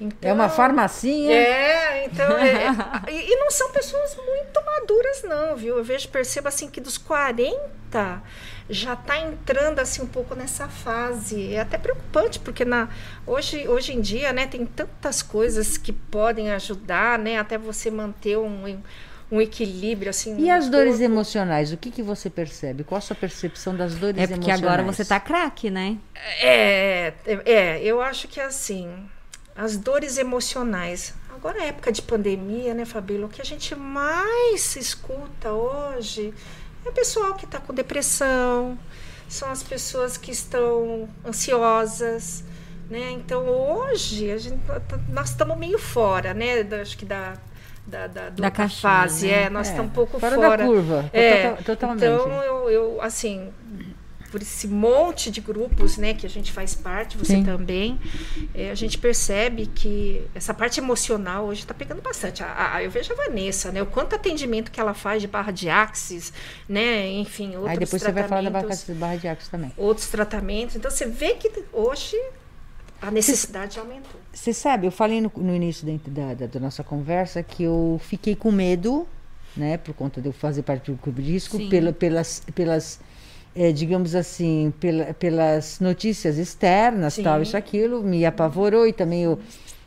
Então, 0.00 0.30
é 0.30 0.32
uma 0.32 0.48
farmacinha. 0.48 1.36
É, 1.36 2.06
então. 2.06 2.38
É, 2.38 2.66
é, 2.66 3.12
e, 3.12 3.32
e, 3.32 3.36
não 3.36 3.50
são 3.50 3.70
pessoas 3.70 4.16
muito 4.16 4.64
maduras, 4.64 5.22
não, 5.24 5.54
viu? 5.54 5.76
Eu 5.76 5.84
vejo, 5.84 6.08
percebo 6.08 6.48
assim 6.48 6.70
que 6.70 6.80
dos 6.80 6.96
40 6.96 8.22
já 8.70 8.94
está 8.94 9.18
entrando 9.18 9.78
assim 9.78 10.00
um 10.00 10.06
pouco 10.06 10.34
nessa 10.34 10.68
fase. 10.68 11.52
É 11.52 11.60
até 11.60 11.76
preocupante, 11.76 12.38
porque 12.38 12.64
na, 12.64 12.88
hoje, 13.26 13.68
hoje 13.68 13.92
em 13.92 14.00
dia, 14.00 14.32
né, 14.32 14.46
tem 14.46 14.64
tantas 14.64 15.20
coisas 15.20 15.76
que 15.76 15.92
podem 15.92 16.50
ajudar, 16.52 17.18
né? 17.18 17.38
Até 17.38 17.58
você 17.58 17.90
manter 17.90 18.38
um 18.38 18.80
um 19.30 19.40
equilíbrio 19.40 20.10
assim. 20.10 20.36
E 20.38 20.50
as 20.50 20.68
dores 20.68 20.98
corpo. 20.98 21.04
emocionais, 21.04 21.72
o 21.72 21.76
que, 21.76 21.90
que 21.90 22.02
você 22.02 22.28
percebe? 22.28 22.82
Qual 22.82 22.98
a 22.98 23.00
sua 23.00 23.14
percepção 23.14 23.76
das 23.76 23.94
dores 23.94 24.16
emocionais? 24.16 24.30
É 24.30 24.34
porque 24.34 24.50
emocionais? 24.50 24.80
agora 24.80 24.92
você 24.92 25.04
tá 25.04 25.20
craque, 25.20 25.70
né? 25.70 25.98
É, 26.40 27.12
é, 27.24 27.42
é, 27.44 27.82
eu 27.82 28.02
acho 28.02 28.26
que 28.26 28.40
assim, 28.40 28.90
as 29.54 29.76
dores 29.76 30.18
emocionais. 30.18 31.14
Agora 31.32 31.62
é 31.62 31.68
época 31.68 31.92
de 31.92 32.02
pandemia, 32.02 32.74
né, 32.74 32.84
Fabíola? 32.84 33.26
O 33.26 33.28
que 33.28 33.40
a 33.40 33.44
gente 33.44 33.74
mais 33.74 34.76
escuta 34.76 35.52
hoje 35.52 36.34
é 36.84 36.88
o 36.88 36.92
pessoal 36.92 37.34
que 37.34 37.44
está 37.44 37.58
com 37.60 37.72
depressão, 37.72 38.78
são 39.28 39.48
as 39.50 39.62
pessoas 39.62 40.16
que 40.16 40.32
estão 40.32 41.08
ansiosas, 41.24 42.44
né? 42.90 43.12
Então 43.12 43.46
hoje 43.46 44.30
a 44.30 44.38
gente, 44.38 44.60
nós 45.08 45.30
estamos 45.30 45.56
meio 45.56 45.78
fora, 45.78 46.34
né? 46.34 46.60
Acho 46.80 46.98
que 46.98 47.04
da 47.04 47.34
da, 47.86 48.06
da, 48.06 48.30
da 48.30 48.50
caixinha, 48.50 48.80
fase. 48.80 49.26
Né? 49.26 49.44
É, 49.44 49.50
nós 49.50 49.68
é, 49.68 49.70
estamos 49.70 49.90
um 49.90 49.94
pouco 49.94 50.18
fora. 50.18 50.36
Fora 50.36 50.56
da 50.58 50.64
curva. 50.64 51.10
É, 51.12 51.52
totalmente. 51.54 52.04
Então, 52.04 52.42
eu, 52.42 52.70
eu, 52.70 53.02
assim, 53.02 53.50
por 54.30 54.40
esse 54.40 54.68
monte 54.68 55.30
de 55.30 55.40
grupos, 55.40 55.96
né, 55.96 56.14
que 56.14 56.24
a 56.24 56.28
gente 56.28 56.52
faz 56.52 56.74
parte, 56.74 57.18
você 57.18 57.34
Sim. 57.34 57.44
também, 57.44 57.98
é, 58.54 58.70
a 58.70 58.74
gente 58.74 58.96
percebe 58.96 59.66
que 59.66 60.24
essa 60.34 60.54
parte 60.54 60.78
emocional 60.78 61.46
hoje 61.46 61.62
está 61.62 61.74
pegando 61.74 62.00
bastante. 62.00 62.42
A, 62.42 62.76
a, 62.76 62.82
eu 62.82 62.90
vejo 62.90 63.12
a 63.12 63.16
Vanessa, 63.16 63.72
né, 63.72 63.82
o 63.82 63.86
quanto 63.86 64.14
atendimento 64.14 64.70
que 64.70 64.80
ela 64.80 64.94
faz 64.94 65.20
de 65.20 65.28
barra 65.28 65.50
de 65.50 65.68
axis, 65.68 66.32
né, 66.68 67.08
enfim, 67.10 67.56
outros 67.56 67.70
Aí 67.70 67.78
depois 67.78 68.02
você 68.02 68.12
vai 68.12 68.28
falar 68.28 68.42
da 68.42 68.50
barra 68.50 69.16
de 69.16 69.28
axis 69.28 69.48
também. 69.48 69.72
Outros 69.76 70.08
tratamentos. 70.08 70.76
Então, 70.76 70.90
você 70.90 71.06
vê 71.06 71.34
que 71.34 71.50
hoje 71.72 72.16
a 73.00 73.10
necessidade 73.10 73.74
cê, 73.74 73.80
aumentou. 73.80 74.20
Você 74.32 74.52
sabe, 74.52 74.86
eu 74.86 74.92
falei 74.92 75.20
no, 75.20 75.32
no 75.36 75.54
início 75.54 75.86
da, 76.06 76.34
da, 76.34 76.46
da, 76.46 76.60
nossa 76.60 76.84
conversa 76.84 77.42
que 77.42 77.62
eu 77.62 78.00
fiquei 78.02 78.36
com 78.36 78.52
medo, 78.52 79.06
né, 79.56 79.78
por 79.78 79.94
conta 79.94 80.20
de 80.20 80.28
eu 80.28 80.32
fazer 80.32 80.62
parte 80.62 80.90
do 80.90 80.98
clube 80.98 81.22
de 81.22 81.32
risco, 81.32 81.58
pela, 81.68 81.92
pelas, 81.92 82.42
pelas 82.54 83.00
é, 83.54 83.72
digamos 83.72 84.14
assim, 84.14 84.72
pela, 84.78 85.12
pelas 85.14 85.80
notícias 85.80 86.38
externas, 86.38 87.14
Sim. 87.14 87.22
tal, 87.22 87.42
isso, 87.42 87.56
aquilo, 87.56 88.02
me 88.02 88.24
apavorou 88.24 88.86
e 88.86 88.92
também 88.92 89.24
eu, 89.24 89.38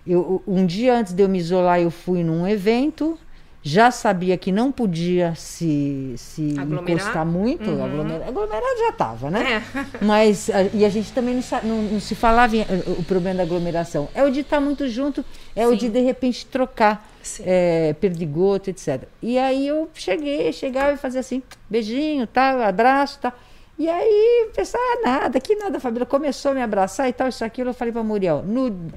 eu, 0.06 0.44
um 0.46 0.66
dia 0.66 0.96
antes 0.96 1.14
de 1.14 1.24
eu 1.24 1.30
me 1.30 1.38
isolar, 1.38 1.80
eu 1.80 1.92
fui 1.92 2.24
num 2.24 2.48
evento 2.48 3.18
já 3.66 3.90
sabia 3.92 4.38
que 4.38 4.52
não 4.52 4.74
podia 4.74 5.34
se, 5.36 6.14
se 6.18 6.54
Aglomerar? 6.60 7.00
encostar 7.00 7.26
muito, 7.26 7.72
Uhum. 7.72 7.86
aglomerar, 7.86 8.28
aglomerar 8.28 8.78
já 8.78 8.90
estava, 8.90 9.32
né? 9.32 9.64
É. 9.64 9.64
Mas, 10.06 10.50
a- 10.50 10.64
e 10.74 10.84
a 10.84 10.90
gente 10.90 11.14
também 11.14 11.34
não, 11.36 11.62
não- 11.64 11.82
não 11.94 12.00
se 12.02 12.14
falava 12.14 12.58
em, 12.58 12.62
eh, 12.62 12.84
o 13.00 13.04
problema 13.04 13.38
da 13.38 13.44
aglomeração. 13.44 14.10
É 14.14 14.22
o 14.22 14.30
de 14.30 14.42
estar 14.42 14.60
muito 14.60 14.86
junto, 14.90 15.24
é 15.56 15.66
o 15.66 15.72
Sim. 15.72 15.78
de 15.78 15.90
de 15.90 16.02
repente 16.02 16.46
trocar 16.46 17.10
é, 17.40 17.94
perdigoto, 18.02 18.70
etc. 18.70 19.04
E 19.22 19.38
aí 19.40 19.66
eu 19.66 19.90
cheguei, 19.94 20.52
chegava 20.52 20.92
e 20.92 20.98
fazia 20.98 21.22
assim, 21.22 21.42
beijinho, 21.70 22.28
tal, 22.28 22.62
abraço, 22.62 23.18
tal. 23.22 23.32
E 23.80 23.88
aí, 23.90 24.48
o 24.50 24.54
pessoal, 24.54 24.84
ah, 24.84 25.08
nada, 25.08 25.40
que 25.40 25.56
nada, 25.56 25.80
Fabíola. 25.80 26.06
Começou 26.06 26.52
a 26.52 26.54
me 26.54 26.62
abraçar 26.62 27.08
e 27.08 27.14
tal, 27.14 27.30
isso, 27.30 27.44
aquilo. 27.46 27.70
Eu 27.70 27.74
falei 27.74 27.94
para 27.94 28.04
Muriel, 28.04 28.44
no, 28.46 28.92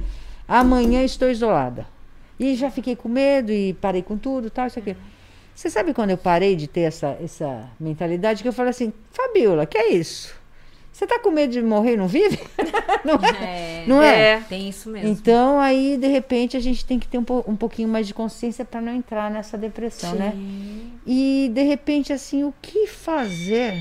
amanhã 0.49 1.03
estou 1.05 1.31
isolada. 1.31 1.87
E 2.39 2.55
já 2.55 2.71
fiquei 2.71 2.95
com 2.97 3.09
medo 3.09 3.51
e 3.53 3.73
parei 3.75 4.03
com 4.03 4.17
tudo, 4.19 4.51
tal, 4.51 4.67
isso, 4.67 4.79
aquilo. 4.79 4.99
Você 5.55 5.71
sabe 5.71 5.95
quando 5.95 6.11
eu 6.11 6.19
parei 6.19 6.55
de 6.55 6.67
ter 6.67 6.83
essa, 6.83 7.17
essa 7.23 7.65
mentalidade, 7.81 8.43
que 8.43 8.49
eu 8.49 8.53
falei 8.53 8.71
assim, 8.71 8.93
Fabiola, 9.11 9.65
que 9.65 9.79
é 9.79 9.93
isso? 9.93 10.35
Você 10.93 11.07
tá 11.07 11.19
com 11.19 11.31
medo 11.31 11.53
de 11.53 11.63
morrer 11.63 11.95
e 11.95 11.97
não 11.97 12.09
vive? 12.09 12.39
não 13.05 13.15
é? 13.23 13.45
É, 13.45 13.85
Não 13.87 14.03
é? 14.03 14.29
É. 14.33 14.41
Tem 14.41 14.69
isso 14.69 14.89
mesmo. 14.91 15.09
Então, 15.09 15.61
aí, 15.61 15.97
de 15.99 16.07
repente, 16.07 16.57
a 16.57 16.61
gente 16.61 16.85
tem 16.85 16.99
que 16.99 17.07
ter 17.07 17.19
um, 17.19 17.25
po- 17.25 17.45
um 17.47 17.55
pouquinho 17.57 17.89
mais 17.89 18.07
de 18.07 18.15
consciência 18.15 18.65
para 18.65 18.81
não 18.81 18.95
entrar 18.95 19.31
nessa 19.31 19.59
depressão, 19.59 20.15
né? 20.15 20.33
Sim. 20.35 20.93
E, 21.07 21.51
de 21.55 21.63
repente, 21.63 22.13
assim, 22.15 22.45
o 22.45 22.55
que 22.63 22.87
fazer? 22.87 23.75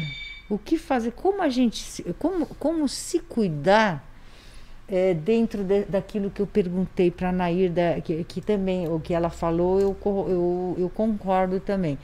O 0.50 0.58
que 0.58 0.78
fazer? 0.78 1.12
Como 1.12 1.42
a 1.42 1.48
gente, 1.50 1.82
se- 1.84 2.04
como, 2.20 2.46
como 2.60 2.88
se 2.88 3.20
cuidar 3.20 4.04
é, 4.88 5.14
dentro 5.14 5.64
de- 5.64 5.86
daquilo 5.86 6.30
que 6.30 6.42
eu 6.42 6.48
perguntei 6.48 7.10
para 7.12 7.30
a 7.30 7.32
Nair, 7.32 7.72
que, 8.04 8.24
que 8.24 8.42
também, 8.42 8.88
o 8.88 9.00
que 9.00 9.14
ela 9.14 9.30
falou, 9.30 9.80
eu, 9.80 9.96
eu, 10.06 10.76
eu 10.78 10.90
concordo 10.90 11.60
também. 11.60 11.98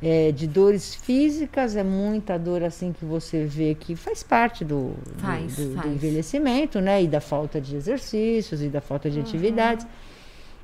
É, 0.00 0.30
de 0.30 0.46
dores 0.46 0.94
físicas, 0.94 1.74
é 1.74 1.82
muita 1.82 2.38
dor 2.38 2.62
assim 2.62 2.92
que 2.92 3.04
você 3.04 3.44
vê 3.44 3.74
que 3.74 3.96
faz 3.96 4.22
parte 4.22 4.64
do, 4.64 4.90
do- 4.90 5.20
Faz, 5.20 5.56
do, 5.56 5.68
do 5.70 5.74
faz. 5.74 5.86
envelhecimento, 5.92 6.80
né? 6.80 7.02
E 7.02 7.08
da 7.08 7.20
falta 7.20 7.60
de 7.60 7.74
exercícios 7.74 8.62
e 8.62 8.68
da 8.68 8.80
falta 8.80 9.10
de 9.10 9.18
atividades. 9.18 9.84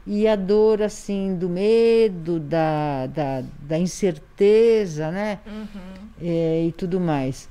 E 0.07 0.29
a 0.29 0.37
dor, 0.37 0.83
assim, 0.83 1.35
do 1.35 1.49
medo, 1.49 2.39
da, 2.39 3.07
da, 3.09 3.43
da 3.67 3.79
incerteza, 3.79 5.11
né? 5.11 5.41
É, 6.23 6.67
e 6.67 6.73
tudo 6.73 7.01
mais. 7.01 7.49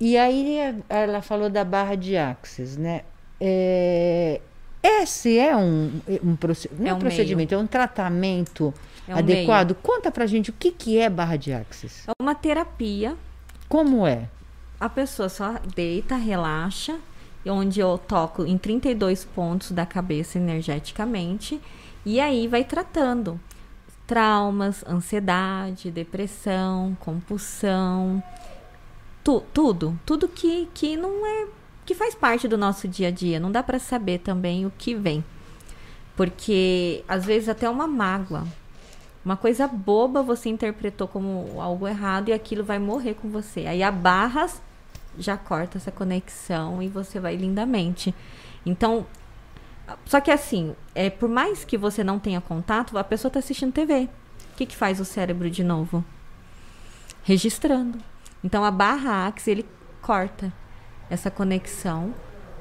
E 0.00 0.16
aí 0.16 0.58
ela 0.88 1.20
falou 1.20 1.50
da 1.50 1.62
barra 1.62 1.94
de 1.94 2.16
axis, 2.16 2.76
né? 2.76 3.02
É, 3.38 4.40
esse 4.82 5.38
é 5.38 5.54
um, 5.54 6.00
um, 6.08 6.36
é 6.82 6.88
É 6.88 6.94
um 6.94 6.98
procedimento, 6.98 7.54
é 7.54 7.58
um 7.58 7.66
tratamento 7.66 8.72
É 9.06 9.14
um 9.14 9.18
adequado. 9.18 9.74
Conta 9.74 10.10
pra 10.10 10.26
gente 10.26 10.48
o 10.48 10.54
que, 10.54 10.72
que 10.72 10.98
é 10.98 11.10
barra 11.10 11.36
de 11.36 11.52
axis. 11.52 12.08
É 12.08 12.12
uma 12.20 12.34
terapia. 12.34 13.14
Como 13.68 14.06
é? 14.06 14.28
A 14.80 14.88
pessoa 14.88 15.28
só 15.28 15.56
deita, 15.74 16.16
relaxa, 16.16 16.98
onde 17.46 17.80
eu 17.80 17.98
toco 17.98 18.46
em 18.46 18.56
32 18.56 19.24
pontos 19.24 19.72
da 19.72 19.84
cabeça 19.84 20.38
energeticamente, 20.38 21.60
e 22.04 22.18
aí 22.18 22.48
vai 22.48 22.64
tratando 22.64 23.38
traumas, 24.06 24.82
ansiedade, 24.88 25.90
depressão, 25.90 26.96
compulsão, 27.00 28.22
tu- 29.30 29.44
tudo, 29.52 29.98
tudo 30.04 30.26
que, 30.28 30.68
que 30.74 30.96
não 30.96 31.24
é 31.24 31.46
que 31.86 31.94
faz 31.94 32.14
parte 32.14 32.48
do 32.48 32.58
nosso 32.58 32.88
dia 32.88 33.08
a 33.08 33.10
dia. 33.10 33.38
Não 33.38 33.50
dá 33.52 33.62
para 33.62 33.78
saber 33.78 34.18
também 34.18 34.66
o 34.66 34.72
que 34.76 34.94
vem. 34.94 35.24
Porque 36.16 37.04
às 37.08 37.24
vezes 37.24 37.48
até 37.48 37.68
uma 37.68 37.86
mágoa, 37.86 38.44
uma 39.24 39.36
coisa 39.36 39.66
boba 39.68 40.22
você 40.22 40.48
interpretou 40.48 41.06
como 41.08 41.60
algo 41.60 41.86
errado 41.86 42.28
e 42.28 42.32
aquilo 42.32 42.64
vai 42.64 42.78
morrer 42.78 43.14
com 43.14 43.28
você. 43.28 43.66
Aí 43.66 43.82
a 43.82 43.90
barras 43.90 44.60
já 45.18 45.36
corta 45.36 45.78
essa 45.78 45.90
conexão 45.90 46.82
e 46.82 46.88
você 46.88 47.18
vai 47.20 47.36
lindamente. 47.36 48.14
Então, 48.66 49.06
só 50.06 50.20
que 50.20 50.30
assim, 50.30 50.74
é, 50.94 51.08
por 51.10 51.28
mais 51.28 51.64
que 51.64 51.76
você 51.78 52.04
não 52.04 52.18
tenha 52.18 52.40
contato, 52.40 52.96
a 52.98 53.04
pessoa 53.04 53.28
está 53.30 53.38
assistindo 53.38 53.72
TV. 53.72 54.08
O 54.52 54.56
que, 54.56 54.66
que 54.66 54.76
faz 54.76 55.00
o 55.00 55.04
cérebro 55.04 55.48
de 55.50 55.64
novo? 55.64 56.04
Registrando. 57.24 57.98
Então 58.42 58.64
a 58.64 58.70
barra 58.70 59.26
axis 59.26 59.48
ele 59.48 59.66
corta 60.00 60.52
essa 61.08 61.30
conexão 61.30 62.14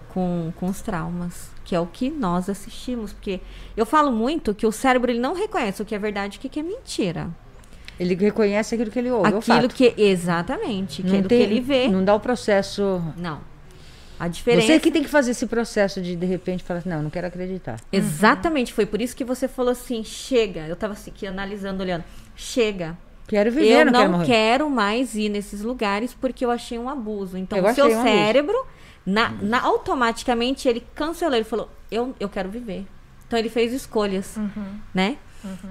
com, 0.10 0.52
com 0.56 0.66
os 0.66 0.82
traumas, 0.82 1.52
que 1.64 1.76
é 1.76 1.80
o 1.80 1.86
que 1.86 2.10
nós 2.10 2.50
assistimos. 2.50 3.14
Porque 3.14 3.40
eu 3.78 3.86
falo 3.86 4.12
muito 4.12 4.54
que 4.54 4.66
o 4.66 4.72
cérebro 4.72 5.12
ele 5.12 5.20
não 5.20 5.34
reconhece 5.34 5.82
o 5.82 5.86
que 5.86 5.96
é 5.96 6.00
verdade 6.00 6.40
e 6.42 6.46
o 6.46 6.50
que 6.50 6.60
é 6.60 6.64
mentira. 6.64 7.30
Ele 8.00 8.16
reconhece 8.16 8.76
aquilo 8.76 8.90
que 8.90 8.98
ele 8.98 9.12
ouve, 9.12 9.30
é 9.30 9.36
o 9.36 9.40
Aquilo 9.40 9.68
que. 9.68 9.94
Exatamente. 9.98 11.02
Aquilo 11.02 11.28
tem, 11.28 11.38
que 11.38 11.44
ele 11.44 11.60
vê. 11.60 11.88
Não 11.90 12.04
dá 12.04 12.16
o 12.16 12.20
processo. 12.20 13.02
Não. 13.18 13.42
A 14.18 14.28
diferença. 14.28 14.68
Você 14.68 14.80
que 14.80 14.92
tem 14.92 15.04
que 15.04 15.10
fazer 15.10 15.32
esse 15.32 15.46
processo 15.46 16.02
de 16.02 16.16
de 16.16 16.26
repente 16.26 16.64
falar 16.64 16.80
assim, 16.80 16.90
não, 16.90 17.04
não 17.04 17.10
quero 17.10 17.28
acreditar. 17.28 17.80
Exatamente, 17.92 18.74
foi 18.74 18.86
por 18.86 19.02
isso 19.02 19.16
que 19.16 19.26
você 19.26 19.48
falou 19.48 19.72
assim: 19.72 20.04
chega. 20.04 20.62
Eu 20.68 20.78
tava 20.78 20.94
assim, 20.94 21.12
aqui 21.12 21.28
analisando, 21.28 21.84
olhando. 21.84 22.04
Chega. 22.36 22.98
Quero 23.30 23.52
viver, 23.52 23.80
eu 23.82 23.86
não, 23.86 23.92
não 23.94 24.00
quero 24.02 24.12
morrer. 24.12 24.26
quero 24.26 24.70
mais 24.70 25.16
ir 25.16 25.30
nesses 25.30 25.62
lugares 25.62 26.14
porque 26.14 26.44
eu 26.44 26.52
achei 26.52 26.78
um 26.78 26.90
abuso. 26.90 27.38
Então, 27.38 27.58
Eu 27.58 27.64
o 27.64 27.74
seu 27.74 27.86
um 27.88 28.04
cérebro, 28.04 28.66
na, 29.06 29.30
na- 29.42 29.62
automaticamente, 29.62 30.68
ele 30.68 30.84
cancelou. 30.96 31.36
Ele 31.36 31.44
falou: 31.46 31.70
eu, 31.92 32.14
eu 32.20 32.28
quero 32.28 32.50
viver. 32.50 32.86
Então, 33.28 33.38
ele 33.40 33.50
fez 33.50 33.72
escolhas, 33.72 34.36
né? 34.94 35.18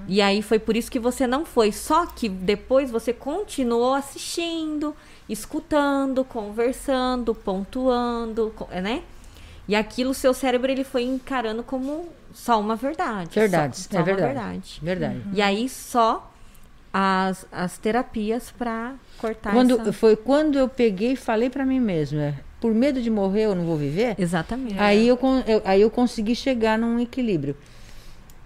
E 0.07 0.19
aí 0.19 0.41
foi 0.41 0.57
por 0.57 0.75
isso 0.75 0.89
que 0.89 0.97
você 0.97 1.27
não 1.27 1.45
foi. 1.45 1.71
Só 1.71 2.05
que 2.07 2.27
depois 2.27 2.89
você 2.89 3.13
continuou 3.13 3.93
assistindo, 3.93 4.95
escutando, 5.27 6.23
conversando, 6.23 7.35
pontuando, 7.35 8.51
co- 8.55 8.67
né? 8.81 9.03
E 9.67 9.75
aquilo, 9.75 10.09
o 10.11 10.13
seu 10.15 10.33
cérebro, 10.33 10.71
ele 10.71 10.83
foi 10.83 11.03
encarando 11.03 11.61
como 11.61 12.07
só 12.33 12.59
uma 12.59 12.75
verdade. 12.75 13.33
só- 13.33 13.39
Verdade, 13.41 13.77
só, 13.77 13.89
é 13.91 13.99
uma 13.99 14.03
verdade. 14.05 14.33
verdade. 14.33 14.79
Verdade. 14.81 15.21
E 15.33 15.41
aí 15.41 15.69
só 15.69 16.31
as, 16.93 17.45
as 17.51 17.77
terapias 17.77 18.51
para 18.51 18.93
cortar 19.17 19.53
Quando, 19.53 19.79
essa... 19.79 19.93
Foi 19.93 20.15
quando 20.15 20.57
eu 20.57 20.67
peguei 20.67 21.13
e 21.13 21.15
falei 21.15 21.49
pra 21.49 21.65
mim 21.65 21.79
mesma, 21.79 22.21
é, 22.21 22.33
por 22.59 22.73
medo 22.73 23.01
de 23.01 23.09
morrer 23.09 23.43
eu 23.45 23.55
não 23.55 23.65
vou 23.65 23.77
viver, 23.77 24.15
Exatamente. 24.17 24.77
aí, 24.79 25.07
eu, 25.07 25.17
eu- 25.47 25.61
aí 25.65 25.81
eu 25.81 25.89
consegui 25.91 26.35
chegar 26.35 26.77
num 26.77 26.99
equilíbrio. 26.99 27.55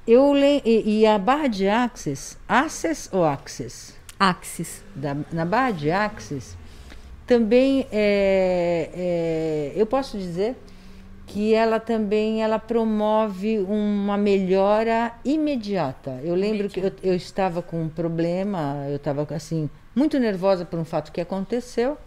Eu 0.05 0.33
le, 0.33 0.61
e, 0.65 0.99
e 0.99 1.05
a 1.05 1.17
barra 1.17 1.47
de 1.47 1.67
axis, 1.67 2.37
axis 2.47 3.07
ou 3.11 3.23
axis? 3.23 3.95
Axis. 4.19 4.83
Da, 4.93 5.15
na 5.31 5.45
barra 5.45 5.71
de 5.71 5.89
axis, 5.89 6.57
também 7.25 7.87
é, 7.91 8.89
é, 8.93 9.73
eu 9.75 9.85
posso 9.85 10.17
dizer 10.17 10.55
que 11.33 11.53
ela 11.53 11.79
também 11.79 12.43
ela 12.43 12.59
promove 12.59 13.57
uma 13.67 14.15
melhora 14.17 15.11
imediata. 15.25 16.19
Eu 16.23 16.35
lembro 16.35 16.69
que 16.69 16.79
eu, 16.79 16.91
eu 17.01 17.15
estava 17.15 17.59
com 17.61 17.81
um 17.81 17.89
problema, 17.89 18.85
eu 18.87 18.97
estava 18.97 19.25
assim 19.33 19.67
muito 19.95 20.19
nervosa 20.19 20.63
por 20.63 20.77
um 20.77 20.85
fato 20.85 21.11
que 21.11 21.19
aconteceu. 21.19 21.97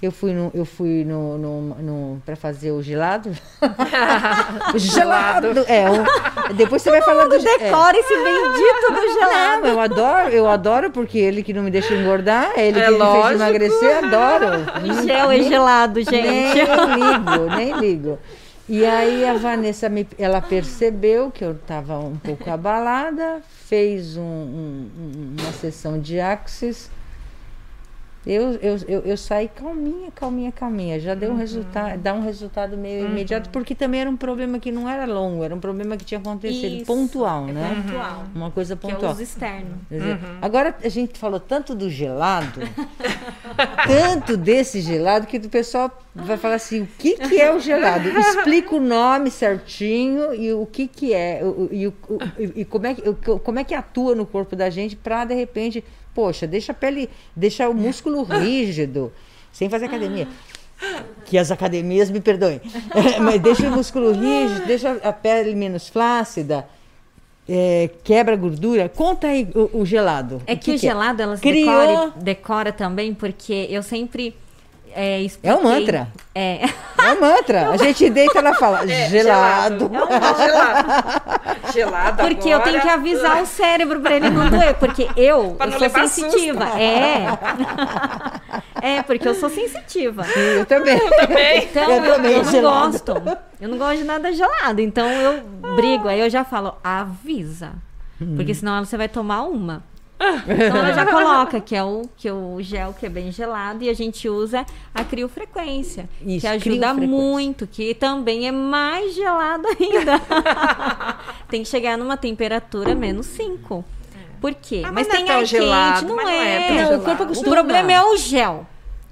Eu 0.00 0.12
fui 0.12 0.32
no, 0.32 0.48
eu 0.54 0.64
fui 0.64 1.04
no, 1.04 1.36
no, 1.36 1.60
no 1.82 2.22
para 2.24 2.36
fazer 2.36 2.70
o 2.70 2.80
gelado. 2.80 3.32
o 4.72 4.78
gelado. 4.78 5.48
É, 5.66 5.86
o- 5.90 6.54
depois 6.54 6.80
você 6.82 6.90
vai 6.90 7.02
falar 7.02 7.26
do 7.26 7.34
é. 7.34 7.38
Decora 7.40 7.98
esse 7.98 8.14
bendito 8.14 8.92
do 8.94 9.12
gelado. 9.12 9.62
Não, 9.62 9.68
eu 9.70 9.80
adoro, 9.80 10.28
eu 10.30 10.48
adoro 10.48 10.90
porque 10.92 11.18
ele 11.18 11.42
que 11.42 11.52
não 11.52 11.64
me 11.64 11.70
deixa 11.72 11.94
engordar, 11.94 12.52
é 12.56 12.68
ele 12.68 12.78
É 12.78 12.84
que 12.84 12.90
me 12.92 12.96
fez 12.98 13.08
lógico. 13.12 13.34
emagrecer, 13.34 14.04
adoro. 14.04 15.04
Gel 15.04 15.32
é 15.32 15.42
gelado, 15.42 16.00
gente. 16.00 16.14
Nem 16.14 16.94
ligo, 16.94 17.56
nem 17.56 17.72
ligo. 17.80 18.18
E 18.68 18.84
aí 18.84 19.24
a 19.24 19.32
Vanessa, 19.34 19.88
me, 19.88 20.06
ela 20.18 20.42
percebeu 20.42 21.30
que 21.30 21.42
eu 21.42 21.52
estava 21.52 21.98
um 21.98 22.16
pouco 22.18 22.50
abalada, 22.50 23.40
fez 23.66 24.16
um- 24.16 24.22
um- 24.22 24.90
um- 24.98 25.36
uma 25.40 25.52
sessão 25.52 25.98
de 25.98 26.20
axis. 26.20 26.90
Eu, 28.30 28.52
eu, 28.60 28.76
eu, 28.86 29.00
eu 29.06 29.16
saí 29.16 29.48
calminha, 29.48 30.10
calminha, 30.14 30.52
calminha. 30.52 31.00
Já 31.00 31.14
deu 31.14 31.32
um 31.32 31.36
resultado, 31.38 31.98
dá 31.98 32.12
um 32.12 32.20
resultado 32.22 32.76
meio 32.76 33.06
imediato, 33.06 33.48
porque 33.48 33.74
também 33.74 34.02
era 34.02 34.10
um 34.10 34.18
problema 34.18 34.58
que 34.58 34.70
não 34.70 34.86
era 34.86 35.06
longo, 35.06 35.42
era 35.42 35.54
um 35.54 35.58
problema 35.58 35.96
que 35.96 36.04
tinha 36.04 36.20
acontecido 36.20 36.76
Isso, 36.76 36.84
pontual, 36.84 37.48
é 37.48 37.52
né? 37.52 37.82
pontual. 37.86 38.24
Uma 38.34 38.50
coisa 38.50 38.76
Que 38.76 38.86
é 38.86 38.90
pontual. 38.90 39.12
uso 39.12 39.22
externo. 39.22 39.78
Dizer, 39.90 40.18
Agora 40.42 40.76
a 40.84 40.88
gente 40.90 41.18
falou 41.18 41.40
tanto 41.40 41.74
do 41.74 41.88
gelado, 41.88 42.60
tanto 43.86 44.36
desse 44.36 44.80
gelado, 44.82 45.26
que 45.26 45.38
o 45.38 45.48
pessoal 45.48 45.90
vai 46.14 46.36
falar 46.36 46.56
assim: 46.56 46.82
o 46.82 46.88
que, 46.98 47.14
que 47.16 47.40
é 47.40 47.50
o 47.54 47.58
gelado? 47.60 48.08
Explica 48.10 48.74
o 48.76 48.80
nome 48.80 49.30
certinho 49.30 50.34
e 50.34 50.52
o 50.52 50.66
que, 50.66 50.86
que 50.86 51.14
é, 51.14 51.40
o- 51.42 51.46
o- 51.64 51.68
e, 51.72 51.86
o- 51.86 51.94
o- 52.10 52.18
e 52.56 52.64
como, 52.64 52.86
é 52.86 52.94
que, 52.94 53.08
o- 53.08 53.38
como 53.38 53.58
é 53.58 53.64
que 53.64 53.74
atua 53.74 54.14
no 54.14 54.26
corpo 54.26 54.54
da 54.54 54.68
gente 54.70 54.96
para 54.96 55.24
de 55.24 55.34
repente, 55.34 55.82
poxa, 56.18 56.48
deixa 56.48 56.72
a 56.72 56.74
pele, 56.74 57.08
deixa 57.36 57.68
o 57.68 57.72
músculo 57.72 58.24
rígido, 58.24 59.12
sem 59.52 59.70
fazer 59.70 59.84
academia. 59.84 60.26
Que 61.24 61.38
as 61.38 61.52
academias 61.52 62.10
me 62.10 62.20
perdoem. 62.20 62.60
Mas 63.22 63.40
deixa 63.40 63.68
o 63.68 63.70
músculo 63.70 64.10
rígido, 64.10 64.66
deixa 64.66 64.90
a 65.04 65.12
pele 65.12 65.54
menos 65.54 65.88
flácida. 65.88 66.68
é, 67.48 67.88
quebra 68.02 68.34
gordura. 68.34 68.88
Conta 68.88 69.28
aí 69.28 69.48
o, 69.54 69.78
o 69.82 69.86
gelado. 69.86 70.42
É 70.44 70.56
que, 70.56 70.72
o, 70.72 70.76
gelado, 70.76 71.22
elas 71.22 71.38
Criou... 71.38 71.66
decora, 71.66 72.12
decora 72.16 72.72
também, 72.72 73.14
porque 73.14 73.68
eu 73.70 73.84
sempre 73.84 74.34
é, 74.94 75.26
é 75.42 75.54
um 75.54 75.62
mantra. 75.62 76.08
É. 76.34 76.60
É 76.98 77.12
um 77.12 77.20
mantra. 77.20 77.70
A 77.70 77.76
gente 77.76 78.08
deita 78.10 78.34
e 78.34 78.38
ela 78.38 78.54
fala 78.54 78.82
é, 78.90 79.08
gelado. 79.08 79.88
gelado. 79.88 79.94
É 79.94 80.04
um 80.04 80.36
gelado. 80.36 81.72
gelado 81.72 82.22
Porque 82.22 82.52
agora. 82.52 82.70
eu 82.70 82.72
tenho 82.72 82.80
que 82.82 82.88
avisar 82.88 83.42
o 83.42 83.46
cérebro 83.46 84.00
para 84.00 84.16
ele 84.16 84.30
não 84.30 84.48
doer. 84.48 84.74
Porque 84.74 85.08
eu, 85.16 85.56
eu 85.58 85.78
sou 85.78 85.90
sensitiva. 85.90 86.64
Susto. 86.64 86.78
É. 86.78 87.26
É, 88.80 89.02
porque 89.02 89.26
eu 89.26 89.34
sou 89.34 89.50
sensitiva. 89.50 90.22
Sim, 90.22 90.38
eu 90.38 90.64
também. 90.64 90.96
Eu 90.96 91.10
também. 91.26 91.64
Então, 91.64 91.90
eu, 91.90 92.04
eu, 92.04 92.14
também 92.14 92.32
eu 92.32 92.44
não 92.44 92.52
gelado. 92.52 92.92
gosto. 92.92 93.38
Eu 93.60 93.68
não 93.68 93.76
gosto 93.76 93.98
de 93.98 94.04
nada 94.04 94.32
gelado. 94.32 94.80
Então, 94.80 95.08
eu 95.10 95.42
brigo. 95.74 96.06
Aí 96.06 96.20
eu 96.20 96.30
já 96.30 96.44
falo, 96.44 96.76
avisa. 96.84 97.72
Hum. 98.20 98.36
Porque 98.36 98.54
senão 98.54 98.84
você 98.84 98.96
vai 98.96 99.08
tomar 99.08 99.42
uma. 99.42 99.82
Então 100.20 100.76
ela 100.76 100.92
já 100.92 101.06
coloca 101.06 101.60
que 101.60 101.76
é 101.76 101.82
o 101.82 102.02
que 102.16 102.28
é 102.28 102.32
o 102.32 102.60
gel 102.60 102.92
que 102.98 103.06
é 103.06 103.08
bem 103.08 103.30
gelado 103.30 103.84
e 103.84 103.88
a 103.88 103.94
gente 103.94 104.28
usa 104.28 104.66
a 104.94 105.04
criofrequência, 105.04 106.08
Isso, 106.20 106.40
que 106.40 106.46
ajuda 106.46 106.92
muito, 106.92 107.66
que 107.66 107.94
também 107.94 108.48
é 108.48 108.52
mais 108.52 109.14
gelado 109.14 109.66
ainda. 109.68 110.20
Tem 111.48 111.62
que 111.62 111.68
chegar 111.68 111.96
numa 111.96 112.16
temperatura 112.16 112.94
menos 112.94 113.26
5. 113.26 113.84
Por 114.40 114.54
quê? 114.54 114.82
Ah, 114.84 114.92
mas, 114.92 115.08
mas 115.08 115.16
tem 115.16 115.28
é 115.28 115.32
ar 115.32 115.44
gelado, 115.44 116.06
quente, 116.06 116.16
não, 116.16 116.24
não 116.24 116.30
é. 116.30 116.68
é 116.68 116.84
não, 116.84 116.98
o, 116.98 117.02
corpo 117.02 117.24
o 117.24 117.42
problema 117.42 117.92
é 117.92 118.02
o 118.02 118.16
gel. 118.16 118.66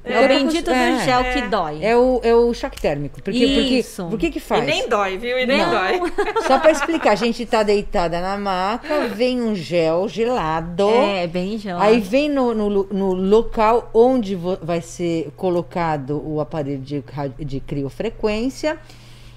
É, 0.06 0.24
o 0.24 0.28
bendito 0.28 0.70
é, 0.70 0.92
do 0.92 1.04
gel 1.04 1.20
é. 1.20 1.32
que 1.32 1.42
dói. 1.48 1.84
É 1.84 1.96
o, 1.96 2.20
é 2.22 2.32
o 2.32 2.54
choque 2.54 2.80
térmico. 2.80 3.20
Porque, 3.20 3.44
Isso. 3.44 4.02
Porque, 4.04 4.10
por 4.10 4.18
que 4.20 4.30
que 4.30 4.40
faz? 4.40 4.62
E 4.62 4.66
nem 4.66 4.88
dói, 4.88 5.18
viu? 5.18 5.36
E 5.36 5.44
nem 5.44 5.58
Não. 5.58 5.70
dói. 5.70 6.00
Só 6.46 6.60
pra 6.60 6.70
explicar, 6.70 7.10
a 7.10 7.16
gente 7.16 7.44
tá 7.44 7.64
deitada 7.64 8.20
na 8.20 8.38
maca, 8.38 9.08
vem 9.08 9.42
um 9.42 9.54
gel 9.54 10.08
gelado. 10.08 10.88
É, 10.88 11.26
bem 11.26 11.58
gelado. 11.58 11.84
Aí 11.84 11.98
vem 11.98 12.30
no, 12.30 12.54
no, 12.54 12.84
no 12.84 13.12
local 13.14 13.90
onde 13.92 14.36
vai 14.62 14.80
ser 14.80 15.32
colocado 15.36 16.22
o 16.24 16.40
aparelho 16.40 16.78
de, 16.78 17.02
de 17.38 17.58
criofrequência. 17.58 18.78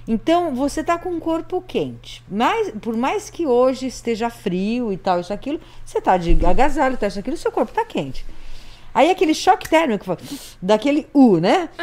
Então, 0.08 0.56
você 0.56 0.84
tá 0.84 0.98
com 0.98 1.10
o 1.16 1.20
corpo 1.20 1.62
quente. 1.62 2.24
Mas, 2.30 2.72
por 2.82 2.96
mais 2.96 3.30
que 3.30 3.46
hoje 3.46 3.88
esteja 3.88 4.30
frio 4.30 4.92
e 4.92 4.98
tal, 4.98 5.20
isso, 5.20 5.32
aquilo, 5.32 5.60
você 5.86 6.02
tá 6.02 6.18
de 6.18 6.44
agasalho, 6.46 6.98
tá, 6.98 7.08
isso, 7.08 7.20
aquilo, 7.20 7.38
seu 7.38 7.52
corpo 7.52 7.72
tá 7.72 7.86
quente. 7.86 8.26
Aí 8.94 9.10
aquele 9.12 9.34
choque 9.34 9.70
térmico, 9.70 10.18
daquele 10.62 11.08
U, 11.14 11.38
né? 11.38 11.70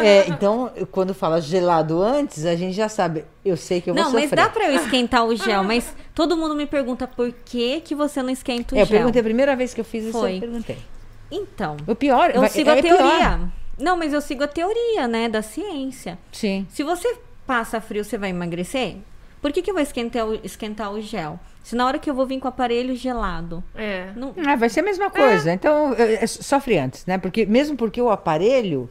É, 0.00 0.28
então, 0.28 0.70
quando 0.90 1.14
fala 1.14 1.40
gelado 1.40 2.02
antes, 2.02 2.44
a 2.44 2.54
gente 2.54 2.74
já 2.74 2.88
sabe, 2.88 3.24
eu 3.44 3.56
sei 3.56 3.80
que 3.80 3.88
eu 3.90 3.94
vou 3.94 4.02
Não, 4.02 4.10
sofrer. 4.10 4.28
mas 4.28 4.30
dá 4.44 4.48
pra 4.50 4.70
eu 4.70 4.76
esquentar 4.76 5.24
o 5.26 5.34
gel, 5.34 5.64
mas 5.64 5.94
todo 6.14 6.36
mundo 6.36 6.54
me 6.54 6.66
pergunta 6.66 7.06
por 7.06 7.32
que 7.44 7.80
que 7.80 7.94
você 7.94 8.22
não 8.22 8.30
esquenta 8.30 8.74
o 8.74 8.78
É, 8.78 8.82
eu 8.82 8.86
gel. 8.86 8.96
perguntei 8.98 9.20
a 9.20 9.24
primeira 9.24 9.56
vez 9.56 9.72
que 9.72 9.80
eu 9.80 9.84
fiz 9.84 10.04
isso, 10.04 10.18
Foi. 10.18 10.36
eu 10.36 10.40
perguntei. 10.40 10.78
Então, 11.30 11.76
O 11.86 11.94
pior, 11.94 12.30
eu 12.30 12.40
vai- 12.40 12.50
sigo 12.50 12.70
é 12.70 12.78
a 12.78 12.82
teoria. 12.82 13.40
Não, 13.78 13.96
mas 13.96 14.12
eu 14.12 14.20
sigo 14.20 14.44
a 14.44 14.48
teoria, 14.48 15.08
né, 15.08 15.28
da 15.28 15.42
ciência. 15.42 16.18
Sim. 16.32 16.66
Se 16.70 16.82
você 16.82 17.16
passa 17.46 17.80
frio, 17.80 18.04
você 18.04 18.16
vai 18.18 18.30
emagrecer? 18.30 18.96
Por 19.40 19.52
que, 19.52 19.62
que 19.62 19.70
eu 19.70 19.74
vou 19.74 19.82
esquentar 19.82 20.26
o, 20.26 20.34
esquentar 20.42 20.92
o 20.92 21.00
gel? 21.00 21.38
Se 21.62 21.74
na 21.76 21.86
hora 21.86 21.98
que 21.98 22.08
eu 22.08 22.14
vou 22.14 22.26
vir 22.26 22.38
com 22.38 22.46
o 22.46 22.48
aparelho 22.48 22.94
gelado. 22.94 23.62
É. 23.74 24.10
Não, 24.16 24.34
Ah, 24.46 24.56
vai 24.56 24.68
ser 24.68 24.80
a 24.80 24.82
mesma 24.84 25.10
coisa. 25.10 25.52
Então, 25.52 25.94
é, 25.94 26.22
é, 26.22 26.26
sofre 26.26 26.78
antes, 26.78 27.04
né? 27.06 27.18
Porque, 27.18 27.44
mesmo 27.44 27.76
porque 27.76 28.00
o 28.00 28.10
aparelho, 28.10 28.88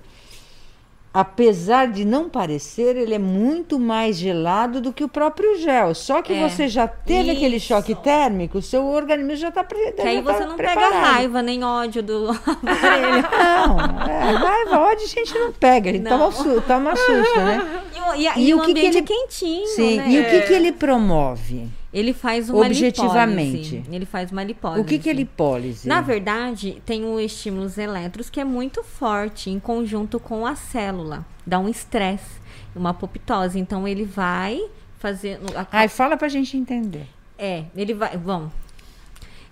apesar 1.15 1.87
de 1.87 2.03
não 2.03 2.27
parecer, 2.29 2.97
ele 2.97 3.13
é 3.15 3.17
muito 3.19 3.79
mais 3.79 4.17
gelado 4.17 4.81
do 4.81 4.91
que 4.91 5.01
o 5.03 5.07
próprio 5.07 5.57
gel. 5.57 5.95
Só 5.95 6.21
que 6.21 6.33
É. 6.33 6.47
você 6.49 6.67
já 6.67 6.87
teve 6.87 7.31
aquele 7.31 7.55
Isso. 7.55 7.67
choque 7.67 7.95
térmico, 7.95 8.57
o 8.57 8.61
seu 8.61 8.85
organismo 8.85 9.35
já 9.37 9.47
está 9.47 9.63
pre 9.63 9.93
que 9.93 10.01
aí 10.01 10.21
tá 10.21 10.33
você 10.33 10.45
não 10.45 10.57
preparado. 10.57 10.91
pega 10.91 11.01
raiva 11.05 11.41
nem 11.41 11.63
ódio 11.63 12.03
do 12.03 12.29
aparelho. 12.61 13.23
Não, 13.31 13.79
é, 14.11 14.31
raiva, 14.33 14.79
ódio 14.79 15.05
a 15.05 15.07
gente 15.07 15.33
não 15.39 15.51
pega, 15.53 15.89
a 15.89 15.93
gente 15.93 16.03
Não. 16.03 16.17
toma, 16.19 16.31
su 16.33 16.61
toma 16.61 16.95
susto, 16.95 17.39
né? 17.39 17.81
E, 17.95 18.01
o- 18.01 18.15
e 18.15 18.27
E 18.27 18.47
e 18.49 18.53
o 18.53 18.57
o, 18.57 18.61
que 18.65 18.73
que 18.73 18.79
ele- 18.85 18.97
é 18.97 19.01
quentinho, 19.01 19.67
Sim. 19.67 19.97
né? 19.97 20.09
E 20.09 20.19
o 20.19 20.25
que, 20.29 20.41
que 20.41 20.53
ele 20.53 20.71
promove? 20.73 21.67
Ele 21.95 22.11
faz 22.11 22.49
uma 22.49 22.65
Objetivamente. 22.65 23.57
lipólise. 23.75 23.95
Ele 23.95 24.05
faz 24.05 24.29
uma 24.29 24.43
lipólise. 24.43 24.81
O 24.81 24.83
que, 24.83 24.99
que 24.99 25.09
é 25.09 25.13
lipólise? 25.13 25.87
Na 25.87 26.01
verdade, 26.01 26.81
tem 26.85 27.05
o 27.05 27.17
estímulos 27.17 27.77
elétricos 27.77 28.29
que 28.29 28.37
é 28.41 28.43
muito 28.43 28.83
forte 28.83 29.49
em 29.49 29.61
conjunto 29.61 30.19
com 30.19 30.45
a 30.45 30.55
célula. 30.57 31.25
Dá 31.47 31.57
um 31.57 31.69
estresse, 31.69 32.41
uma 32.75 32.89
apoptose. 32.89 33.57
Então 33.57 33.87
ele 33.87 34.03
vai 34.03 34.61
fazer. 34.99 35.39
a- 35.55 35.65
Ai, 35.71 35.87
fala 35.87 36.17
pra 36.17 36.27
gente 36.27 36.57
entender. 36.57 37.07
É, 37.39 37.63
ele 37.73 37.93
vai. 37.93 38.17
Bom. 38.17 38.49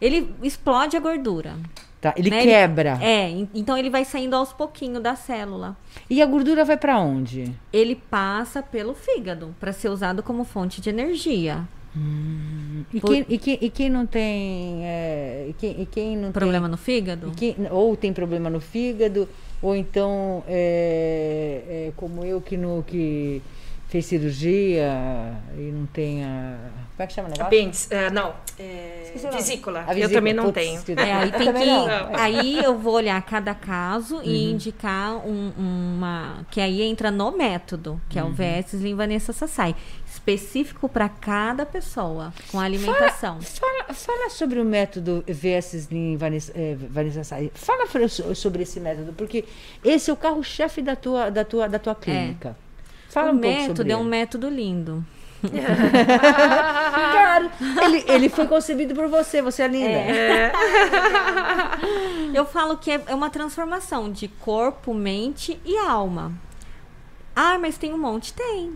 Ele 0.02 0.30
explode 0.44 0.98
a 0.98 1.00
gordura. 1.00 1.56
Tá? 2.02 2.14
Ele 2.18 2.30
né? 2.30 2.44
quebra. 2.44 3.00
É, 3.02 3.30
en- 3.30 3.48
então 3.54 3.78
ele 3.78 3.90
vai 3.90 4.04
saindo 4.04 4.36
aos 4.36 4.52
pouquinhos 4.52 5.02
da 5.02 5.16
célula. 5.16 5.78
E 6.10 6.22
a 6.22 6.26
gordura 6.26 6.66
vai 6.66 6.76
pra 6.76 7.00
onde? 7.00 7.56
Ele 7.72 7.96
passa 7.96 8.62
pelo 8.62 8.94
fígado 8.94 9.56
para 9.62 9.72
ser 9.72 9.88
usado 9.88 10.22
como 10.22 10.44
fonte 10.44 10.82
de 10.82 10.90
energia. 10.90 11.66
E, 11.96 13.00
Por- 13.00 13.10
quem, 13.12 13.26
e, 13.30 13.38
quem, 13.38 13.58
e 13.62 13.70
quem 13.70 13.90
não 13.90 14.06
tem. 14.06 14.84
é, 14.86 15.46
e, 15.50 15.54
quem, 15.54 15.82
e 15.82 15.86
quem 15.86 16.18
não 16.18 16.32
Problema 16.32 16.68
no 16.68 16.78
fígado? 16.78 17.32
tem. 17.36 17.50
e 17.50 17.54
quem- 17.54 17.72
ou 17.72 17.96
tem 17.96 18.12
problema 18.12 18.50
no 18.50 18.60
fígado, 18.60 19.30
ou 19.62 19.76
então 19.76 20.44
é, 20.48 21.88
é 21.90 21.92
como 21.96 22.24
eu 22.26 22.42
que, 22.42 22.58
no, 22.58 22.84
que 22.84 23.42
fez 23.94 24.08
cirurgia 24.08 24.90
e 25.56 25.72
não 25.72 25.86
tem 25.86 26.24
a. 26.26 26.58
Como 26.96 27.04
é 27.04 27.08
que 27.08 27.14
chama 27.14 27.28
o 27.28 27.32
negócio? 27.32 27.46
Apêndice, 27.48 27.94
é, 27.94 28.10
não, 28.10 28.34
é, 28.60 29.12
vesícula. 29.32 29.80
A 29.82 29.84
Eu 29.84 29.88
vesícula. 29.96 30.14
também 30.16 30.34
não 30.34 30.44
Putz, 30.46 30.84
tenho. 30.84 31.00
É, 31.00 31.14
aí 31.14 31.30
Eu 31.30 31.38
tem 31.38 31.46
também 31.46 31.64
que. 31.64 31.70
não. 31.70 32.16
Aí 32.16 32.64
eu 32.64 32.78
vou 32.78 32.94
olhar 32.96 33.22
cada 33.22 33.54
caso 33.54 34.20
e 34.24 34.30
Uhum. 34.48 34.52
indicar 34.54 35.16
um- 35.28 35.54
uma. 35.58 36.44
Que 36.50 36.60
aí 36.60 36.82
entra 36.82 37.12
no 37.12 37.32
método, 37.38 38.02
que 38.10 38.20
Uhum. 38.20 38.28
é 38.28 38.30
o 38.30 38.34
VS 38.34 38.74
Slim 38.74 38.96
Vanessa 38.96 39.32
Sassai. 39.32 39.76
Específico 40.12 40.88
para 40.90 41.08
cada 41.10 41.66
pessoa, 41.66 42.34
com 42.52 42.60
a 42.60 42.64
alimentação. 42.64 43.40
Fala, 43.42 43.94
fala 43.94 44.30
sobre 44.30 44.60
o 44.60 44.66
método 44.66 45.24
VS 45.28 45.74
Slim 45.78 46.18
Vanessa, 46.18 46.52
eh, 46.56 46.76
Vanessa 46.90 47.24
Sai. 47.24 47.52
Fala 47.54 47.86
sobre 48.36 48.64
esse 48.64 48.80
método, 48.80 49.14
porque 49.14 49.44
esse 49.84 50.10
é 50.10 50.14
o 50.14 50.18
carro-chefe 50.18 50.82
da 50.82 50.96
tua, 50.96 51.30
da, 51.30 51.44
tua, 51.44 51.68
da 51.68 51.78
tua 51.80 51.94
clínica. 51.96 52.56
Fala 53.14 53.32
o 53.32 53.36
um 53.36 53.40
método 53.40 53.92
é 53.92 53.96
um 53.98 54.04
método 54.04 54.50
lindo. 54.50 55.06
Claro, 57.14 57.50
ele, 57.84 58.04
ele 58.08 58.30
foi 58.30 58.48
concebido 58.48 58.94
por 58.96 59.08
você, 59.08 59.42
você 59.42 59.64
é 59.64 59.68
linda. 59.68 59.90
Eu 62.34 62.46
falo 62.46 62.78
que 62.78 62.92
é, 62.92 63.02
é 63.08 63.16
uma 63.16 63.30
transformação 63.30 64.12
de 64.12 64.28
corpo, 64.28 64.94
mente 64.94 65.60
e 65.66 65.78
alma. 65.78 66.32
Ah, 67.36 67.58
mas 67.60 67.78
tem 67.78 67.94
um 67.94 67.98
monte? 67.98 68.34
Tem. 68.34 68.74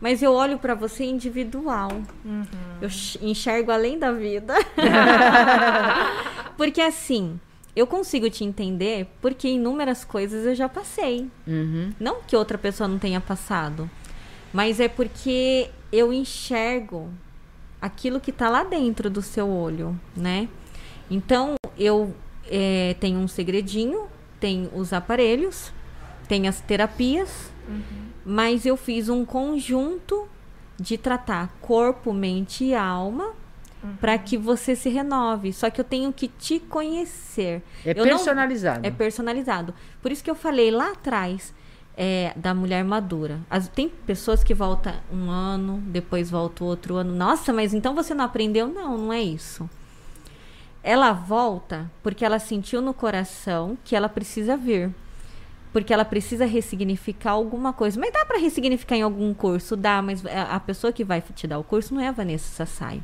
Mas 0.00 0.22
eu 0.22 0.32
olho 0.32 0.58
pra 0.58 0.74
você 0.74 1.04
individual. 1.04 1.90
Eu 2.80 2.88
ch- 2.88 3.18
enxergo 3.20 3.70
além 3.72 3.98
da 3.98 4.12
vida. 4.12 4.54
porque 6.56 6.80
assim, 6.80 7.38
eu 7.78 7.86
consigo 7.86 8.28
te 8.28 8.42
entender 8.42 9.06
porque 9.22 9.46
inúmeras 9.46 10.04
coisas 10.04 10.44
eu 10.44 10.52
já 10.52 10.68
passei. 10.68 11.30
Uhum. 11.46 11.92
Não 12.00 12.20
que 12.22 12.34
outra 12.34 12.58
pessoa 12.58 12.88
não 12.88 12.98
tenha 12.98 13.20
passado, 13.20 13.88
mas 14.52 14.80
é 14.80 14.88
porque 14.88 15.70
eu 15.92 16.12
enxergo 16.12 17.08
aquilo 17.80 18.18
que 18.18 18.32
tá 18.32 18.48
lá 18.48 18.64
dentro 18.64 19.08
do 19.08 19.22
seu 19.22 19.48
olho, 19.48 19.98
né? 20.16 20.48
Então, 21.08 21.54
eu 21.78 22.12
eh, 22.46 22.96
tenho 22.98 23.20
um 23.20 23.28
segredinho, 23.28 24.08
tem 24.40 24.68
os 24.74 24.92
aparelhos, 24.92 25.72
tem 26.26 26.48
as 26.48 26.60
terapias, 26.60 27.52
mas 28.24 28.66
eu 28.66 28.76
fiz 28.76 29.08
um 29.08 29.24
conjunto 29.24 30.28
de 30.76 30.98
tratar 30.98 31.56
corpo, 31.60 32.12
mente 32.12 32.64
e 32.64 32.74
alma 32.74 33.34
para 34.00 34.18
que 34.18 34.36
você 34.36 34.74
se 34.76 34.88
renove. 34.88 35.52
Só 35.52 35.70
que 35.70 35.80
eu 35.80 35.84
tenho 35.84 36.12
que 36.12 36.28
te 36.28 36.58
conhecer. 36.60 37.62
É 37.84 37.92
Eu 37.92 37.96
não- 37.96 38.04
personalizado. 38.04 38.86
é 38.86 38.90
personalizado. 38.90 39.74
Por 40.02 40.10
isso 40.12 40.22
que 40.24 40.30
eu 40.30 40.34
falei 40.34 40.70
lá 40.70 40.92
atrás 40.92 41.54
é, 41.96 42.32
da 42.36 42.54
mulher 42.54 42.84
madura. 42.84 43.40
As- 43.50 43.66
tem 43.68 43.88
pessoas 43.88 44.44
que 44.44 44.54
voltam 44.54 44.94
um 45.12 45.30
ano, 45.30 45.82
depois 45.86 46.30
volta 46.30 46.62
outro 46.64 46.94
ano. 46.94 47.12
Nossa, 47.14 47.52
mas 47.52 47.74
então 47.74 47.94
você 47.94 48.14
não 48.14 48.24
aprendeu? 48.24 48.68
Não, 48.68 48.96
não 48.96 49.12
é 49.12 49.20
isso. 49.20 49.68
Ela 50.82 51.12
volta 51.12 51.90
porque 52.02 52.24
ela 52.24 52.38
sentiu 52.38 52.80
no 52.80 52.94
coração 52.94 53.76
que 53.84 53.96
ela 53.96 54.08
precisa 54.08 54.56
vir. 54.56 54.90
Porque 55.72 55.92
ela 55.92 56.04
precisa 56.04 56.46
ressignificar 56.46 57.32
alguma 57.32 57.72
coisa. 57.72 57.98
Mas 58.00 58.12
dá 58.12 58.24
para 58.24 58.38
ressignificar 58.38 58.96
em 58.96 59.02
algum 59.02 59.34
curso? 59.34 59.76
Dá, 59.76 60.00
mas 60.00 60.24
a 60.24 60.54
a 60.56 60.60
pessoa 60.60 60.92
que 60.92 61.04
vai 61.04 61.20
te 61.20 61.46
dar 61.46 61.58
o 61.58 61.64
curso 61.64 61.92
não 61.94 62.00
é 62.00 62.08
a 62.08 62.12
Vanessa 62.12 62.48
Sassai. 62.64 63.02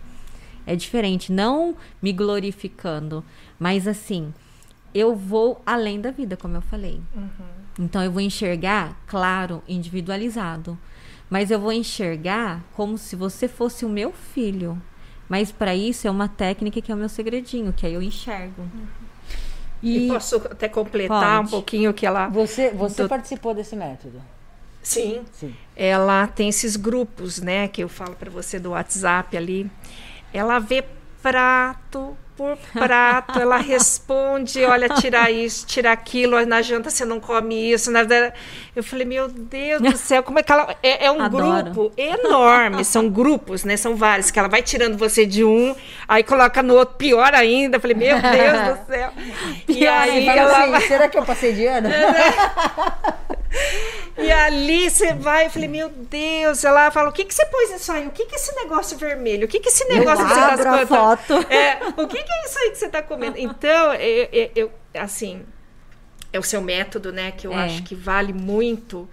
É 0.66 0.74
diferente, 0.74 1.32
não 1.32 1.76
me 2.00 2.12
glorificando, 2.12 3.24
mas 3.58 3.86
assim, 3.86 4.32
eu 4.94 5.14
vou 5.14 5.60
além 5.66 6.00
da 6.00 6.10
vida, 6.10 6.36
como 6.36 6.56
eu 6.56 6.62
falei. 6.62 7.00
Então 7.78 8.02
eu 8.02 8.10
vou 8.10 8.20
enxergar, 8.20 8.96
claro, 9.06 9.62
individualizado, 9.68 10.78
mas 11.28 11.50
eu 11.50 11.58
vou 11.58 11.72
enxergar 11.72 12.62
como 12.74 12.96
se 12.96 13.16
você 13.16 13.48
fosse 13.48 13.84
o 13.84 13.88
meu 13.88 14.12
filho. 14.12 14.80
Mas 15.28 15.50
para 15.50 15.74
isso 15.74 16.06
é 16.06 16.10
uma 16.10 16.28
técnica 16.28 16.80
que 16.80 16.92
é 16.92 16.94
o 16.94 16.98
meu 16.98 17.08
segredinho, 17.08 17.72
que 17.72 17.86
aí 17.86 17.94
eu 17.94 18.02
enxergo. 18.02 18.68
E, 19.82 20.06
e 20.06 20.08
posso 20.08 20.36
até 20.36 20.68
completar 20.68 21.38
pode. 21.38 21.48
um 21.48 21.50
pouquinho 21.50 21.92
que 21.92 22.06
ela. 22.06 22.28
Você, 22.28 22.70
você 22.70 23.02
do... 23.02 23.08
participou 23.08 23.52
desse 23.52 23.74
método? 23.74 24.20
Sim. 24.82 25.22
Sim. 25.32 25.54
Ela 25.74 26.26
tem 26.26 26.48
esses 26.48 26.76
grupos, 26.76 27.40
né, 27.40 27.68
que 27.68 27.82
eu 27.82 27.88
falo 27.88 28.14
para 28.14 28.30
você 28.30 28.58
do 28.58 28.70
WhatsApp 28.70 29.36
ali. 29.36 29.70
Ela 30.34 30.58
vê 30.58 30.84
prato 31.22 32.16
por 32.36 32.58
prato, 32.72 33.38
ela 33.38 33.56
responde, 33.56 34.64
olha, 34.64 34.88
tira 34.88 35.30
isso, 35.30 35.64
tira 35.66 35.92
aquilo, 35.92 36.44
na 36.44 36.60
janta 36.62 36.90
você 36.90 37.04
não 37.04 37.20
come 37.20 37.72
isso. 37.72 37.90
Na... 37.92 38.00
Eu 38.74 38.82
falei, 38.82 39.06
meu 39.06 39.28
Deus 39.28 39.80
do 39.80 39.96
céu, 39.96 40.22
como 40.22 40.40
é 40.40 40.42
que 40.42 40.50
ela. 40.50 40.76
É, 40.82 41.06
é 41.06 41.12
um 41.12 41.22
Adoro. 41.22 41.62
grupo 41.62 41.92
enorme, 41.96 42.84
são 42.84 43.08
grupos, 43.08 43.62
né? 43.62 43.76
São 43.76 43.94
vários, 43.94 44.32
que 44.32 44.38
ela 44.38 44.48
vai 44.48 44.62
tirando 44.62 44.98
você 44.98 45.24
de 45.24 45.44
um, 45.44 45.76
aí 46.08 46.24
coloca 46.24 46.62
no 46.62 46.74
outro, 46.74 46.96
pior 46.96 47.32
ainda. 47.34 47.76
Eu 47.76 47.80
falei, 47.80 47.96
meu 47.96 48.16
Deus 48.20 48.78
do 48.78 48.86
céu. 48.86 49.10
Pior, 49.66 49.78
e 49.78 49.86
aí 49.86 50.26
ela. 50.26 50.76
Assim, 50.76 50.88
será 50.88 51.08
que 51.08 51.16
eu 51.16 51.24
passei 51.24 51.52
de 51.52 51.66
ano? 51.66 51.88
E 54.16 54.30
ali 54.30 54.88
você 54.88 55.12
vai, 55.12 55.46
eu 55.46 55.50
falei, 55.50 55.68
meu 55.68 55.88
Deus, 55.88 56.62
ela 56.62 56.88
fala, 56.92 57.08
o 57.08 57.12
que 57.12 57.24
que 57.24 57.34
você 57.34 57.44
pôs 57.46 57.70
nisso 57.72 57.90
aí? 57.90 58.06
O 58.06 58.12
que 58.12 58.26
que 58.26 58.34
é 58.34 58.38
esse 58.38 58.54
negócio 58.54 58.96
vermelho? 58.96 59.46
O 59.46 59.48
que 59.48 59.58
que 59.58 59.68
é 59.68 59.72
esse 59.72 59.84
negócio 59.86 60.24
eu 60.24 60.28
que 60.28 60.34
você 60.34 60.62
tá 60.62 60.86
foto. 60.86 61.32
É, 61.52 61.78
o 62.00 62.06
que 62.06 62.22
que 62.22 62.32
é 62.32 62.46
isso 62.46 62.58
aí 62.60 62.70
que 62.70 62.78
você 62.78 62.88
tá 62.88 63.02
comendo? 63.02 63.36
Então, 63.36 63.92
eu, 63.94 64.28
eu, 64.32 64.50
eu 64.54 64.72
assim, 64.94 65.42
é 66.32 66.38
o 66.38 66.42
seu 66.42 66.60
método, 66.60 67.12
né, 67.12 67.32
que 67.32 67.46
eu 67.46 67.52
é. 67.52 67.64
acho 67.64 67.82
que 67.82 67.94
vale 67.94 68.32
muito, 68.32 69.08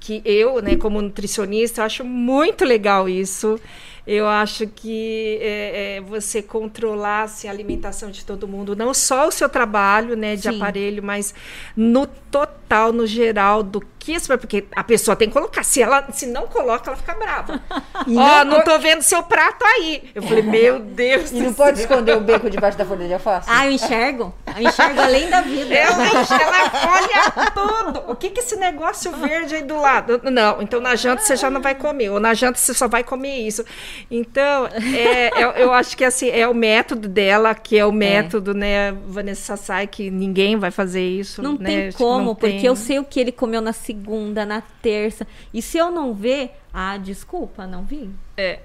que 0.00 0.22
eu, 0.24 0.60
né, 0.62 0.76
como 0.76 1.02
nutricionista, 1.02 1.84
acho 1.84 2.04
muito 2.04 2.64
legal 2.64 3.08
isso. 3.08 3.60
Eu 4.06 4.28
acho 4.28 4.68
que 4.68 5.38
é, 5.40 5.96
é, 5.96 6.00
você 6.00 6.40
controlasse 6.40 7.48
a 7.48 7.50
alimentação 7.50 8.10
de 8.10 8.24
todo 8.24 8.46
mundo, 8.46 8.76
não 8.76 8.94
só 8.94 9.26
o 9.26 9.32
seu 9.32 9.48
trabalho, 9.48 10.16
né, 10.16 10.36
de 10.36 10.42
Sim. 10.42 10.56
aparelho, 10.56 11.02
mas 11.02 11.34
no 11.76 12.06
total, 12.06 12.92
no 12.92 13.06
geral, 13.06 13.62
do 13.62 13.80
que 14.06 14.16
porque 14.38 14.64
a 14.74 14.84
pessoa 14.84 15.16
tem 15.16 15.26
que 15.26 15.34
colocar. 15.34 15.64
Se 15.64 15.82
ela 15.82 16.06
se 16.12 16.26
não 16.26 16.46
coloca, 16.46 16.88
ela 16.88 16.96
fica 16.96 17.12
brava. 17.14 17.60
Ó, 18.06 18.40
oh, 18.40 18.44
não 18.44 18.62
tô 18.62 18.78
vendo 18.78 19.02
seu 19.02 19.20
prato 19.24 19.64
aí. 19.64 20.10
Eu 20.14 20.22
falei, 20.22 20.42
meu 20.42 20.78
Deus. 20.78 21.32
E 21.32 21.40
não 21.40 21.52
pode 21.52 21.80
esconder 21.80 22.16
o 22.16 22.20
beco 22.20 22.48
debaixo 22.48 22.78
da 22.78 22.84
folha 22.84 23.04
de 23.08 23.14
alface. 23.14 23.48
Ah, 23.50 23.66
eu 23.66 23.72
enxergo. 23.72 24.32
Eu 24.56 24.62
enxergo 24.62 25.00
além 25.00 25.28
da 25.28 25.40
vida. 25.40 25.74
Ela, 25.74 26.06
ela 26.06 26.70
olha 26.88 27.50
tudo. 27.50 28.04
O 28.12 28.14
que 28.14 28.30
que 28.30 28.40
esse 28.40 28.54
negócio 28.54 29.10
verde 29.10 29.56
aí 29.56 29.62
do 29.62 29.76
lado? 29.76 30.20
Não, 30.30 30.62
então 30.62 30.80
na 30.80 30.94
janta 30.94 31.22
você 31.22 31.34
já 31.34 31.50
não 31.50 31.60
vai 31.60 31.74
comer. 31.74 32.10
Ou 32.10 32.20
na 32.20 32.32
janta 32.32 32.58
você 32.58 32.72
só 32.72 32.86
vai 32.86 33.02
comer 33.02 33.38
isso. 33.40 33.64
Então, 34.10 34.66
é, 34.66 35.30
eu, 35.42 35.50
eu 35.50 35.72
acho 35.72 35.96
que 35.96 36.04
assim, 36.04 36.28
é 36.28 36.46
o 36.46 36.54
método 36.54 37.08
dela, 37.08 37.54
que 37.54 37.78
é 37.78 37.84
o 37.84 37.90
é. 37.90 37.92
método, 37.92 38.52
é. 38.52 38.54
né, 38.54 38.92
Vanessa 39.06 39.56
Sassai, 39.56 39.86
que 39.86 40.10
ninguém 40.10 40.56
vai 40.56 40.70
fazer 40.70 41.06
isso. 41.06 41.42
Não 41.42 41.56
né? 41.58 41.64
tem 41.64 41.92
como, 41.92 42.26
não 42.26 42.34
porque 42.34 42.58
tem. 42.58 42.66
eu 42.66 42.76
sei 42.76 42.98
o 42.98 43.04
que 43.04 43.20
ele 43.20 43.32
comeu 43.32 43.60
na 43.60 43.72
segunda, 43.72 44.44
na 44.44 44.62
terça. 44.82 45.26
E 45.52 45.60
se 45.60 45.78
eu 45.78 45.90
não 45.90 46.14
ver, 46.14 46.52
ah, 46.72 46.96
desculpa, 46.96 47.66
não 47.66 47.84
vi. 47.84 48.10
É. 48.36 48.60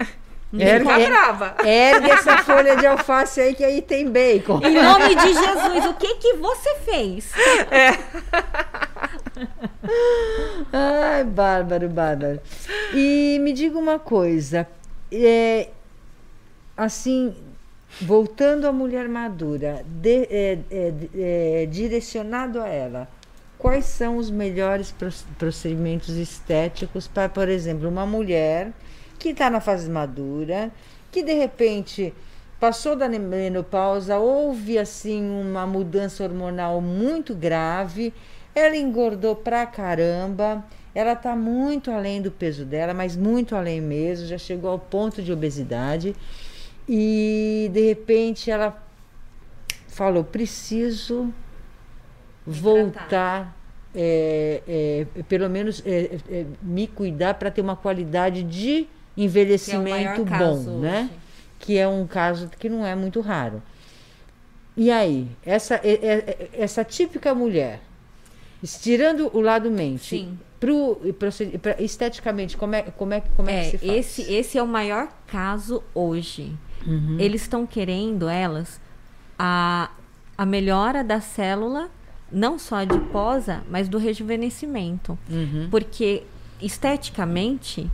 Ergue, 0.54 0.86
fica 0.86 1.10
brava. 1.10 1.56
Ergue 1.64 2.12
essa 2.12 2.38
folha 2.40 2.76
de 2.76 2.86
alface 2.86 3.40
aí 3.40 3.56
que 3.56 3.64
aí 3.64 3.82
tem 3.82 4.10
bacon. 4.10 4.60
Em 4.64 4.74
nome 4.74 5.16
de 5.16 5.34
Jesus, 5.34 5.86
o 5.86 5.94
que 5.94 6.16
que 6.16 6.34
você 6.36 6.76
fez? 6.86 7.32
É. 7.72 7.98
Ai, 10.74 11.24
bárbaro, 11.24 11.88
bárbaro. 11.90 12.40
E 12.94 13.40
me 13.42 13.54
diga 13.54 13.78
uma 13.78 13.98
coisa, 13.98 14.68
é, 15.12 15.70
assim, 16.78 17.36
voltando 18.00 18.66
à 18.66 18.72
mulher 18.72 19.10
madura, 19.10 19.84
de, 19.86 20.28
é, 20.30 20.60
é, 20.72 20.94
é 21.64 21.66
direcionado 21.66 22.62
a 22.62 22.68
ela, 22.68 23.08
quais 23.58 23.86
são 23.86 24.18
os 24.18 24.32
melhores 24.32 24.94
procedimentos 25.38 26.16
estéticos 26.16 27.08
para, 27.08 27.30
por 27.30 27.50
exemplo, 27.50 27.88
uma 27.88 28.06
mulher 28.06 28.72
que 29.20 29.30
está 29.30 29.50
na 29.50 29.60
fase 29.60 29.90
madura, 29.90 30.72
que 31.12 31.22
de 31.22 31.34
repente 31.34 32.14
passou 32.60 32.96
da 32.96 33.08
menopausa, 33.10 34.18
houve 34.18 34.78
assim 34.80 35.22
uma 35.22 35.68
mudança 35.68 36.24
hormonal 36.24 36.80
muito 36.82 37.36
grave, 37.36 38.14
ela 38.56 38.76
engordou 38.76 39.36
pra 39.36 39.66
caramba, 39.66 40.64
ela 40.94 41.14
está 41.14 41.36
muito 41.36 41.90
além 41.90 42.22
do 42.22 42.32
peso 42.32 42.66
dela, 42.66 42.94
mas 42.94 43.16
muito 43.16 43.56
além 43.56 43.80
mesmo, 43.80 44.28
já 44.28 44.38
chegou 44.38 44.70
ao 44.70 44.80
ponto 44.80 45.22
de 45.22 45.32
obesidade 45.32 46.16
e 46.88 47.70
de 47.74 47.88
repente 47.88 48.52
ela 48.52 48.84
falou: 49.88 50.24
preciso 50.24 51.34
voltar, 52.46 53.56
é, 53.96 54.62
é, 54.68 55.24
pelo 55.24 55.50
menos 55.50 55.82
é, 55.86 56.18
é 56.30 56.46
me 56.62 56.88
cuidar 56.88 57.36
para 57.36 57.50
ter 57.50 57.62
uma 57.62 57.76
qualidade 57.76 58.44
de 58.44 58.88
envelhecimento 59.16 60.22
é 60.22 60.38
bom, 60.38 60.80
né? 60.80 61.10
Que 61.60 61.78
é 61.78 61.88
um 61.88 62.08
caso 62.08 62.50
que 62.60 62.68
não 62.68 62.86
é 62.86 62.96
muito 62.96 63.22
raro. 63.22 63.62
E 64.76 64.90
aí, 64.90 65.28
essa, 65.46 65.80
essa 66.54 66.84
típica 66.84 67.36
mulher, 67.36 67.82
estirando 68.64 69.30
o 69.34 69.42
lado 69.42 69.70
mente, 69.70 70.18
Sim. 70.18 70.40
Pro, 70.62 70.96
pra, 71.60 71.82
esteticamente, 71.82 72.56
como 72.56 72.76
é, 72.76 72.84
como 72.84 73.14
é, 73.14 73.22
como 73.36 73.50
é, 73.50 73.54
é 73.54 73.64
que 73.64 73.72
se 73.72 73.78
faz? 73.80 73.92
Esse, 73.92 74.34
esse 74.34 74.58
é 74.60 74.64
o 74.64 74.68
maior 74.68 75.10
caso 75.26 75.84
hoje. 75.94 76.56
Uhum. 76.86 77.18
Eles 77.20 77.42
estão 77.42 77.66
querendo, 77.66 78.30
elas, 78.30 78.80
a, 79.38 79.90
a 80.38 80.46
melhora 80.46 81.04
da 81.04 81.20
célula 81.20 81.90
não 82.32 82.60
só 82.60 82.76
adiposa, 82.76 83.64
mas 83.70 83.90
do 83.90 83.98
rejuvenescimento. 83.98 85.18
Uhum. 85.30 85.68
Porque 85.72 86.24
esteticamente 86.62 87.90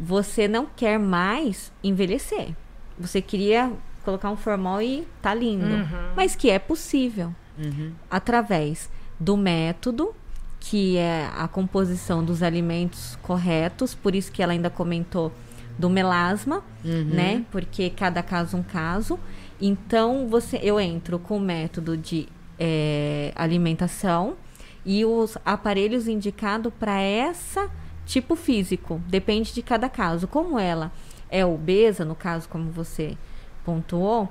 você 0.00 0.46
não 0.46 0.64
quer 0.64 0.98
mais 0.98 1.72
envelhecer. 1.82 2.54
Você 2.98 3.20
queria 3.20 3.72
colocar 4.04 4.30
um 4.30 4.36
formal 4.36 4.80
e 4.80 5.06
tá 5.20 5.34
lindo. 5.34 5.66
Uhum. 5.66 6.12
Mas 6.14 6.36
que 6.36 6.48
é 6.48 6.58
possível. 6.58 7.34
Uhum. 7.58 7.92
Através 8.08 8.88
do 9.18 9.36
método, 9.36 10.14
que 10.60 10.96
é 10.96 11.30
a 11.36 11.46
composição 11.46 12.24
dos 12.24 12.42
alimentos 12.42 13.16
corretos, 13.22 13.94
por 13.94 14.14
isso 14.14 14.32
que 14.32 14.42
ela 14.42 14.52
ainda 14.52 14.70
comentou 14.70 15.32
do 15.78 15.90
melasma, 15.90 16.62
uhum. 16.84 17.04
né? 17.04 17.44
Porque 17.50 17.90
cada 17.90 18.22
caso 18.22 18.56
um 18.56 18.62
caso. 18.62 19.18
Então 19.60 20.26
você, 20.28 20.58
eu 20.62 20.80
entro 20.80 21.18
com 21.18 21.36
o 21.36 21.40
método 21.40 21.96
de 21.96 22.28
é, 22.58 23.32
alimentação 23.34 24.36
e 24.84 25.04
os 25.04 25.36
aparelhos 25.44 26.08
indicados 26.08 26.72
para 26.78 27.00
essa 27.00 27.70
tipo 28.06 28.36
físico. 28.36 29.00
Depende 29.08 29.52
de 29.52 29.62
cada 29.62 29.88
caso. 29.88 30.26
Como 30.26 30.58
ela 30.58 30.92
é 31.28 31.44
obesa, 31.44 32.04
no 32.04 32.14
caso 32.14 32.48
como 32.48 32.70
você 32.70 33.16
pontuou, 33.64 34.28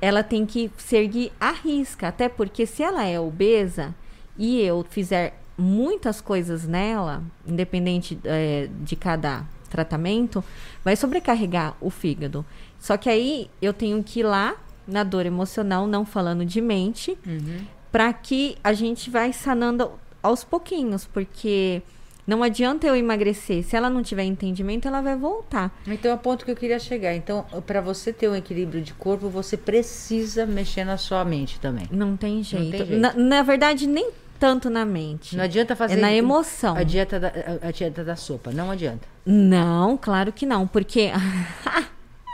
ela 0.00 0.22
tem 0.22 0.46
que 0.46 0.70
seguir 0.78 1.32
a 1.40 1.50
risca. 1.50 2.08
Até 2.08 2.28
porque 2.28 2.64
se 2.66 2.82
ela 2.82 3.04
é 3.04 3.18
obesa 3.18 3.94
e 4.38 4.60
eu 4.60 4.86
fizer 4.88 5.42
muitas 5.56 6.20
coisas 6.20 6.66
nela, 6.66 7.22
independente 7.46 8.18
é, 8.24 8.68
de 8.80 8.96
cada 8.96 9.44
tratamento, 9.70 10.44
vai 10.84 10.96
sobrecarregar 10.96 11.76
o 11.80 11.90
fígado. 11.90 12.44
Só 12.78 12.96
que 12.96 13.08
aí 13.08 13.50
eu 13.60 13.72
tenho 13.72 14.02
que 14.02 14.20
ir 14.20 14.24
lá 14.24 14.56
na 14.86 15.02
dor 15.02 15.26
emocional, 15.26 15.86
não 15.86 16.04
falando 16.04 16.44
de 16.44 16.60
mente, 16.60 17.18
uhum. 17.26 17.64
para 17.90 18.12
que 18.12 18.56
a 18.62 18.72
gente 18.72 19.10
vai 19.10 19.32
sanando 19.32 19.90
aos 20.22 20.44
pouquinhos, 20.44 21.04
porque 21.06 21.82
não 22.26 22.42
adianta 22.42 22.86
eu 22.86 22.96
emagrecer. 22.96 23.62
Se 23.64 23.76
ela 23.76 23.88
não 23.88 24.02
tiver 24.02 24.24
entendimento, 24.24 24.88
ela 24.88 25.00
vai 25.00 25.16
voltar. 25.16 25.72
Então, 25.86 26.10
é 26.10 26.14
o 26.14 26.18
ponto 26.18 26.44
que 26.44 26.50
eu 26.50 26.56
queria 26.56 26.78
chegar. 26.78 27.14
Então, 27.14 27.44
para 27.66 27.80
você 27.80 28.12
ter 28.12 28.28
um 28.28 28.34
equilíbrio 28.34 28.82
de 28.82 28.92
corpo, 28.94 29.28
você 29.28 29.56
precisa 29.56 30.44
mexer 30.44 30.84
na 30.84 30.96
sua 30.96 31.24
mente 31.24 31.60
também. 31.60 31.86
Não 31.90 32.16
tem 32.16 32.42
jeito. 32.42 32.64
Não 32.64 32.70
tem 32.70 32.86
jeito. 32.86 33.00
Na, 33.00 33.12
na, 33.14 33.42
verdade, 33.42 33.86
nem 33.86 34.10
tanto 34.38 34.70
na 34.70 34.84
mente. 34.84 35.36
Não 35.36 35.44
adianta 35.44 35.74
fazer. 35.76 35.94
É 35.94 35.96
na 35.96 36.12
emoção. 36.12 36.76
A 36.76 36.82
dieta 36.82 37.18
da, 37.18 37.28
a, 37.28 37.68
a 37.68 37.70
dieta 37.70 38.04
da 38.04 38.16
sopa. 38.16 38.50
Não 38.50 38.70
adianta. 38.70 39.06
Não, 39.24 39.96
claro 39.96 40.32
que 40.32 40.46
não. 40.46 40.66
Porque. 40.66 41.10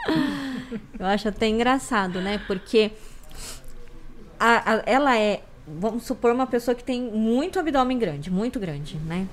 eu 0.98 1.06
acho 1.06 1.28
até 1.28 1.48
engraçado, 1.48 2.20
né? 2.20 2.40
Porque 2.46 2.92
a, 4.38 4.74
a, 4.74 4.82
ela 4.86 5.18
é. 5.18 5.42
Vamos 5.66 6.02
supor 6.02 6.32
uma 6.32 6.46
pessoa 6.46 6.74
que 6.74 6.82
tem 6.82 7.00
muito 7.00 7.58
abdômen 7.58 7.96
grande, 7.98 8.30
muito 8.30 8.58
grande, 8.58 8.96
né? 9.06 9.28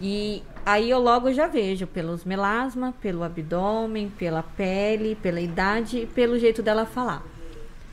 E 0.00 0.42
aí 0.64 0.88
eu 0.88 0.98
logo 0.98 1.30
já 1.32 1.46
vejo 1.46 1.86
pelos 1.86 2.24
melasma, 2.24 2.94
pelo 3.02 3.22
abdômen, 3.22 4.08
pela 4.08 4.42
pele, 4.42 5.14
pela 5.16 5.40
idade 5.40 5.98
e 5.98 6.06
pelo 6.06 6.38
jeito 6.38 6.62
dela 6.62 6.86
falar. 6.86 7.22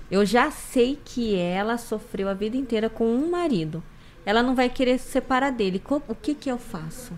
Eu 0.09 0.25
já 0.25 0.49
sei 0.49 0.97
que 1.03 1.35
ela 1.35 1.77
sofreu 1.77 2.29
a 2.29 2.33
vida 2.33 2.55
inteira 2.55 2.89
com 2.89 3.05
um 3.05 3.29
marido. 3.29 3.83
Ela 4.27 4.43
não 4.43 4.53
vai 4.53 4.67
querer 4.67 4.99
se 4.99 5.09
separar 5.09 5.51
dele. 5.51 5.81
O 6.05 6.13
que 6.13 6.35
que 6.35 6.51
eu 6.51 6.57
faço? 6.57 7.13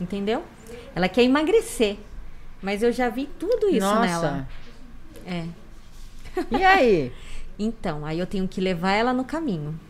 Entendeu? 0.00 0.44
Ela 0.94 1.08
quer 1.08 1.24
emagrecer. 1.24 1.96
Mas 2.62 2.84
eu 2.84 2.92
já 2.92 3.08
vi 3.08 3.28
tudo 3.36 3.68
isso 3.68 3.80
Nossa. 3.80 4.00
nela. 4.00 4.48
É. 5.26 5.44
E 6.56 6.64
aí? 6.64 7.12
Então, 7.58 8.04
aí 8.04 8.18
eu 8.18 8.26
tenho 8.26 8.46
que 8.46 8.60
levar 8.60 8.92
ela 8.92 9.14
no 9.14 9.24
caminho. 9.24 9.80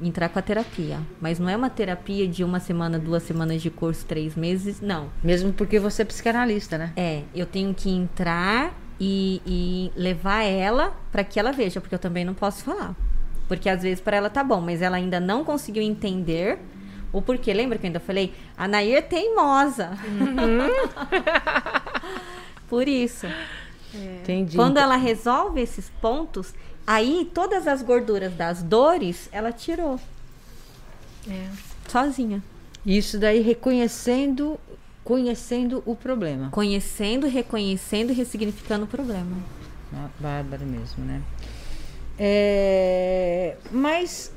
Entrar 0.00 0.30
com 0.30 0.38
a 0.38 0.42
terapia. 0.42 0.98
Mas 1.20 1.38
não 1.38 1.50
é 1.50 1.54
uma 1.54 1.68
terapia 1.68 2.26
de 2.26 2.42
uma 2.42 2.58
semana, 2.58 2.98
duas 2.98 3.22
semanas 3.22 3.60
de 3.60 3.68
curso, 3.68 4.06
três 4.06 4.34
meses, 4.34 4.80
não. 4.80 5.10
Mesmo 5.22 5.52
porque 5.52 5.78
você 5.78 6.00
é 6.00 6.04
psicanalista, 6.06 6.78
né? 6.78 6.94
É, 6.96 7.24
eu 7.34 7.44
tenho 7.44 7.74
que 7.74 7.90
entrar 7.90 8.72
e, 8.98 9.42
e 9.46 9.92
levar 9.94 10.44
ela 10.44 10.98
para 11.12 11.22
que 11.22 11.38
ela 11.38 11.52
veja, 11.52 11.78
porque 11.78 11.94
eu 11.94 11.98
também 11.98 12.24
não 12.24 12.32
posso 12.32 12.64
falar. 12.64 12.96
Porque 13.50 13.68
às 13.68 13.82
vezes 13.82 14.00
para 14.00 14.16
ela 14.16 14.30
tá 14.30 14.44
bom, 14.44 14.60
mas 14.60 14.80
ela 14.80 14.96
ainda 14.96 15.18
não 15.18 15.42
conseguiu 15.42 15.82
entender 15.82 16.56
o 17.12 17.20
porquê. 17.20 17.52
Lembra 17.52 17.78
que 17.78 17.84
eu 17.84 17.88
ainda 17.88 17.98
falei? 17.98 18.32
A 18.56 18.68
Nair 18.68 18.98
é 18.98 19.02
teimosa. 19.02 19.90
Por 22.70 22.86
isso. 22.86 23.26
Entendi. 23.92 24.54
Quando 24.56 24.76
ela 24.78 24.94
resolve 24.94 25.60
esses 25.60 25.90
pontos, 26.00 26.54
aí 26.86 27.28
todas 27.34 27.66
as 27.66 27.82
gorduras 27.82 28.32
das 28.34 28.62
dores 28.62 29.28
ela 29.32 29.50
tirou 29.50 29.98
É. 31.28 31.48
sozinha. 31.88 32.40
Isso 32.86 33.18
daí 33.18 33.40
reconhecendo, 33.40 34.60
conhecendo 35.02 35.82
o 35.84 35.96
problema. 35.96 36.50
Conhecendo, 36.50 37.26
reconhecendo 37.26 38.10
e 38.10 38.14
ressignificando 38.14 38.84
o 38.84 38.88
problema. 38.88 39.36
Bárbaro 40.20 40.64
mesmo, 40.64 41.04
né? 41.04 41.20
É, 42.22 43.56
mas, 43.70 44.30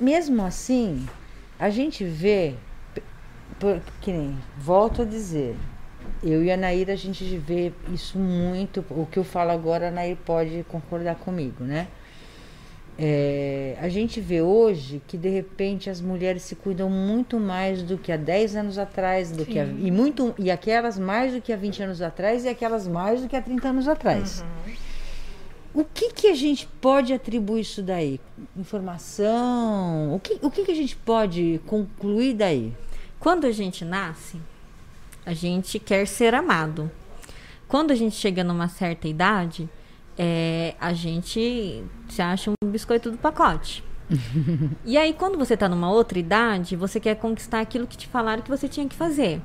mesmo 0.00 0.42
assim, 0.42 1.06
a 1.58 1.68
gente 1.68 2.02
vê, 2.02 2.54
que 4.00 4.10
nem, 4.10 4.34
volto 4.56 5.02
a 5.02 5.04
dizer, 5.04 5.54
eu 6.22 6.42
e 6.42 6.50
a 6.50 6.56
Naira, 6.56 6.94
a 6.94 6.96
gente 6.96 7.22
vê 7.36 7.72
isso 7.92 8.18
muito, 8.18 8.82
o 8.88 9.04
que 9.04 9.18
eu 9.18 9.24
falo 9.24 9.50
agora, 9.50 9.88
a 9.88 9.90
Nair 9.90 10.16
pode 10.24 10.64
concordar 10.66 11.16
comigo, 11.16 11.62
né? 11.62 11.88
É, 12.96 13.76
a 13.80 13.88
gente 13.88 14.20
vê 14.20 14.40
hoje 14.40 15.02
que 15.06 15.18
de 15.18 15.28
repente 15.28 15.90
as 15.90 16.00
mulheres 16.00 16.42
se 16.42 16.54
cuidam 16.54 16.88
muito 16.88 17.38
mais 17.40 17.82
do 17.82 17.98
que 17.98 18.12
há 18.12 18.16
10 18.16 18.54
anos 18.56 18.78
atrás, 18.78 19.30
do 19.32 19.44
que 19.44 19.58
há- 19.58 19.64
e 19.64 19.90
muito 19.90 20.32
e 20.38 20.48
aquelas 20.48 20.96
mais 20.96 21.32
do 21.34 21.40
que 21.42 21.52
há 21.52 21.56
20 21.56 21.82
anos 21.82 22.00
atrás 22.00 22.44
e 22.44 22.48
aquelas 22.48 22.86
mais 22.86 23.20
do 23.20 23.28
que 23.28 23.34
há 23.34 23.42
30 23.42 23.68
anos 23.68 23.88
atrás. 23.88 24.44
O 25.74 25.84
que, 25.84 26.12
que 26.12 26.28
a 26.28 26.34
gente 26.36 26.68
pode 26.80 27.12
atribuir 27.12 27.62
isso 27.62 27.82
daí? 27.82 28.20
Informação? 28.56 30.14
O 30.14 30.20
que, 30.20 30.38
o 30.40 30.48
que, 30.48 30.64
que 30.64 30.70
a 30.70 30.74
gente 30.74 30.94
pode 30.94 31.60
concluir 31.66 32.34
daí? 32.34 32.72
Quando 33.18 33.44
a 33.44 33.50
gente 33.50 33.84
nasce, 33.84 34.40
a 35.26 35.34
gente 35.34 35.80
quer 35.80 36.06
ser 36.06 36.32
amado. 36.32 36.88
Quando 37.66 37.90
a 37.90 37.94
gente 37.96 38.14
chega 38.14 38.44
numa 38.44 38.68
certa 38.68 39.08
idade, 39.08 39.68
é, 40.16 40.76
a 40.80 40.92
gente 40.92 41.82
se 42.08 42.22
acha 42.22 42.52
um 42.52 42.70
biscoito 42.70 43.10
do 43.10 43.18
pacote. 43.18 43.82
e 44.84 44.96
aí, 44.96 45.12
quando 45.12 45.36
você 45.36 45.56
tá 45.56 45.68
numa 45.68 45.90
outra 45.90 46.20
idade, 46.20 46.76
você 46.76 47.00
quer 47.00 47.16
conquistar 47.16 47.58
aquilo 47.58 47.88
que 47.88 47.96
te 47.96 48.06
falaram 48.06 48.42
que 48.42 48.50
você 48.50 48.68
tinha 48.68 48.88
que 48.88 48.94
fazer. 48.94 49.42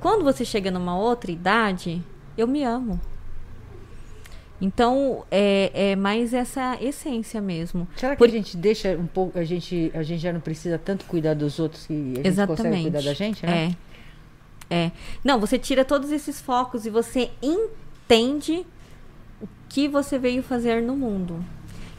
Quando 0.00 0.22
você 0.22 0.44
chega 0.44 0.70
numa 0.70 0.98
outra 0.98 1.30
idade, 1.30 2.04
eu 2.36 2.46
me 2.46 2.62
amo. 2.62 3.00
Então, 4.64 5.24
é, 5.28 5.90
é 5.90 5.96
mais 5.96 6.32
essa 6.32 6.78
essência 6.80 7.40
mesmo. 7.40 7.88
Será 7.96 8.12
que 8.14 8.18
Por- 8.18 8.28
a 8.28 8.30
gente 8.30 8.56
deixa 8.56 8.96
um 8.96 9.08
pouco, 9.08 9.36
a 9.36 9.42
gente, 9.42 9.90
a 9.92 10.04
gente 10.04 10.20
já 10.20 10.32
não 10.32 10.38
precisa 10.38 10.78
tanto 10.78 11.04
cuidar 11.06 11.34
dos 11.34 11.58
outros 11.58 11.84
que 11.84 11.92
a 11.92 11.96
gente 11.96 12.14
consegue 12.14 12.28
Exatamente. 12.28 12.82
cuidar 12.82 13.02
da 13.02 13.12
gente, 13.12 13.44
né? 13.44 13.74
É. 14.70 14.84
É. 14.86 14.92
Não, 15.24 15.40
você 15.40 15.58
tira 15.58 15.84
todos 15.84 16.12
esses 16.12 16.40
focos 16.40 16.86
e 16.86 16.90
você 16.90 17.30
entende 17.42 18.64
o 19.42 19.48
que 19.68 19.88
você 19.88 20.16
veio 20.16 20.44
fazer 20.44 20.80
no 20.80 20.94
mundo. 20.96 21.44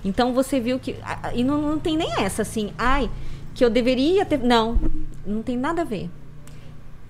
Então 0.05 0.34
você 0.34 0.57
viu 0.57 0.80
que. 0.80 0.95
E 1.36 1.43
não, 1.43 1.61
não 1.61 1.78
tem 1.78 1.97
nem 1.97 2.11
essa 2.24 2.43
assim, 2.43 2.72
ai, 2.78 3.11
que 3.53 3.64
eu 3.64 3.70
deveria 3.70 4.26
ter. 4.26 4.39
Não, 4.39 4.80
não 5.28 5.43
tem 5.43 5.57
nada 5.57 5.82
a 5.82 5.86
ver. 5.86 6.09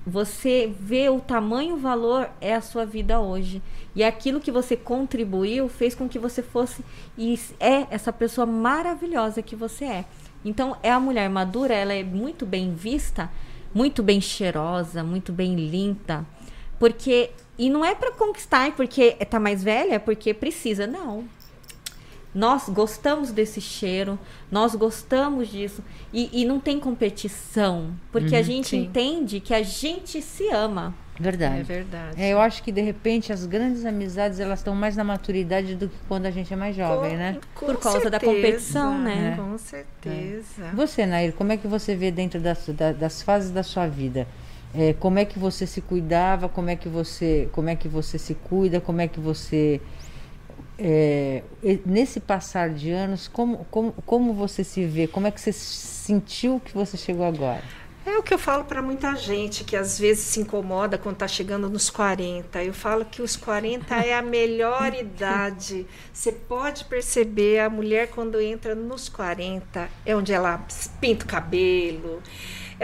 Você 0.06 0.74
vê 0.80 1.08
o 1.10 1.20
tamanho, 1.20 1.76
o 1.76 1.80
valor 1.80 2.30
é 2.41 2.54
a 2.54 2.62
sua 2.62 2.86
vida 2.86 3.20
hoje. 3.20 3.62
E 3.95 4.04
aquilo 4.04 4.41
que 4.41 4.51
você 4.51 4.76
contribuiu 4.76 5.70
fez 5.70 5.95
com 5.95 6.10
que 6.10 6.20
você 6.20 6.41
fosse 6.41 6.84
e 7.18 7.39
é 7.60 7.88
essa 7.89 8.12
pessoa 8.12 8.45
maravilhosa 8.45 9.41
que 9.41 9.56
você 9.56 9.86
é. 9.86 10.06
Então, 10.43 10.76
é 10.84 10.91
a 10.91 10.99
mulher 10.99 11.30
madura, 11.30 11.74
ela 11.74 11.93
é 11.93 12.04
muito 12.04 12.45
bem 12.45 12.74
vista, 12.74 13.32
muito 13.74 14.04
bem 14.04 14.20
cheirosa, 14.20 15.04
muito 15.04 15.32
bem 15.32 15.56
limpa. 15.56 16.26
Porque 16.78 17.32
e 17.58 17.70
não 17.70 17.86
é 17.86 17.93
para 17.93 18.12
conquistar 18.12 18.72
porque 18.72 19.12
tá 19.30 19.39
mais 19.39 19.64
velha, 19.64 19.95
é 19.95 19.99
porque 19.99 20.34
precisa, 20.34 20.88
não. 20.88 21.24
Nós 22.34 22.67
gostamos 22.69 23.31
desse 23.31 23.61
cheiro, 23.61 24.17
nós 24.51 24.73
gostamos 24.75 25.49
disso. 25.49 25.84
E, 26.11 26.41
e 26.41 26.45
não 26.45 26.59
tem 26.59 26.79
competição, 26.79 27.91
porque 28.11 28.36
a 28.36 28.41
gente 28.41 28.69
sim. 28.69 28.84
entende 28.84 29.39
que 29.39 29.53
a 29.53 29.61
gente 29.63 30.21
se 30.21 30.49
ama. 30.49 30.95
Verdade. 31.19 31.59
É 31.59 31.63
verdade. 31.63 32.21
É, 32.21 32.29
eu 32.34 32.39
acho 32.41 32.63
que 32.63 32.71
de 32.71 32.81
repente 32.81 33.31
as 33.31 33.45
grandes 33.45 33.86
amizades 33.86 34.39
elas 34.39 34.59
estão 34.59 34.73
mais 34.73 34.95
na 34.95 35.03
maturidade 35.03 35.75
do 35.75 35.88
que 35.88 35.95
quando 36.07 36.25
a 36.25 36.31
gente 36.31 36.51
é 36.51 36.55
mais 36.55 36.75
jovem, 36.75 37.11
Com- 37.11 37.17
né? 37.17 37.38
com 37.53 37.65
Por 37.67 37.77
causa 37.77 38.09
da 38.09 38.19
certeza, 38.19 38.34
competição, 38.36 38.97
né? 38.97 39.36
Com 39.38 39.55
certeza. 39.59 40.71
Você, 40.73 41.05
Nair, 41.05 41.34
como 41.34 41.51
é 41.51 41.57
que 41.57 41.67
você 41.67 41.95
vê 41.95 42.09
dentro 42.09 42.39
das, 42.41 42.65
da- 42.69 42.91
das 42.93 43.21
fases 43.21 43.51
da 43.51 43.61
sua 43.61 43.86
vida? 43.88 44.27
É, 44.75 44.93
como 44.93 45.19
é 45.19 45.25
que 45.25 45.38
você 45.38 45.67
se 45.67 45.81
cuidava? 45.81 46.49
Como 46.49 46.67
é 46.71 46.75
que 46.75 46.89
você, 46.89 47.47
como 47.51 47.69
é 47.69 47.75
que 47.75 47.88
você 47.88 48.17
se 48.17 48.34
cuida? 48.34 48.81
Como 48.81 48.99
é 48.99 49.07
que 49.07 49.19
você 49.19 49.79
é, 50.78 51.43
nesse 51.86 52.19
passar 52.19 52.69
de 52.69 52.91
anos, 52.91 53.28
como, 53.28 53.65
como, 53.69 53.93
como 54.05 54.34
você 54.34 54.63
se 54.63 54.86
vê? 54.86 55.07
Como 55.07 55.28
é 55.28 55.32
que 55.32 55.39
você 55.39 55.51
sentiu 55.51 56.59
que 56.63 56.74
você 56.74 56.97
chegou 56.97 57.26
agora? 57.26 57.63
É 58.05 58.17
o 58.17 58.24
que 58.24 58.34
eu 58.34 58.38
falo 58.38 58.65
para 58.65 58.82
muita 58.82 59.15
gente 59.15 59.63
que 59.63 59.78
às 59.78 59.97
vezes 59.97 60.26
se 60.26 60.41
incomoda 60.41 60.97
quando 60.97 61.15
está 61.15 61.28
chegando 61.28 61.69
nos 61.69 61.89
40. 61.89 62.61
Eu 62.61 62.74
falo 62.74 63.05
que 63.05 63.21
os 63.21 63.38
40 63.38 63.95
é 63.95 64.13
a 64.13 64.21
melhor 64.21 64.91
idade. 64.93 65.88
Você 66.11 66.34
pode 66.34 66.84
perceber 66.84 67.59
a 67.59 67.69
mulher 67.69 68.09
quando 68.09 68.41
entra 68.41 68.76
nos 68.76 69.07
40, 69.07 69.89
é 70.05 70.13
onde 70.13 70.34
ela 70.34 70.65
pinta 70.99 71.24
o 71.24 71.28
cabelo, 71.28 72.21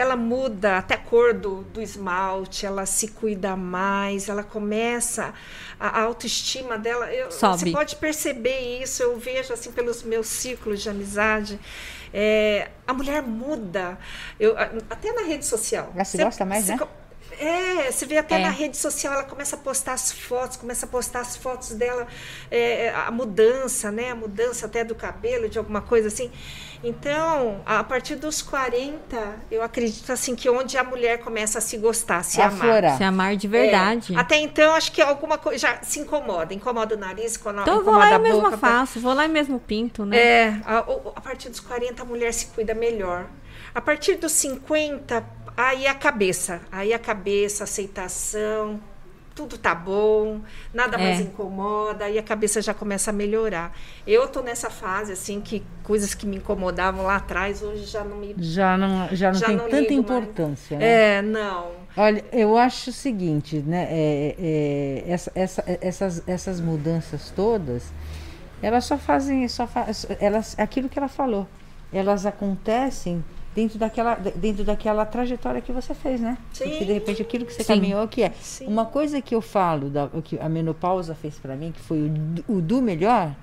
ela 0.00 0.16
muda 0.16 0.78
até 0.78 0.94
a 0.94 0.98
cor 0.98 1.34
do, 1.34 1.62
do 1.64 1.80
esmalte, 1.82 2.64
ela 2.64 2.86
se 2.86 3.08
cuida 3.08 3.54
mais, 3.56 4.28
ela 4.28 4.42
começa 4.42 5.34
a, 5.78 6.00
a 6.00 6.02
autoestima 6.02 6.78
dela. 6.78 7.12
eu- 7.12 7.30
Sobe. 7.30 7.58
Você 7.58 7.70
pode 7.72 7.96
perceber 7.96 8.80
isso, 8.82 9.02
eu 9.02 9.18
vejo 9.18 9.52
assim 9.52 9.70
pelos 9.72 10.02
meus 10.02 10.26
ciclos 10.26 10.80
de 10.82 10.88
amizade. 10.88 11.58
É, 12.12 12.70
a 12.86 12.92
mulher 12.92 13.22
muda. 13.22 13.98
Eu, 14.38 14.56
até 14.58 15.12
na 15.12 15.22
rede 15.22 15.44
social. 15.46 15.92
Ela 15.94 16.04
se 16.04 16.16
Você- 16.16 16.24
gosta 16.24 16.44
mais, 16.44 16.64
você 16.64 16.72
né? 16.72 16.78
É, 17.42 17.90
você 17.90 18.04
vê 18.04 18.18
até 18.18 18.34
É. 18.34 18.38
na 18.42 18.50
rede 18.50 18.76
social, 18.76 19.14
ela 19.14 19.24
começa 19.24 19.56
a 19.56 19.58
postar 19.58 19.94
as 19.94 20.12
fotos, 20.12 20.56
começa 20.58 20.84
a 20.84 20.88
postar 20.88 21.20
as 21.20 21.36
fotos 21.36 21.70
dela, 21.70 22.06
é, 22.50 22.90
a 22.94 23.10
mudança, 23.10 23.90
né? 23.90 24.10
A 24.10 24.14
mudança 24.14 24.66
até 24.66 24.84
do 24.84 24.94
cabelo, 24.94 25.48
de 25.48 25.56
alguma 25.58 25.80
coisa 25.80 26.08
assim. 26.08 26.30
Então, 26.82 27.60
a 27.66 27.84
partir 27.84 28.14
dos 28.16 28.40
40, 28.40 29.16
eu 29.50 29.62
acredito 29.62 30.10
assim 30.10 30.34
que 30.34 30.48
onde 30.48 30.78
a 30.78 30.84
mulher 30.84 31.18
começa 31.20 31.58
a 31.58 31.60
se 31.60 31.76
gostar, 31.76 32.22
se 32.24 32.40
amar. 32.40 32.52
Aflorar. 32.54 32.96
Se 32.96 33.04
amar 33.04 33.36
de 33.36 33.46
verdade. 33.48 34.14
É, 34.14 34.18
até 34.18 34.36
então, 34.38 34.74
acho 34.74 34.90
que 34.92 35.00
alguma 35.02 35.36
coisa 35.36 35.58
já 35.58 35.82
se 35.82 36.00
incomoda. 36.00 36.54
Incomoda 36.54 36.94
o 36.94 36.98
nariz, 36.98 37.36
incomoda, 37.36 37.62
então 37.62 37.76
eu 37.76 37.84
vou 37.84 37.92
incomoda 37.94 38.04
lá 38.06 38.12
e 38.12 38.14
a 38.14 38.18
mesmo 38.18 38.42
boca. 38.42 38.56
faço, 38.58 38.98
vou 39.00 39.12
lá 39.14 39.24
e 39.26 39.28
mesmo 39.28 39.58
pinto, 39.60 40.04
né? 40.06 40.16
É, 40.18 40.60
a, 40.64 40.80
o- 40.80 41.09
a 41.09 41.09
partir 41.30 41.48
dos 41.48 41.60
40 41.60 42.02
a 42.02 42.04
mulher 42.04 42.32
se 42.34 42.46
cuida 42.46 42.74
melhor. 42.74 43.26
A 43.72 43.80
partir 43.80 44.16
dos 44.16 44.32
50, 44.32 45.24
aí 45.56 45.86
a 45.86 45.94
cabeça. 45.94 46.60
Aí 46.72 46.92
a 46.92 46.98
cabeça, 46.98 47.62
aceitação, 47.62 48.80
tudo 49.32 49.56
tá 49.56 49.72
bom, 49.72 50.40
nada 50.74 50.96
É. 50.96 51.02
mais 51.04 51.20
incomoda, 51.20 52.06
aí 52.06 52.18
a 52.18 52.22
cabeça 52.22 52.60
já 52.60 52.74
começa 52.74 53.10
a 53.10 53.12
melhorar. 53.12 53.72
Eu 54.04 54.26
tô 54.26 54.42
nessa 54.42 54.68
fase, 54.70 55.12
assim, 55.12 55.40
que 55.40 55.62
coisas 55.84 56.14
que 56.14 56.26
me 56.26 56.36
incomodavam 56.38 57.04
lá 57.06 57.16
atrás, 57.16 57.62
hoje 57.62 57.84
já 57.84 58.02
não 58.02 58.16
me. 58.16 58.34
Já 58.38 58.76
não, 58.76 59.08
já 59.12 59.30
não 59.32 59.38
Já 59.38 59.46
tem 59.46 59.56
não 59.56 59.64
tanta 59.66 59.76
mais. 59.82 59.90
importância, 59.92 60.78
né? 60.78 61.18
É, 61.18 61.22
não. 61.22 61.70
Olha, 61.96 62.24
eu 62.32 62.56
acho 62.56 62.90
o 62.90 62.92
seguinte, 62.92 63.58
né? 63.64 63.86
é- 63.88 64.34
é, 64.38 65.04
essa- 65.12 65.32
essa- 65.34 65.64
essas, 65.80 66.22
essas 66.26 66.60
mudanças 66.60 67.30
todas, 67.34 67.84
elas 68.62 68.84
só 68.84 68.96
fazem, 68.98 69.46
só 69.48 69.66
fa- 69.66 69.86
elas, 70.20 70.58
aquilo 70.58 70.88
que 70.88 70.98
ela 70.98 71.08
falou, 71.08 71.46
elas 71.92 72.24
acontecem 72.26 73.24
dentro 73.54 73.78
daquela, 73.78 74.14
dentro 74.14 74.62
daquela 74.64 75.04
trajetória 75.04 75.60
que 75.60 75.72
você 75.72 75.92
fez, 75.94 76.20
né? 76.20 76.38
Sim. 76.52 76.68
Porque 76.68 76.84
de 76.84 76.92
repente 76.92 77.20
aquilo 77.22 77.44
que 77.44 77.52
você 77.52 77.64
Sim. 77.64 77.74
caminhou 77.74 78.06
que 78.06 78.22
é. 78.22 78.30
Sim. 78.40 78.66
Uma 78.66 78.84
coisa 78.86 79.20
que 79.20 79.34
eu 79.34 79.40
falo, 79.40 79.88
da, 79.90 80.04
o 80.06 80.22
que 80.22 80.38
a 80.38 80.48
menopausa 80.48 81.14
fez 81.14 81.36
pra 81.38 81.56
mim, 81.56 81.72
que 81.72 81.80
foi 81.80 81.98
o, 82.48 82.56
o 82.56 82.60
do 82.60 82.80
melhor, 82.80 83.34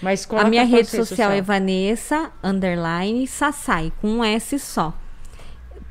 Mas 0.02 0.28
A 0.32 0.44
minha 0.44 0.64
rede 0.64 0.88
social 0.88 1.30
é 1.30 1.40
Vanessa 1.40 2.30
underline 2.42 3.26
Sassai, 3.26 3.92
com 4.00 4.08
um 4.08 4.24
S 4.24 4.58
só. 4.58 4.92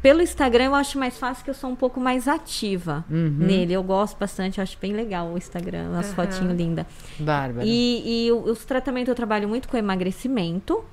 Pelo 0.01 0.21
Instagram 0.21 0.65
eu 0.65 0.75
acho 0.75 0.99
mais 0.99 1.17
fácil 1.17 1.43
que 1.43 1.49
eu 1.49 1.53
sou 1.55 1.69
um 1.71 1.75
pouco 1.75 1.99
mais 1.99 2.27
ativa 2.27 3.03
Uhum. 3.09 3.37
nele. 3.39 3.73
Eu 3.73 3.81
gosto 3.81 4.15
bastante, 4.19 4.59
eu 4.59 4.63
acho 4.63 4.77
bem 4.79 4.93
legal 4.93 5.27
o 5.33 5.37
Instagram, 5.37 5.97
as 5.97 6.05
Aham. 6.07 6.15
fotinhos 6.15 6.55
lindas. 6.55 6.85
Bárbara. 7.19 7.65
E, 7.65 8.27
e 8.27 8.31
o- 8.31 8.43
os 8.51 8.63
tratamentos 8.63 9.09
eu 9.09 9.15
trabalho 9.15 9.49
muito 9.49 9.67
com 9.67 9.75
emagrecimento, 9.75 10.83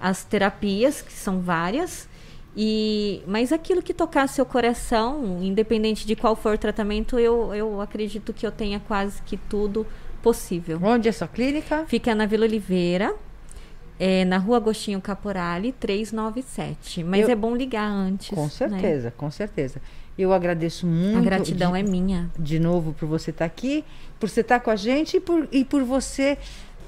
as 0.00 0.24
terapias, 0.24 1.02
que 1.02 1.12
são 1.12 1.40
várias. 1.40 2.08
E, 2.56 3.22
mas 3.26 3.52
aquilo 3.52 3.82
que 3.82 3.92
tocar 3.92 4.26
seu 4.26 4.46
coração, 4.46 5.40
independente 5.42 6.06
de 6.06 6.16
qual 6.16 6.34
for 6.34 6.54
o 6.54 6.58
tratamento, 6.58 7.18
eu, 7.18 7.54
eu 7.54 7.80
acredito 7.82 8.32
que 8.32 8.46
eu 8.46 8.50
tenha 8.50 8.80
quase 8.80 9.20
que 9.22 9.36
tudo 9.36 9.86
possível. 10.26 10.80
Onde 10.82 11.08
é 11.08 11.12
sua 11.12 11.28
clínica? 11.28 11.84
Fica 11.86 12.12
na 12.12 12.26
Vila 12.26 12.46
Oliveira, 12.46 13.14
é, 13.96 14.24
na 14.24 14.38
rua 14.38 14.56
Agostinho 14.56 15.00
Caporali, 15.00 15.70
397. 15.70 17.04
Mas 17.04 17.20
Eu- 17.20 17.30
é 17.30 17.36
bom 17.36 17.54
ligar 17.54 17.88
antes. 17.88 18.30
Com 18.30 18.42
né? 18.42 18.48
certeza, 18.48 19.14
com 19.16 19.30
certeza. 19.30 19.80
Eu 20.18 20.32
agradeço 20.32 20.84
muito. 20.84 21.18
A 21.18 21.20
gratidão 21.20 21.74
de, 21.74 21.78
é 21.78 21.82
minha. 21.84 22.28
de 22.36 22.58
novo 22.58 22.92
por 22.92 23.06
você 23.06 23.30
estar 23.30 23.44
aqui, 23.44 23.84
por 24.18 24.28
você 24.28 24.40
estar 24.40 24.58
com 24.58 24.70
a 24.70 24.74
gente 24.74 25.18
e 25.18 25.20
por, 25.20 25.46
e 25.52 25.64
por 25.64 25.84
você 25.84 26.36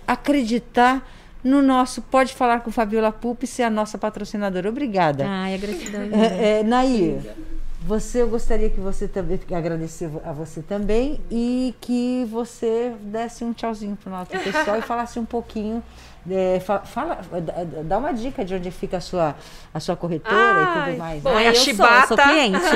acreditar 0.05 1.09
no 1.45 1.62
nosso 1.62 2.03
Pode 2.03 2.34
Falar 2.34 2.61
com 2.62 2.72
Fabiola 2.72 3.12
Pup 3.12 3.45
e 3.45 3.47
ser 3.47 3.62
a 3.62 3.70
nossa 3.70 3.97
patrocinadora. 3.97 4.68
Obrigada. 4.68 5.24
Ai, 5.28 5.55
a 5.55 5.59
gratidão 5.59 6.03
é 6.03 6.07
minha. 6.07 6.24
É, 6.24 6.59
é, 6.59 6.62
Nair, 6.64 7.20
você 7.89 8.22
eu 8.22 8.28
gostaria 8.28 8.68
que 8.68 8.78
você 8.80 9.09
também 9.09 9.41
agradecer 9.53 10.11
a 10.24 10.32
você 10.32 10.61
também 10.62 11.20
e 11.30 11.74
que 11.80 12.26
você 12.30 12.93
desse 13.01 13.43
um 13.45 13.53
tchauzinho 13.53 13.97
para 13.97 14.09
o 14.09 14.12
nosso 14.16 14.30
pessoal 14.45 14.78
e 14.78 14.82
falasse 14.82 15.18
um 15.18 15.24
pouquinho. 15.24 15.82
é, 16.30 16.61
fa- 16.61 16.80
fala, 16.80 17.20
dá- 17.84 17.97
uma 17.99 18.12
dica 18.12 18.45
de 18.45 18.55
onde 18.55 18.70
fica 18.70 18.99
a 18.99 19.01
sua, 19.01 19.34
a 19.72 19.80
sua 19.80 19.97
corretora 19.97 20.36
e 20.62 20.84
tudo 20.86 20.99
mais. 20.99 21.22
bom, 21.22 21.30
né? 21.30 21.36
Ah, 21.39 21.43
é 21.43 21.47
a 21.47 21.51
eu 21.51 21.55
sou, 21.55 21.64
Chibata. 21.64 22.07
sou 22.09 22.16
cliente. 22.18 22.66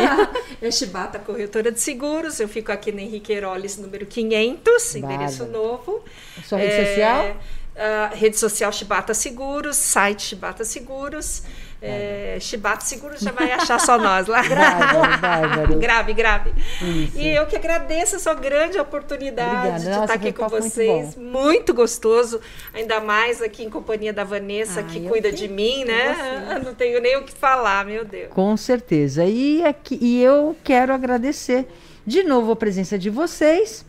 É 0.62 0.70
Chibata 0.72 1.18
Corretora 1.18 1.70
de 1.70 1.78
Seguros. 1.80 2.40
Eu 2.40 2.48
fico 2.48 2.72
aqui 2.72 2.90
na 2.90 3.02
Henrique 3.02 3.32
Heroles, 3.32 3.76
número 3.76 4.06
500, 4.06 4.96
endereço 4.96 5.44
novo. 5.46 6.02
Sua 6.44 6.56
rede 6.58 6.72
É, 6.72 6.86
social? 6.86 7.36
a 7.76 8.14
rede 8.14 8.38
social 8.38 8.72
Chibata 8.72 9.12
Seguros, 9.14 9.76
site 9.76 10.22
Chibata 10.22 10.64
Seguros. 10.64 11.42
É, 11.84 12.36
Chibata 12.40 12.84
Seguros 12.84 13.18
já 13.20 13.32
vai 13.32 13.50
achar 13.50 13.80
só 13.80 13.98
nós 13.98 14.28
lá. 14.28 14.40
Bárbaro, 14.48 15.20
bárbaro. 15.20 15.78
grave, 15.78 16.12
grave. 16.14 16.52
Isso. 16.80 17.18
E 17.18 17.28
eu 17.28 17.44
que 17.46 17.56
agradeço 17.56 18.14
essa 18.16 18.32
grande 18.34 18.78
oportunidade 18.78 19.50
Obrigada. 19.56 19.78
de 19.80 19.88
Nossa, 19.88 20.00
estar 20.04 20.14
aqui 20.14 20.32
com 20.32 20.42
muito 20.48 20.62
vocês. 20.62 21.16
Muito, 21.16 21.74
gostoso. 21.74 22.40
Ainda 22.72 23.00
mais 23.00 23.42
aqui 23.42 23.64
em 23.64 23.70
companhia 23.70 24.12
da 24.12 24.22
Vanessa, 24.22 24.80
Ah, 24.80 24.82
que 24.84 25.00
cuida 25.08 25.30
que- 25.30 25.36
de 25.36 25.48
mim, 25.48 25.84
né? 25.84 26.60
Não 26.64 26.72
tenho 26.74 27.00
nem 27.00 27.16
o 27.16 27.24
que 27.24 27.32
falar, 27.32 27.84
meu 27.84 28.04
Deus. 28.04 28.30
Com 28.32 28.56
certeza. 28.56 29.24
E, 29.24 29.64
aqui, 29.64 29.98
e 30.00 30.22
eu 30.22 30.56
quero 30.62 30.92
agradecer 30.94 31.66
de 32.06 32.22
novo 32.22 32.52
a 32.52 32.56
presença 32.56 32.96
de 32.96 33.10
vocês. 33.10 33.84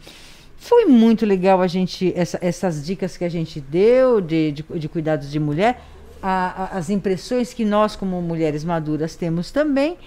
Foi 0.58 0.86
muito 0.86 1.26
legal 1.26 1.62
a 1.62 1.68
gente, 1.68 2.12
essa- 2.16 2.40
essas 2.42 2.84
dicas 2.86 3.18
que 3.18 3.24
a 3.26 3.30
gente 3.30 3.60
deu 3.60 4.22
de, 4.22 4.52
de, 4.52 4.64
de 4.64 4.90
cuidados 4.90 5.30
de 5.30 5.40
mulher, 5.40 5.80
a- 6.24 6.70
a- 6.74 6.78
as 6.78 6.90
impressões 6.90 7.54
que 7.54 7.66
nós, 7.66 7.96
como 7.96 8.22
mulheres 8.22 8.64
maduras, 8.64 9.16
temos 9.16 9.52
também, 9.52 9.98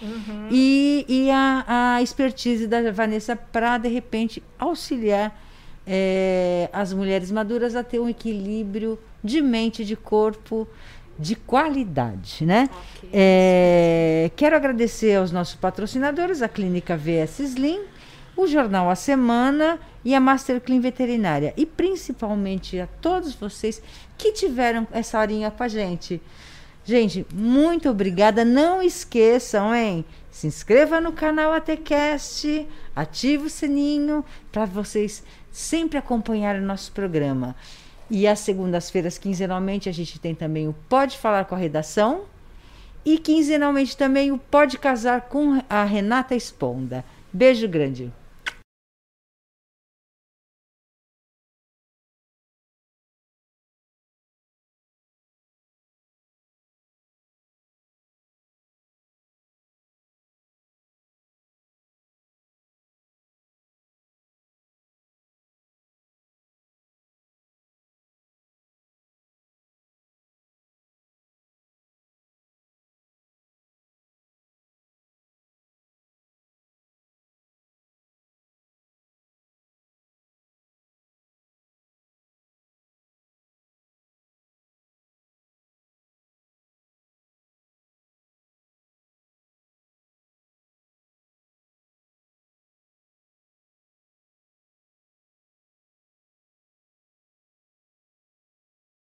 e, 0.51 1.05
e 1.09 1.31
a, 1.31 1.64
a 1.97 2.03
expertise 2.03 2.67
da 2.67 2.91
Vanessa 2.91 3.37
para, 3.37 3.77
de 3.79 3.89
repente, 3.89 4.43
auxiliar 4.59 5.39
eh, 5.87 6.69
as 6.73 6.93
mulheres 6.93 7.31
maduras 7.31 7.77
a 7.77 7.85
ter 7.85 8.01
um 8.01 8.09
equilíbrio 8.09 8.99
de 9.23 9.41
mente, 9.43 9.85
de 9.85 9.95
corpo, 9.95 10.67
de 11.19 11.35
qualidade, 11.37 12.45
né? 12.45 12.69
Ok. 12.99 13.11
É, 13.12 14.31
quero 14.37 14.57
agradecer 14.57 15.17
aos 15.17 15.31
nossos 15.31 15.55
patrocinadores, 15.55 16.43
a 16.43 16.49
Clínica 16.49 16.97
VS 16.97 17.41
Slim, 17.41 17.81
o 18.37 18.47
Jornal 18.47 18.91
A 18.91 18.95
Semana 18.95 19.80
e 20.05 20.14
a 20.14 20.20
Master 20.20 20.61
Clean 20.61 20.80
Veterinária. 20.80 21.55
E 21.57 21.64
principalmente 21.64 22.78
a 22.78 22.87
todos 22.87 23.34
vocês 23.34 23.82
que 24.18 24.32
tiveram 24.32 24.87
essa 24.93 25.18
horinha 25.18 25.51
com 25.51 25.62
a 25.62 25.68
gente. 25.68 26.20
Gente, 26.84 27.26
muito 27.34 27.89
obrigada. 27.89 28.45
Não 28.45 28.80
esqueçam, 28.80 29.74
hein? 29.74 30.05
Se 30.30 30.47
inscreva 30.47 31.01
no 31.01 31.12
canal 31.12 31.53
ATCast, 31.53 32.68
ative 32.95 33.47
o 33.47 33.51
sininho 33.51 34.24
para 34.53 34.66
vocês 34.66 35.24
sempre 35.51 35.99
acompanharem 35.99 36.62
o 36.62 36.66
nosso 36.66 36.93
programa. 36.93 37.57
E 38.09 38.28
às 38.28 38.39
segundas-feiras, 38.41 39.18
quinzenalmente, 39.18 39.89
a 39.89 39.93
gente 39.93 40.20
tem 40.20 40.34
também 40.34 40.68
o 40.68 40.76
Pode 40.89 41.18
Falar 41.18 41.47
com 41.47 41.55
a 41.55 41.59
Redação. 41.59 42.22
E 43.05 43.18
quinzenalmente 43.18 43.97
também 43.97 44.30
o 44.30 44.39
Pode 44.39 44.78
Casar 44.78 45.22
com 45.22 45.61
a 45.68 45.84
Renata 45.84 46.37
Esponda. 46.37 47.05
Beijo 47.32 47.66
grande. 47.66 48.12